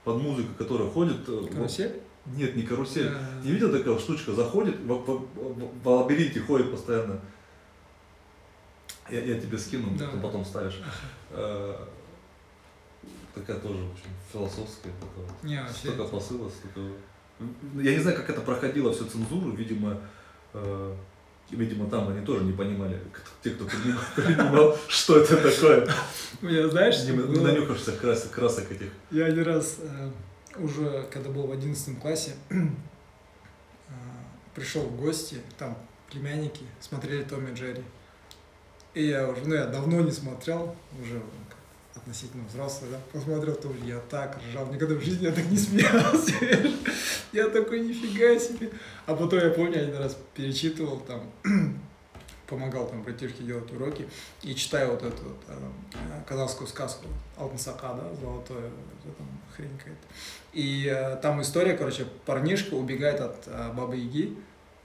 [0.03, 1.17] под музыку, которая ходит.
[1.27, 2.01] Э, карусель?
[2.25, 3.11] Нет, не карусель.
[3.43, 7.19] Не видел такая штучка, заходит, в, в, в, в лабиринте ходит постоянно.
[9.09, 10.07] Я, я тебе скину, да.
[10.07, 10.81] ты потом ставишь.
[11.31, 11.89] А,
[13.33, 14.93] такая тоже очень философская.
[14.99, 16.93] Такая, не, столько посыла, столько...
[17.75, 19.99] Я не знаю, как это проходило все цензуру, видимо,
[20.53, 20.95] э,
[21.51, 22.99] видимо, там они тоже не понимали,
[23.43, 25.87] те, кто принимал, что это такое.
[26.41, 27.41] Я, знаешь, не, было...
[27.41, 28.89] нанюхаешься красок, красок этих.
[29.11, 30.09] Я один раз э,
[30.57, 32.55] уже, когда был в одиннадцатом классе, э,
[34.55, 35.77] пришел в гости, там
[36.09, 37.83] племянники смотрели Томми Джерри.
[38.93, 41.21] И я уже, ну я давно не смотрел, уже
[42.03, 46.33] относительно взрослый, да, посмотрел тоже, я так ржал, никогда в жизни я так не смеялся,
[47.31, 48.71] я такой, нифига себе.
[49.05, 51.31] А потом я помню, один раз перечитывал там,
[52.47, 54.07] помогал там братишке делать уроки,
[54.41, 57.05] и читаю вот эту вот, э, казахскую сказку
[57.37, 58.69] Алтынсака, да, золотое,
[59.17, 60.07] там хрень какая-то.
[60.51, 64.37] И э, там история, короче, парнишка убегает от э, Бабы Яги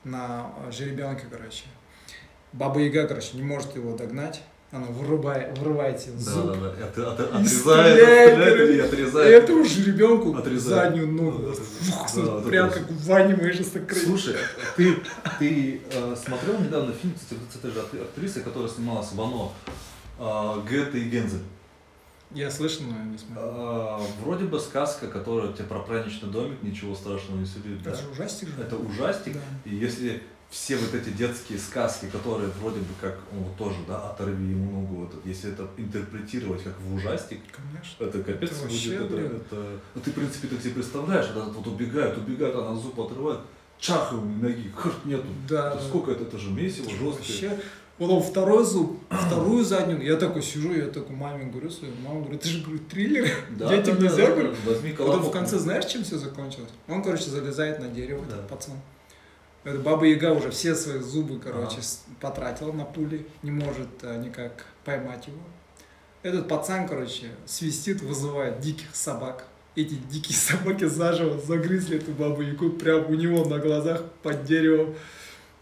[0.04, 1.64] на жеребенке, короче.
[2.52, 4.40] Баба Яга, короче, не может его догнать,
[4.70, 6.46] она вырубает, вырывается да, зуб.
[6.46, 6.86] Да, да, да.
[6.86, 9.28] От, от, отрезает, стреляет, и отрезает.
[9.28, 10.92] И это уже ребенку отрезает.
[10.92, 11.38] заднюю ногу.
[11.38, 14.36] Да, Фух, да, прям как в ванне моей Слушай,
[14.76, 14.96] ты,
[15.38, 19.54] ты э, смотрел недавно фильм с этой же актрисой, которая снималась в «Оно»,
[20.18, 21.42] э, Гетта и Гензель?
[22.32, 23.44] Я слышал, но я не смотрел.
[23.46, 27.80] А, вроде бы сказка, которая тебе про праздничный домик, ничего страшного не сулит.
[27.80, 27.96] Это да?
[27.96, 28.60] же ужастик же.
[28.60, 29.32] Это ужастик.
[29.32, 29.40] Да.
[29.64, 34.10] И если все вот эти детские сказки, которые вроде бы как, ну, вот тоже, да,
[34.10, 38.04] оторви ему ногу, вот, если это интерпретировать как в ужастик, Конечно.
[38.04, 38.70] это капец Это будет.
[38.70, 39.26] вообще, это, блин.
[39.36, 43.40] это- ну ты, в принципе, ты себе представляешь, этот вот убегают, убегают, она зуб отрывает,
[43.78, 45.26] чах ему ноги, хрт нету.
[45.48, 45.82] Да, Это да.
[45.88, 47.18] сколько это, это же месиво, Это ж жестко.
[47.18, 47.60] Вообще,
[47.98, 52.40] потом второй зуб, вторую заднюю, я такой сижу, я такой маме говорю свою, мама говорит,
[52.40, 54.50] это же говорю, триллер, Да, детям да, да, нельзя, да, говорю.
[54.64, 54.70] да.
[54.72, 56.70] Возьми Потом в конце знаешь, чем все закончилось?
[56.88, 58.36] Он, короче, залезает на дерево, Да.
[58.36, 58.74] этот пацан.
[59.64, 64.16] Это Баба Яга уже все свои зубы, короче, с- потратила на пули, не может а,
[64.16, 65.38] никак поймать его.
[66.22, 69.46] Этот пацан, короче, свистит, вызывает диких собак.
[69.76, 74.94] Эти дикие собаки заживо загрызли эту Бабу Ягу прямо у него на глазах под деревом.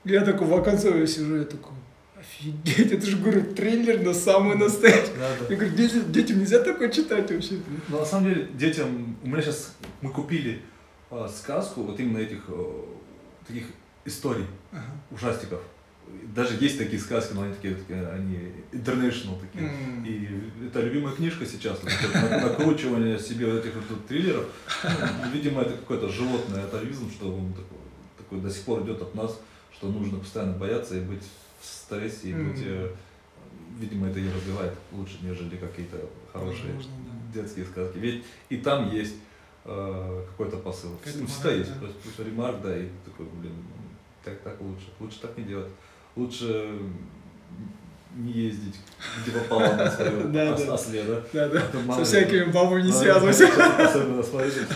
[0.05, 1.73] Я такой в оконце сижу, я такой,
[2.19, 5.13] офигеть, это же, говорю, триллер, но самый настоящий.
[5.19, 5.47] Да, да.
[5.51, 7.59] Я говорю, «Дети- детям нельзя такое читать вообще.
[7.89, 10.63] Но на самом деле детям, у меня сейчас, мы купили
[11.11, 12.83] э, сказку вот именно этих э,
[13.49, 13.65] таких
[14.07, 14.83] историй, Ага.
[15.11, 15.61] ужастиков.
[16.35, 19.69] Даже есть такие сказки, но они такие, такие они international такие.
[19.69, 20.05] М.
[20.05, 21.93] И это любимая книжка сейчас, вот
[22.31, 24.47] накручивание себе вот этих вот триллеров.
[24.85, 27.79] Ну, Видимо, это какой-то животный атовизм, что он такой,
[28.19, 29.39] такой до сих пор идет от нас,
[29.73, 31.23] что нужно постоянно бояться и быть
[31.61, 32.53] в стрессе, и Мгм.
[32.53, 32.95] быть, э,
[33.81, 35.99] видимо, это и развивает лучше, нежели какие-то
[36.33, 36.93] хорошие Возможно,
[37.35, 37.41] да.
[37.43, 37.99] детские сказки.
[37.99, 39.15] Ведь и там есть
[39.65, 40.97] э, какой-то посыл.
[41.05, 41.73] Всегда есть.
[41.75, 41.81] да.
[41.81, 43.53] То есть пусть ремарк, да, и такой, блин,
[44.27, 44.87] так, так лучше.
[45.01, 45.69] Лучше так не делать.
[46.17, 46.69] Лучше
[48.17, 48.77] не ездить,
[49.23, 50.75] где попало на свою Да, ос- да.
[50.75, 51.23] осле, да?
[51.33, 51.81] Да, да.
[51.81, 53.47] Мало Со всякими бабами не связывайся.
[53.79, 54.67] Особенно смотрите,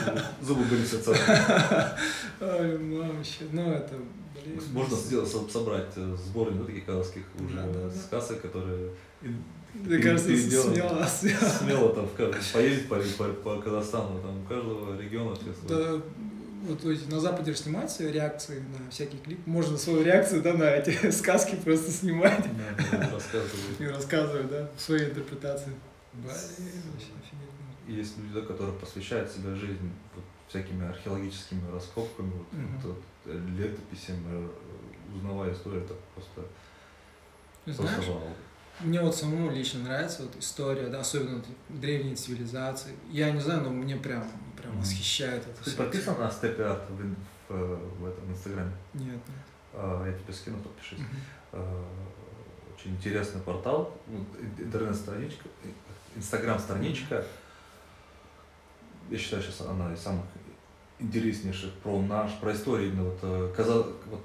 [0.42, 1.12] зубы были отца.
[2.40, 3.44] Ой, вообще.
[3.52, 3.94] Ну, это,
[4.44, 4.60] блин.
[4.72, 7.90] Можно сделать, со- собрать э, сборник вот таких казахских уже Да, да, да.
[7.90, 8.90] сказок, которые
[9.22, 9.28] и-
[9.74, 10.74] Мне пере- кажется, переделаны.
[10.74, 11.50] смело, смело.
[11.50, 12.12] смело там в
[12.52, 13.24] поездить по, по,
[13.56, 15.52] по Казахстану, там у каждого региона все.
[15.66, 16.02] Да,
[16.66, 17.58] вот на Западе же
[17.90, 19.46] свои реакции на всякий клип.
[19.46, 23.80] Можно свою реакцию, да, на эти сказки просто снимать Да, да, рассказывают.
[23.80, 25.72] и рассказывать, да, свои интерпретации.
[26.12, 26.26] Блин,
[26.92, 27.88] вообще офигенно.
[27.88, 32.80] И Есть люди, которые посвящают себя жизни вот, всякими археологическими раскопками, вот, Мгм.
[32.84, 34.48] вот, э, летописями, э,
[35.16, 36.42] узнавая историю, это просто,
[37.66, 38.22] Знаешь, вау.
[38.80, 42.92] мне вот самому лично нравится вот история, да, особенно древние цивилизации.
[43.10, 44.24] Я не знаю, но мне прям,
[44.60, 45.76] прям восхищает это Ты всё.
[45.78, 48.72] подписан на Степи Арт в, в, в этом инстаграме?
[48.94, 49.22] Нет, нет.
[49.74, 50.98] А, Я тебе скину, подпишись.
[50.98, 51.08] Мгм.
[51.52, 51.84] А,
[52.74, 54.24] Очень интересный портал, ну,
[54.58, 55.44] интернет-страничка,
[56.16, 57.24] инстаграм-страничка.
[59.10, 60.24] Я считаю, сейчас она из самых
[60.98, 64.24] интереснейших про наш, про историю именно вот, э, каза- вот,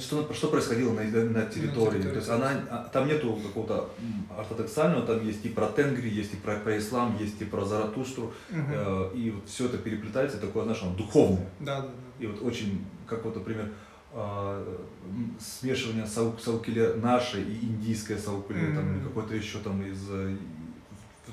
[0.00, 2.00] что, что происходило на, на территории.
[2.02, 3.90] территории, То есть она, а, там нету какого-то
[4.36, 8.32] ортодоксального, там есть и про Тенгри, есть и про, про ислам, есть и про Заратустру,
[8.50, 8.72] Мгм.
[8.72, 11.48] э, и вот все это переплетается, такое, знаешь, оно духовное.
[11.60, 12.24] Да, да, да.
[12.24, 13.70] И вот очень, как вот, например,
[14.12, 19.08] м, смешивание сау- саукиле нашей и индийской саукиле, там, или Мгм.
[19.08, 20.08] какой-то еще там из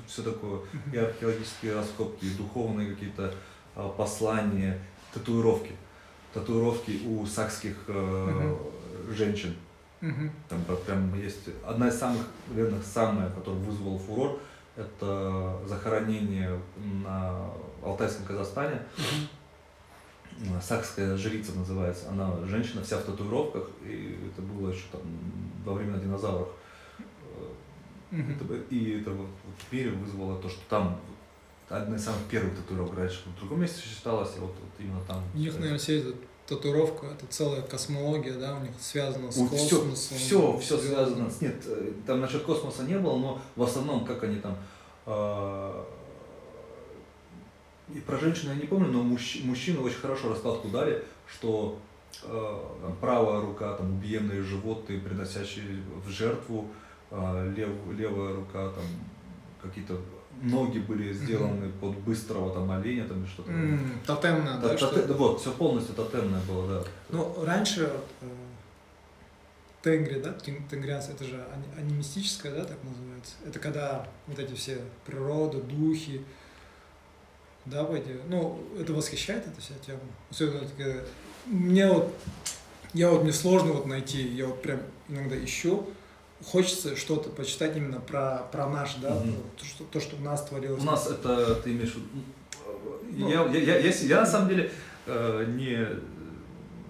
[0.06, 0.60] все такое,
[0.92, 3.34] и археологические раскопки, и духовные какие-то
[3.74, 4.80] а, послания,
[5.12, 5.72] татуировки.
[6.34, 8.56] Татуировки у сакских э,
[9.10, 9.54] женщин.
[10.48, 14.38] Там прям- есть одна из самых, наверное, самая, которая вызвала фурор,
[14.76, 16.60] это захоронение
[17.04, 17.50] на
[17.82, 18.80] Алтайском Казахстане.
[20.40, 22.08] Э, Сакская жрица называется.
[22.10, 25.00] Она женщина вся в татуировках, и это было еще там
[25.64, 26.48] во времена динозавров.
[28.12, 29.26] Э, это и это в
[29.72, 31.00] мире вызвало то, что там
[31.68, 35.22] одна из самых первых татуировок раньше в другом месте считалось, а вот, вот именно там.
[35.34, 36.14] У них, наверное, вся эта
[36.46, 40.16] татуировка, это целая космология, да, у них связано с все, космосом.
[40.16, 40.94] все, все звездами.
[41.04, 44.56] связано с нет, э, там насчет космоса не было, но в основном как они там
[45.04, 45.84] а,
[47.94, 51.78] и про женщину я не помню, но мужч- мужчины очень хорошо раскладку дали, что
[52.22, 56.68] э, там правая рука там убиенные животные, приносящие в жертву,
[57.10, 58.84] а, лев- левая рука там
[59.62, 60.00] какие-то
[60.42, 63.50] ноги были сделаны под быстрого там оленя там что-то.
[64.06, 66.88] Тотемная, Та- да, тоте- что да, вот, все полностью тотемное было, да.
[67.10, 67.90] Ну, раньше
[68.20, 68.26] э,
[69.82, 73.34] тенгри, да, тен- тенгрианцы, это же ани- анимистическое, да, так называется.
[73.46, 76.24] Это когда вот эти все природа, духи,
[77.64, 78.16] да, пойди.
[78.28, 80.00] Ну, это восхищает, эта вся тема.
[80.30, 81.00] Особенно, когда-
[81.46, 82.14] мне вот,
[82.94, 85.88] я вот, мне сложно вот найти, я вот прям иногда ищу,
[86.44, 90.44] хочется что-то почитать именно про, про наш, да, вот то, что, то, что у нас
[90.46, 90.82] творилось.
[90.82, 92.08] У нас это ты имеешь в виду.
[93.10, 93.28] Ну.
[93.28, 94.70] Я, я, я, я, с- я на самом деле
[95.06, 95.86] э, не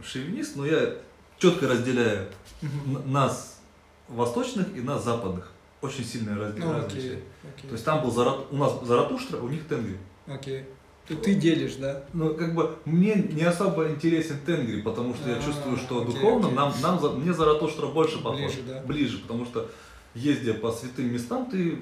[0.05, 0.95] шовинист, но я
[1.39, 2.29] четко разделяю
[2.63, 3.61] н- нас
[4.09, 5.51] восточных и нас западных.
[5.81, 7.13] очень сильное раз- Ну, различие.
[7.13, 7.25] окей,
[7.57, 7.69] окей.
[7.71, 8.39] То есть там был Зарат...
[8.51, 9.97] у нас Заратуштра, у них Тенгри.
[10.27, 10.65] Окей.
[11.09, 12.05] Ты, ты делишь, да?
[12.13, 16.13] Ну, как бы мне не особо интересен Тенгри, потому что я А, чувствую, что окей,
[16.15, 16.57] духовно окей.
[16.57, 18.39] нам, нам за- мне Заратуштра больше похож.
[18.41, 18.83] Ближе, да.
[18.87, 19.71] Ближе, потому что
[20.15, 21.79] ездя по святым местам, ты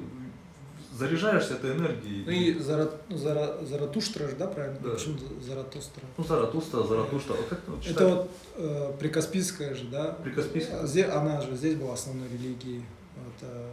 [0.96, 2.24] заряжаешься этой энергией.
[2.24, 4.78] Ну и Зара, Зара, Заратуштра же, да, правильно?
[4.82, 4.90] Да.
[4.90, 6.02] Почему За- Заратустра?
[6.16, 7.34] Ну, Заратустра, Заратуштра.
[7.34, 10.16] Вот как вот Это вот э, прикаспийская же, да?
[10.24, 10.80] Прикаспийская.
[11.18, 12.82] Она же здесь была основной религией.
[13.16, 13.72] Вот, э,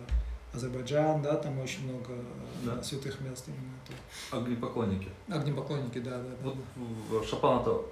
[0.54, 2.22] Азербайджан, да, там очень много э,
[2.66, 2.84] Да.
[2.84, 3.74] святых мест именно.
[3.86, 4.38] это.
[4.38, 5.10] Огнепоклонники.
[5.28, 6.36] Огнепоклонники, да, да, да.
[6.44, 7.92] Вот в Шапана-то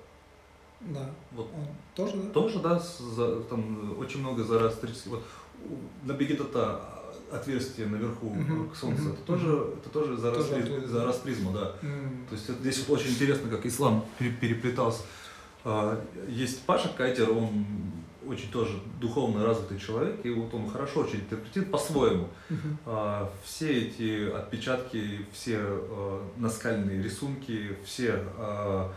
[0.81, 1.09] Да.
[1.31, 1.65] вот Он
[1.95, 2.29] тоже, да?
[2.29, 5.11] тоже, да, за- там очень много зороастрических.
[5.11, 5.23] Вот
[6.03, 6.81] на Бегетата
[7.31, 10.87] отверстие наверху Мгм, к солнцу, мгм, это тоже, это тоже зороастриз- оттуда, да.
[10.87, 11.75] зороастризма, да.
[11.81, 15.01] М, То есть это здесь вот очень интересно, как ислам пере- переплетался.
[15.63, 17.65] А, Есть Паша Кайтер, он
[18.27, 22.27] очень тоже духовно развитый человек, и вот он хорошо очень интерпретирует по-своему.
[22.85, 28.91] А, Все эти отпечатки, все а, наскальные рисунки, все, а,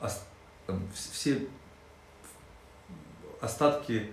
[0.00, 0.24] ос-
[0.66, 1.46] там, вс- все
[3.40, 4.10] остатки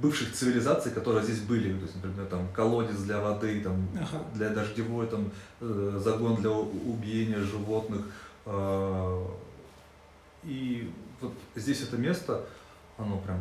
[0.00, 4.22] бывших цивилизаций, которые здесь были, то есть, например, там колодец для воды, там Ага.
[4.34, 5.30] для дождевой, там
[5.60, 8.02] э, загон для убиения животных.
[10.44, 10.90] И
[11.20, 12.46] вот здесь это место,
[12.98, 13.40] оно прям,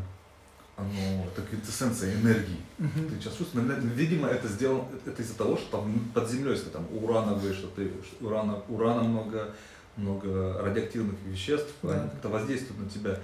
[0.78, 2.60] оно это квинтэссенция энергии.
[2.78, 3.10] Мгм.
[3.10, 6.86] Ты сейчас чувствуешь, видимо, это сделано, это из-за того, что там под землей, если там
[6.92, 9.54] урановые, что ты, урана, урана много,
[9.98, 12.00] много радиоактивных веществ, Да.
[12.02, 13.20] они как-то воздействуют на тебя.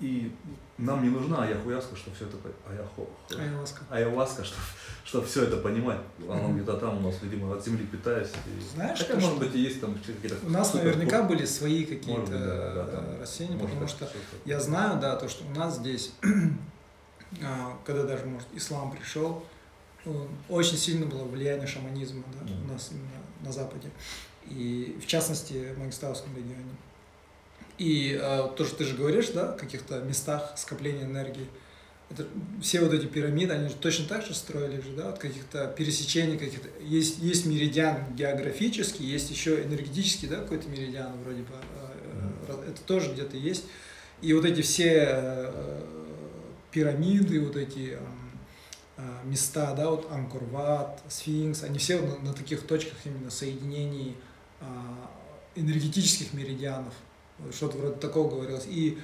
[0.00, 0.32] И
[0.78, 2.36] нам не нужна аяхуяска, чтобы все это
[2.68, 3.06] аяхо,
[3.36, 3.82] Айваска.
[3.90, 4.62] ayahuasca, чтобы,
[5.04, 6.00] чтобы все это понимать.
[6.18, 6.54] Мгм.
[6.54, 8.30] где-то там у нас, видимо, от земли питаясь.
[8.46, 8.60] И...
[8.74, 10.36] Знаешь, Хотя, может что быть, и есть там какие-то...
[10.46, 14.08] У нас супер- наверняка были свои какие-то да, да, там, растения, может, потому что
[14.44, 16.12] я знаю, да, то, что у нас здесь,
[17.42, 19.44] а, когда даже, может, ислам пришел,
[20.48, 22.64] очень сильно было влияние шаманизма да, Мгм.
[22.70, 23.08] у нас именно
[23.42, 23.90] на Западе.
[24.46, 26.64] И в частности в Мангистауском регионе.
[27.78, 31.46] И а, то, что ты же говоришь, да, в каких-то местах скопления энергии,
[32.10, 32.26] это,
[32.62, 36.38] все вот эти пирамиды, они же точно так же строили же, да, от каких-то пересечений,
[36.38, 42.70] каких-то, есть, есть меридиан географический, есть еще энергетический, да, какой-то меридиан вроде бы, э, э,
[42.70, 43.64] это тоже где-то есть.
[44.22, 45.82] И вот эти все э,
[46.72, 48.30] пирамиды, вот эти эм,
[48.96, 54.16] э, места, да, вот Анкорват, Сфинкс, они все на, на таких точках именно соединений
[54.60, 55.10] а,
[55.54, 56.94] энергетических меридианов.
[57.52, 58.66] Что-то вроде такого говорилось.
[58.68, 58.98] И,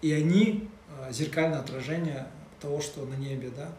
[0.00, 0.68] и они
[1.00, 2.26] а, зеркальное отражение
[2.60, 3.70] того, что на небе, да.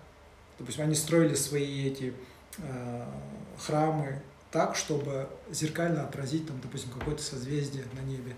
[0.59, 2.13] Допустим, они строили свои эти
[2.59, 3.09] а,
[3.57, 4.21] храмы
[4.51, 8.35] так, чтобы зеркально отразить, там, допустим, какое-то созвездие на небе.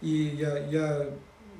[0.00, 1.06] И я, я,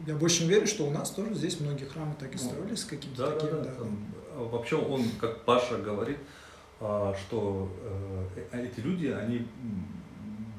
[0.06, 2.84] я больше верю, что у нас тоже здесь многие храмы так и Ну, строились с
[2.84, 3.64] каким-то Да, да, таким, да.
[3.64, 3.70] да.
[3.74, 6.18] там, а, Вообще он, как Паша говорит,
[6.78, 7.70] что
[8.42, 9.46] э, эти люди, они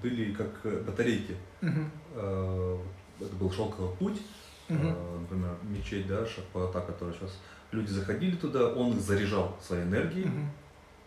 [0.02, 1.36] были как э, батарейки.
[1.62, 1.92] Мгм.
[2.16, 2.78] Э,
[3.20, 4.22] Это был шелковый путь,
[4.68, 7.38] э, например, мечеть, да, Шахпата, которая сейчас
[7.72, 10.50] люди заходили туда, он их заряжал своей энергией, Мгм.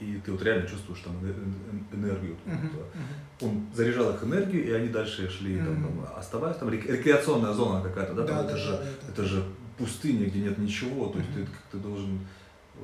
[0.01, 1.12] и ты вот реально чувствуешь там
[1.93, 2.36] энергию.
[2.47, 2.70] Мгм.
[3.43, 5.85] Он заряжал их энергию, и они дальше шли, там, Мгм.
[5.85, 8.85] там, оставаясь, там рек- рекреационная зона какая-то, да, там Да, это да, же да, да,
[9.02, 9.09] да.
[9.12, 9.44] это же
[9.76, 11.44] пустыня, где нет ничего, то есть Мгм.
[11.44, 12.20] ты ты должен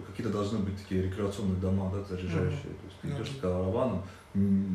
[0.06, 2.60] какие-то должны быть такие рекреационные дома, да, заряжающие.
[2.80, 3.14] То есть ты Да.
[3.16, 4.02] идешь с караваном,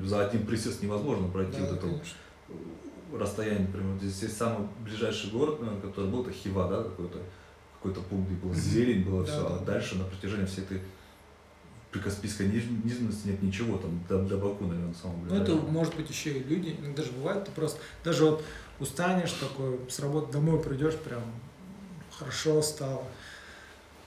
[0.05, 2.15] за один присест невозможно пройти Да, вот это конечно.
[3.14, 7.19] Расстояние, например, здесь, здесь самый ближайший город, наверное, который был, это Хива, да, какой-то
[7.76, 9.73] какой-то пункт, где была зелень, было все, а да.
[9.73, 10.81] дальше на протяжении всей этой
[11.91, 15.72] прикаспийской низменности нет ничего, там до, до Баку, наверное, самого Ну, это ближайшего.
[15.72, 16.76] может быть еще и люди.
[16.80, 18.44] Иногда же бывает, ты просто даже вот
[18.80, 21.23] устанешь такой, с работы домой придешь, прям
[22.11, 23.03] хорошо стало.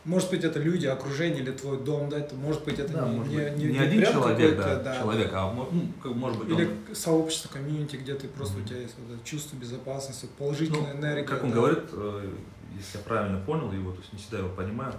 [0.05, 3.17] Может быть, это люди, окружение или твой дом, да, это может быть это Да, не,
[3.19, 5.69] может не, быть, не- не не один человек, какой-то, да, человек, а ну,
[6.03, 8.69] как, может быть, Или он- сообщество, комьюнити, где ты просто у Мгм.
[8.69, 11.23] тебя есть вот это чувство безопасности, положительная Ну, энергия.
[11.25, 11.55] Как он да.
[11.57, 12.29] говорит, э,
[12.77, 14.93] если я правильно понял его, то есть не всегда его понимаю,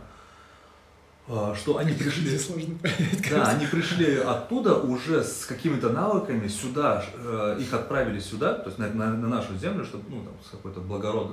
[1.55, 3.29] что они пришли, сложно понять.
[3.29, 8.77] да, они пришли оттуда уже с какими-то навыками сюда, э, их отправили сюда, то есть
[8.77, 11.31] на, на- на нашу землю, чтобы ну там с какой-то благород,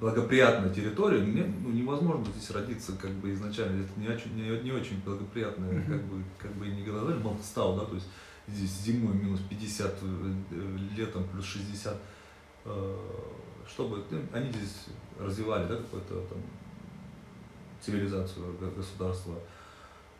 [0.00, 4.70] благоприятной территории, мне, ну, невозможно здесь родиться как бы изначально, это не очень, не, не
[4.72, 5.92] очень благоприятное, Мгм.
[5.92, 8.06] как бы как бы и не говорили, Малтстау, да, то есть
[8.46, 11.96] здесь зимой минус 50, э, э, летом плюс 60,
[12.66, 12.96] э,
[13.68, 14.86] чтобы ну, они здесь
[15.18, 16.38] развивали, да, какую-то там
[17.82, 19.34] цивилизацию, г- государство.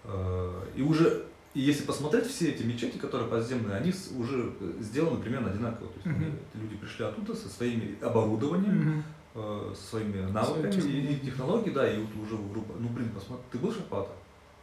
[0.05, 1.25] Э, И уже,
[1.55, 5.89] и если посмотреть все эти мечети, которые подземные, они уже э, сделаны примерно одинаково.
[5.89, 6.21] То есть
[6.55, 11.13] эти люди пришли оттуда со своими оборудованием, э, со своими навыками технологиями.
[11.13, 12.75] и технологией, да, и вот уже в группа.
[12.79, 14.13] Ну блин, посмотри, ты был в?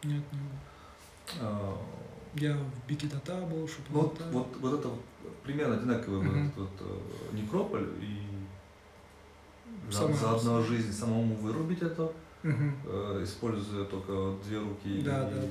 [0.04, 1.42] Нет, не был.
[1.42, 1.78] А,
[2.36, 4.24] я в Бикидата был, Шупалата.
[4.32, 4.90] Вот, вот, вот это
[5.44, 6.52] примерно одинаковый угу.
[6.58, 8.20] вот, вот, некрополь и
[9.92, 12.12] за, за одну жизнь самому вырубить это,
[12.44, 13.24] угу.
[13.24, 15.48] используя только две руки да, и, да, да.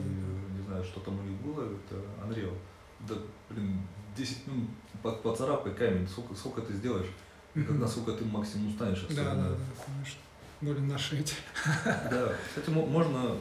[0.57, 2.55] не знаю, что там у них было, это Unreal.
[3.01, 3.15] Да,
[3.51, 3.81] блин,
[4.17, 4.69] 10 минут
[5.03, 7.09] ну, поцарапай камень, сколько, сколько ты сделаешь,
[7.55, 7.75] угу.
[7.75, 9.07] насколько ты максимум устанешь.
[9.11, 9.57] Да, да, да,
[9.87, 10.21] конечно.
[10.61, 11.35] Более наши эти.
[11.85, 13.37] Да, кстати, можно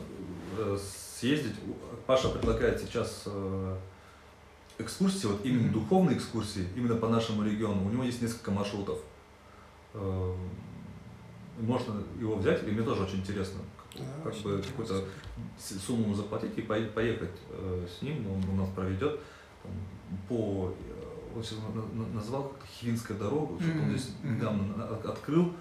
[0.58, 0.78] э,
[1.20, 1.56] съездить.
[2.06, 3.78] Паша предлагает сейчас э,
[4.78, 7.86] экскурсии, вот именно духовные экскурсии, именно по нашему региону.
[7.86, 9.00] У него есть несколько маршрутов.
[11.58, 13.62] Э, можно его взять, и мне тоже очень интересно,
[13.96, 15.04] да, как очень бы какую-то
[15.60, 17.32] сумму заплатить и поехать
[17.98, 19.20] с ним, он у нас проведет
[20.30, 20.74] по
[21.36, 21.60] он сейчас
[22.14, 23.70] назвал как-то Хивинская дорога, mm-hmm.
[23.70, 25.54] что он здесь недавно открыл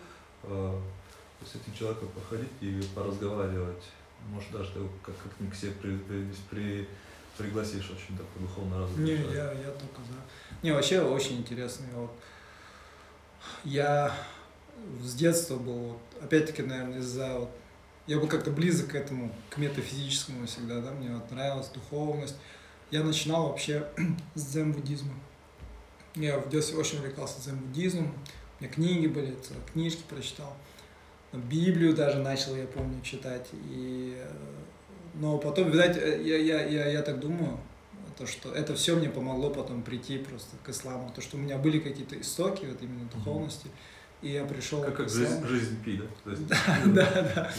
[1.45, 3.83] с этим человеком походить и поразговаривать.
[4.31, 6.89] Может, даже ты как- как-нибудь к себе при, при, при,
[7.37, 10.17] пригласишь очень такой духовно развитый Не, я, я только за.
[10.63, 11.87] Не, вообще очень интересный.
[11.95, 12.11] Вот.
[13.63, 14.13] Я
[15.03, 17.51] с детства был, вот, опять-таки, наверное, из-за вот,
[18.07, 22.37] я был как-то близок к этому, к метафизическому всегда, да, мне вот нравилась духовность.
[22.91, 23.89] Я начинал вообще
[24.35, 25.13] с дзен-буддизма.
[26.15, 28.15] Я в детстве очень увлекался дзен-буддизмом,
[28.59, 29.37] у меня книги были,
[29.73, 30.57] книжки прочитал.
[31.33, 33.49] Библию даже начал, я помню, читать.
[33.53, 34.31] И, э,
[35.15, 37.59] но потом, видать, э, я, я, я, я так думаю,
[38.17, 41.13] то, что это все мне помогло потом прийти просто к исламу.
[41.15, 43.69] То, что у меня были какие-то истоки вот именно духовности.
[44.23, 46.35] И я пришел как, как жизнь, жизнь пи, да?
[46.87, 47.51] да, да, да.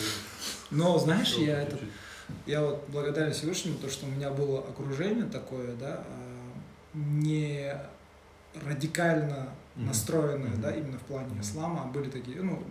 [0.72, 1.78] Но знаешь, я это,
[2.46, 6.54] я вот благодарен Всевышнему, то, что у меня было окружение такое, да, а,
[6.94, 7.74] не
[8.66, 10.62] радикально настроенное, mm-hmm.
[10.62, 11.42] да, именно в плане mm-hmm.
[11.42, 12.64] ислама, были такие, ну,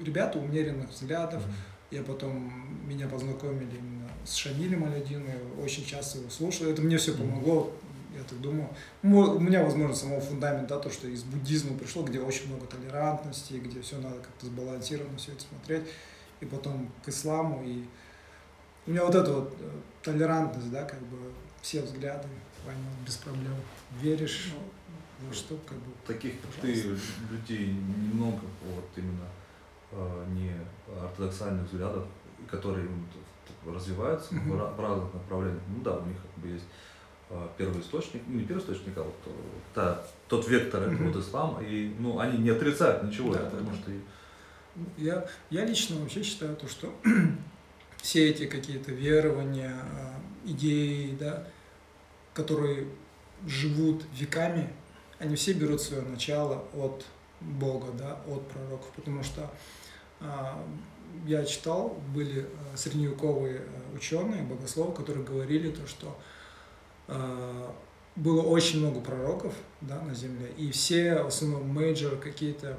[0.00, 1.42] ребята умеренных взглядов.
[1.42, 1.96] Mm-hmm.
[1.96, 6.66] Я потом, меня познакомили именно с Шамилем Алядиной, очень часто его слушал.
[6.66, 7.72] Это мне все помогло.
[8.16, 8.68] Я так думаю.
[9.02, 13.54] У меня, возможно, самого фундамента, да, то, что из буддизма пришло, где очень много толерантности,
[13.54, 15.84] где все надо как-то сбалансированно все это смотреть.
[16.40, 17.62] И потом к исламу.
[17.64, 17.84] И
[18.86, 19.70] у меня вот эта вот э,
[20.02, 21.16] толерантность, да, как бы
[21.62, 22.28] все взгляды
[22.64, 23.54] поймет без проблем.
[24.00, 24.52] Веришь
[25.20, 25.92] ну, во что, как бы.
[26.06, 26.74] Таких, как ты,
[27.30, 29.28] людей немного, вот именно
[29.96, 30.50] Э, не
[31.00, 32.04] ортодоксальных взглядов,
[32.50, 32.88] которые
[33.64, 34.76] развиваются mm-hmm.
[34.76, 35.62] в разных направлениях.
[35.68, 36.64] Ну да, у них как бы есть
[37.34, 39.30] э, первый источник, ну не первый источник, а вот э,
[39.74, 41.12] та, тот вектор mm-hmm.
[41.12, 43.76] вот ислам, и ну они не отрицают ничего, да, потому да.
[43.76, 43.90] что
[44.96, 46.92] я, я лично вообще считаю то, что
[48.02, 49.84] все эти какие-то верования,
[50.44, 51.46] идеи, да,
[52.32, 52.88] которые
[53.46, 54.72] живут веками,
[55.18, 57.04] они все берут свое начало от
[57.40, 59.50] Бога, да, от пророков, потому что
[61.26, 66.18] я читал, были э, средневековые э, ученые, богословы, которые говорили то, что
[68.16, 72.78] было очень много пророков да, на Земле, и все, в основном, major какие-то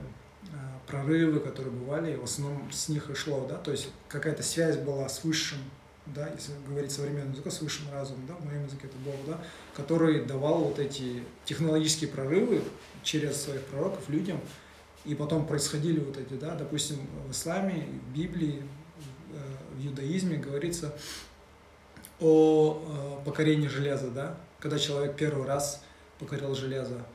[0.53, 4.77] а, прорывы, которые бывали, в основном с них и шло, да, то есть какая-то связь
[4.77, 5.59] была с высшим,
[6.05, 9.41] да, если говорить современным языком, с высшим разумом, да, в моем языке это Бог, да,
[9.75, 12.61] который давал вот эти технологические прорывы
[13.03, 14.39] через своих пророков людям,
[15.03, 16.97] и потом происходили вот эти, да, допустим,
[17.27, 18.63] в исламе, в Библии,
[19.33, 20.95] э, в иудаизме говорится
[22.19, 22.81] о
[23.21, 25.83] э, покорении железа, да, когда человек первый раз
[26.19, 27.05] покорил железо.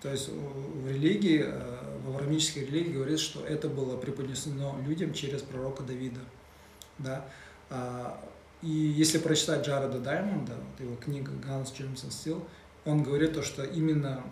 [0.00, 5.42] То есть в религии, э, в аврамической религии говорится, что это было преподнесено людям через
[5.42, 6.20] пророка Давида.
[6.98, 7.24] Да?
[7.70, 8.20] А,
[8.62, 12.42] и если прочитать Джареда Даймонда, вот его книга «Guns, Germs and Steel»,
[12.84, 14.24] он говорит то, что именно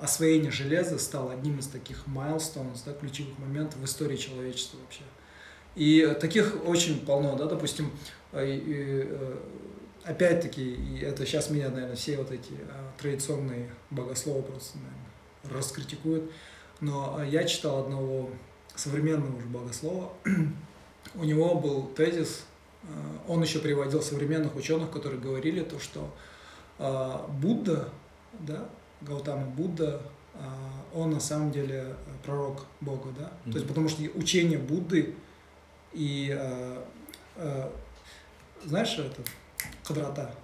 [0.00, 5.02] освоение железа стало одним из таких milestones, да, ключевых моментов в истории человечества вообще.
[5.74, 7.90] И таких очень полно, да, допустим,
[8.44, 9.36] э, э,
[10.04, 16.30] опять-таки, и это сейчас меня, наверное, все вот эти а, традиционные богословы просто, наверное, раскритикуют,
[16.80, 18.30] но я читал одного
[18.74, 20.12] современного уже богослова,
[21.14, 22.44] у него был тезис,
[23.26, 26.14] он еще приводил современных ученых, которые говорили то, что
[27.40, 27.88] Будда,
[28.32, 28.68] да,
[29.00, 30.02] Гаутама Будда,
[30.34, 31.94] а, он на самом деле
[32.24, 33.24] пророк Бога, да?
[33.24, 33.52] Mm-hmm.
[33.52, 35.14] То есть потому что учение Будды
[35.92, 36.84] и а,
[37.36, 37.72] а,
[38.66, 39.22] знаешь это
[39.84, 40.34] квадрата?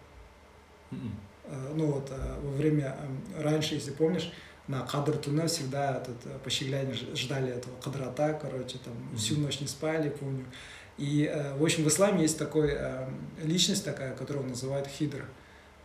[0.90, 1.74] Mm-hmm.
[1.74, 2.96] Ну вот во время
[3.38, 4.32] раньше, если помнишь,
[4.68, 9.16] на кадр туна всегда этот пощегляне ждали этого квадрата, короче, там mm-hmm.
[9.16, 10.44] всю ночь не спали, помню.
[10.98, 12.76] И, в общем, в исламе есть такой
[13.42, 15.26] личность такая, которую называют хидр.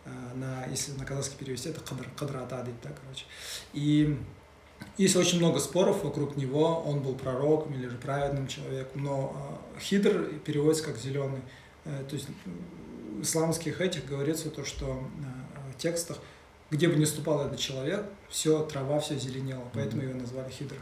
[0.08, 3.24] Э, на, если на казахский перевести, это кадр, кадрата, да, короче.
[3.72, 4.18] И
[4.96, 9.80] есть очень много споров вокруг него, он был пророком или же праведным человеком, но э,
[9.80, 11.40] хидр переводится как зеленый.
[11.88, 12.28] Э, то есть
[13.18, 16.18] в исламских этих говорится то, что э, в текстах,
[16.70, 20.76] где бы ни ступал этот человек, все, трава, все зеленело, поэтому его назвали хидр.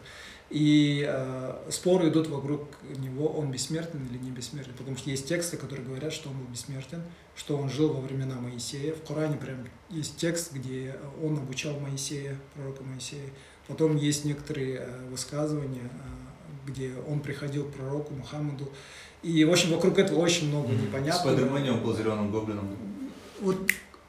[0.51, 2.69] И э, споры идут вокруг
[2.99, 6.47] него, он бессмертен или не бессмертен, потому что есть тексты, которые говорят, что он был
[6.47, 7.03] бессмертен,
[7.35, 8.95] что он жил во времена Моисея.
[8.95, 13.29] В Коране прям есть текст, где он обучал Моисея, пророка Моисея.
[13.67, 18.71] Потом есть некоторые э, высказывания, э, где он приходил к пророку Мухаммаду.
[19.27, 20.83] И, в общем, вокруг этого очень много mm-hmm.
[20.83, 21.35] непонятного.
[21.35, 22.77] Спайдермене он был зеленым гоблином.
[23.41, 23.57] Вот,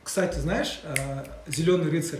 [0.03, 2.19] кстати, знаешь, э, «Зеленый рыцарь»,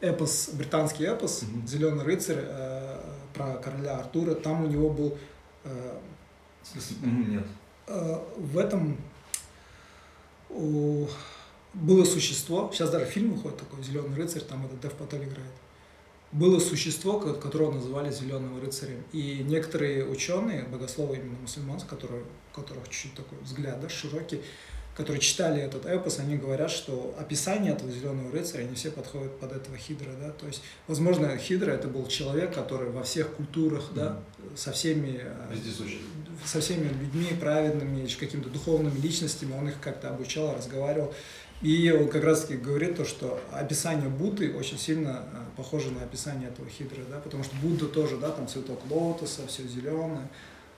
[0.00, 1.66] эпос, британский эпос, mm-hmm.
[1.66, 3.00] «Зеленый рыцарь», э,
[3.34, 5.18] про короля Артура, там у него был...
[5.64, 5.98] Э,
[7.02, 7.46] Нет.
[7.88, 8.96] В этом
[10.48, 15.50] было существо, сейчас даже фильм выходит такой, «Зеленый рыцарь», там этот Дев Патель играет.
[16.32, 19.02] Было существо, которого называли «Зеленым рыцарем».
[19.12, 24.40] И некоторые ученые, богословы именно мусульманские, которые, у которых чуть-чуть такой взгляд да, широкий,
[24.96, 29.52] которые читали этот эпос, они говорят, что описание этого зеленого рыцаря, они все подходят под
[29.52, 33.94] этого хидра, да, то есть, возможно, хидра это был человек, который во всех культурах, mm-hmm.
[33.94, 34.20] да,
[34.54, 35.56] со всеми, э,
[36.44, 41.14] со всеми людьми праведными, какими-то духовными личностями, он их как-то обучал, разговаривал,
[41.62, 46.02] и он как раз таки говорит то, что описание Будды очень сильно э, похоже на
[46.02, 50.26] описание этого хидра, да, потому что Будда тоже, да, там цветок лотоса, все зеленое,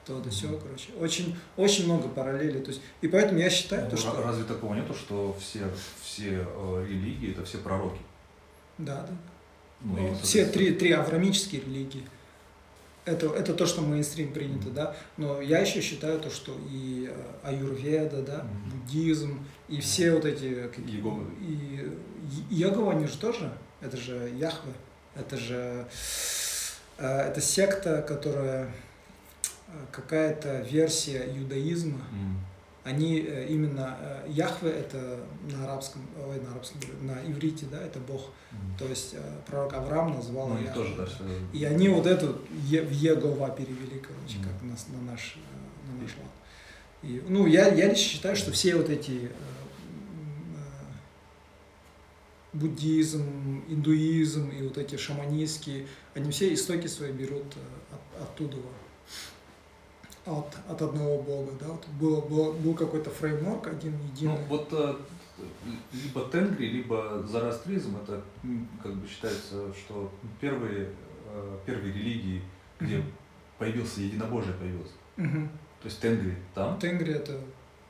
[0.05, 0.93] то да все, короче.
[0.99, 2.61] Очень, очень много параллелей.
[2.61, 4.23] То есть, и поэтому я считаю, ну, то, что...
[4.23, 5.71] Разве такого нету, что все,
[6.03, 8.01] все э, религии это все пророки?
[8.79, 9.17] Да, да.
[9.83, 12.03] Ну, ну, все три, три аврамические религии.
[13.05, 14.97] Это, это то, что мейнстрим принято, да.
[15.16, 20.70] Но я еще считаю то, что и э, аюрведа, да, буддизм, и все вот эти...
[20.89, 21.24] Егова.
[21.41, 21.91] И,
[22.51, 24.73] и Ягова, они же тоже, это же Яхве,
[25.16, 25.87] это же...
[26.99, 28.73] Э, это секта, которая
[29.91, 32.52] какая-то версия иудаизма, mm.
[32.85, 38.01] Они э, именно э, Яхве это на арабском, ой, на арабском, на иврите, да, это
[38.01, 38.31] Бог.
[38.51, 38.79] Mm.
[38.79, 40.75] То есть э, пророк Авраам назвал ну, Яхве.
[40.75, 41.25] Тоже, да, что...
[41.53, 42.39] И они вот эту
[42.69, 44.45] е, в Егова перевели, короче, mm.
[44.45, 45.37] как на, на наш
[45.87, 46.33] на наш лад.
[47.03, 49.31] И, ну, я, я лично считаю, что все вот эти
[52.53, 57.47] буддизм, индуизм и вот эти шаманистские, они все истоки свои берут
[57.91, 58.59] от, оттуда
[60.27, 64.39] от, от одного бога, да, вот было, было, был какой-то фреймворк один единый.
[64.39, 64.94] Ну, вот э,
[65.93, 68.23] либо тенгри, либо зарастризм, это
[68.82, 70.90] как бы считается, что первые,
[71.27, 72.43] э, первые религии,
[72.78, 73.12] где uh-huh.
[73.59, 74.94] появился единобожие, появился.
[75.16, 75.49] Uh-huh.
[75.81, 76.78] То есть тенгри там.
[76.78, 77.40] Тенгри это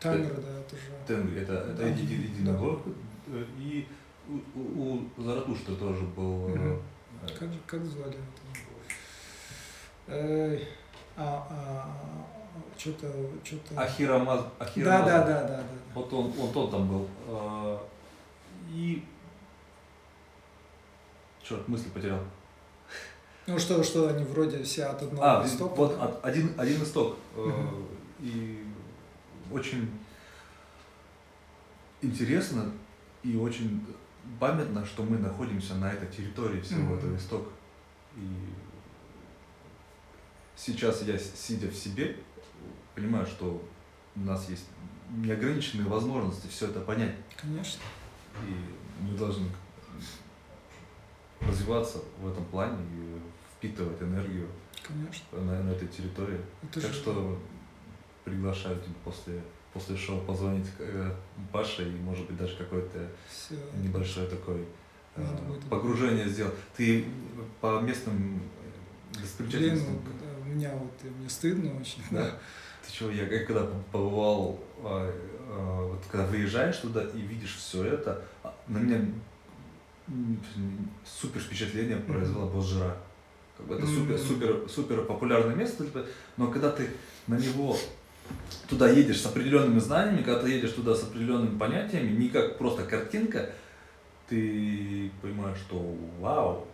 [0.03, 0.83] Тангра, да, это же.
[1.07, 1.87] Тенгри это, это да.
[1.87, 2.95] един, единобожие.
[3.29, 3.39] Да.
[3.59, 3.87] И
[4.29, 6.49] у, у, Заратушта тоже был.
[6.49, 6.81] Uh-huh.
[7.23, 8.17] Э, как, как звали
[10.09, 10.65] это?
[11.17, 13.07] А, а, что-то,
[13.45, 13.81] что-то.
[13.81, 14.45] Ахирамаз.
[14.59, 15.07] Ахирамаз.
[15.07, 15.65] Да, да, да, да, да.
[15.95, 17.09] Вот он, вот он там был.
[17.29, 17.83] А,
[18.71, 19.05] и
[21.43, 22.21] черт, мысли потерял.
[23.47, 25.75] Ну что, что они вроде все от одного а, истока.
[25.75, 26.21] Вот да?
[26.23, 27.17] один, один исток.
[27.37, 27.53] Угу.
[28.21, 28.65] И
[29.51, 29.91] очень
[32.01, 32.71] интересно
[33.23, 33.85] и очень
[34.39, 36.95] памятно, что мы находимся на этой территории всего угу.
[36.95, 37.51] этого истока.
[38.17, 38.29] И
[40.57, 42.17] сейчас я, сидя в себе,
[42.95, 43.63] понимаю, что
[44.15, 44.67] у нас есть
[45.11, 47.15] неограниченные возможности все это понять.
[47.37, 47.81] Конечно.
[48.47, 49.49] И мы должны
[51.41, 53.21] развиваться в этом плане и
[53.57, 54.49] впитывать энергию
[54.83, 55.39] Конечно.
[55.39, 56.41] На, на этой территории.
[56.63, 56.99] Это так же...
[56.99, 57.39] что
[58.25, 59.41] приглашаю тебя после,
[59.73, 61.15] после шоу позвонить э,
[61.53, 63.09] Паше и, может быть, даже какое-то
[63.75, 64.65] небольшое такое
[65.17, 65.25] э,
[65.69, 66.55] погружение сделать.
[66.77, 67.05] Ты
[67.61, 68.41] по местным
[69.13, 69.99] достопримечательностям...
[69.99, 72.03] Блин, у меня вот, мне стыдно очень.
[72.11, 72.39] Да.
[72.85, 75.09] Ты чего, я когда побывал, а,
[75.49, 79.01] а, вот когда выезжаешь туда и видишь все это, а, на меня
[81.05, 82.97] супер впечатление произвела Божра.
[83.57, 86.05] Как бы это супер, супер, супер популярное место, типа,
[86.37, 86.91] но когда ты
[87.29, 87.77] на него
[88.69, 92.85] туда едешь с определенными знаниями, когда ты едешь туда с определенными понятиями, не как просто
[92.85, 93.51] картинка,
[94.29, 96.67] ты понимаешь, что вау,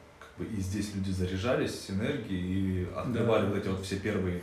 [0.45, 3.49] и здесь люди заряжались с энергией и открывали да.
[3.49, 4.43] вот эти вот все первые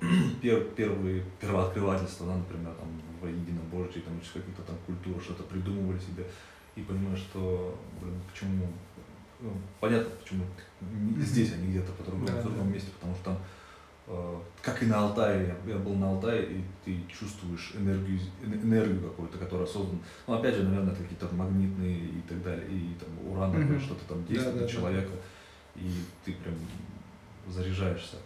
[0.42, 2.88] пер, первые первооткрывательства, да, например, там
[3.20, 6.24] в единобожии, там через какие-то там культуры что-то придумывали себе
[6.76, 8.66] и понимаешь, что блин, почему
[9.40, 10.44] ну, понятно, почему
[11.20, 12.74] здесь, а не где-то по другому, да, в другом да.
[12.74, 13.38] месте, потому что там
[14.62, 19.66] как и на Алтае, я был на Алтае, и ты чувствуешь энергию, энергию какую-то, которая
[19.66, 19.98] создана.
[20.26, 23.84] Ну, опять же, наверное, какие-то магнитные и так далее, и там урановые, mm-hmm.
[23.84, 25.80] что-то там действует да, на да, человека, да.
[25.80, 25.90] и
[26.24, 26.54] ты прям
[27.48, 28.16] заряжаешься.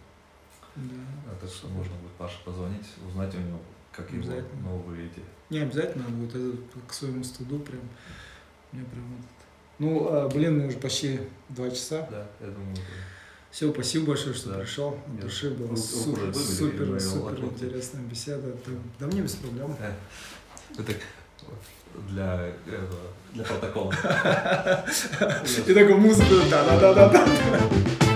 [0.75, 0.95] Да.
[1.27, 3.59] А, так что можно будет Паше позвонить, узнать у него,
[3.91, 5.21] Как его новые эти.
[5.49, 6.57] Не обязательно будет, это
[6.87, 7.81] к своему стыду прям.
[8.71, 9.25] Мне прям вот.
[9.79, 12.07] Ну, а, блин, мы уже почти два часа.
[12.11, 12.81] Да, я думаю, это-
[13.51, 14.59] Все, спасибо большое, что Да.
[14.59, 14.89] пришел.
[14.89, 18.51] От Я души было руку супер, выбили, супер, супер интересная беседа.
[18.63, 19.75] Ты- Да мне без проблем.
[19.79, 19.91] Э,
[20.77, 20.93] это
[22.09, 22.99] для, этого,
[23.33, 23.91] для протокола.
[25.67, 28.08] И такую музыку, да-да-да-да.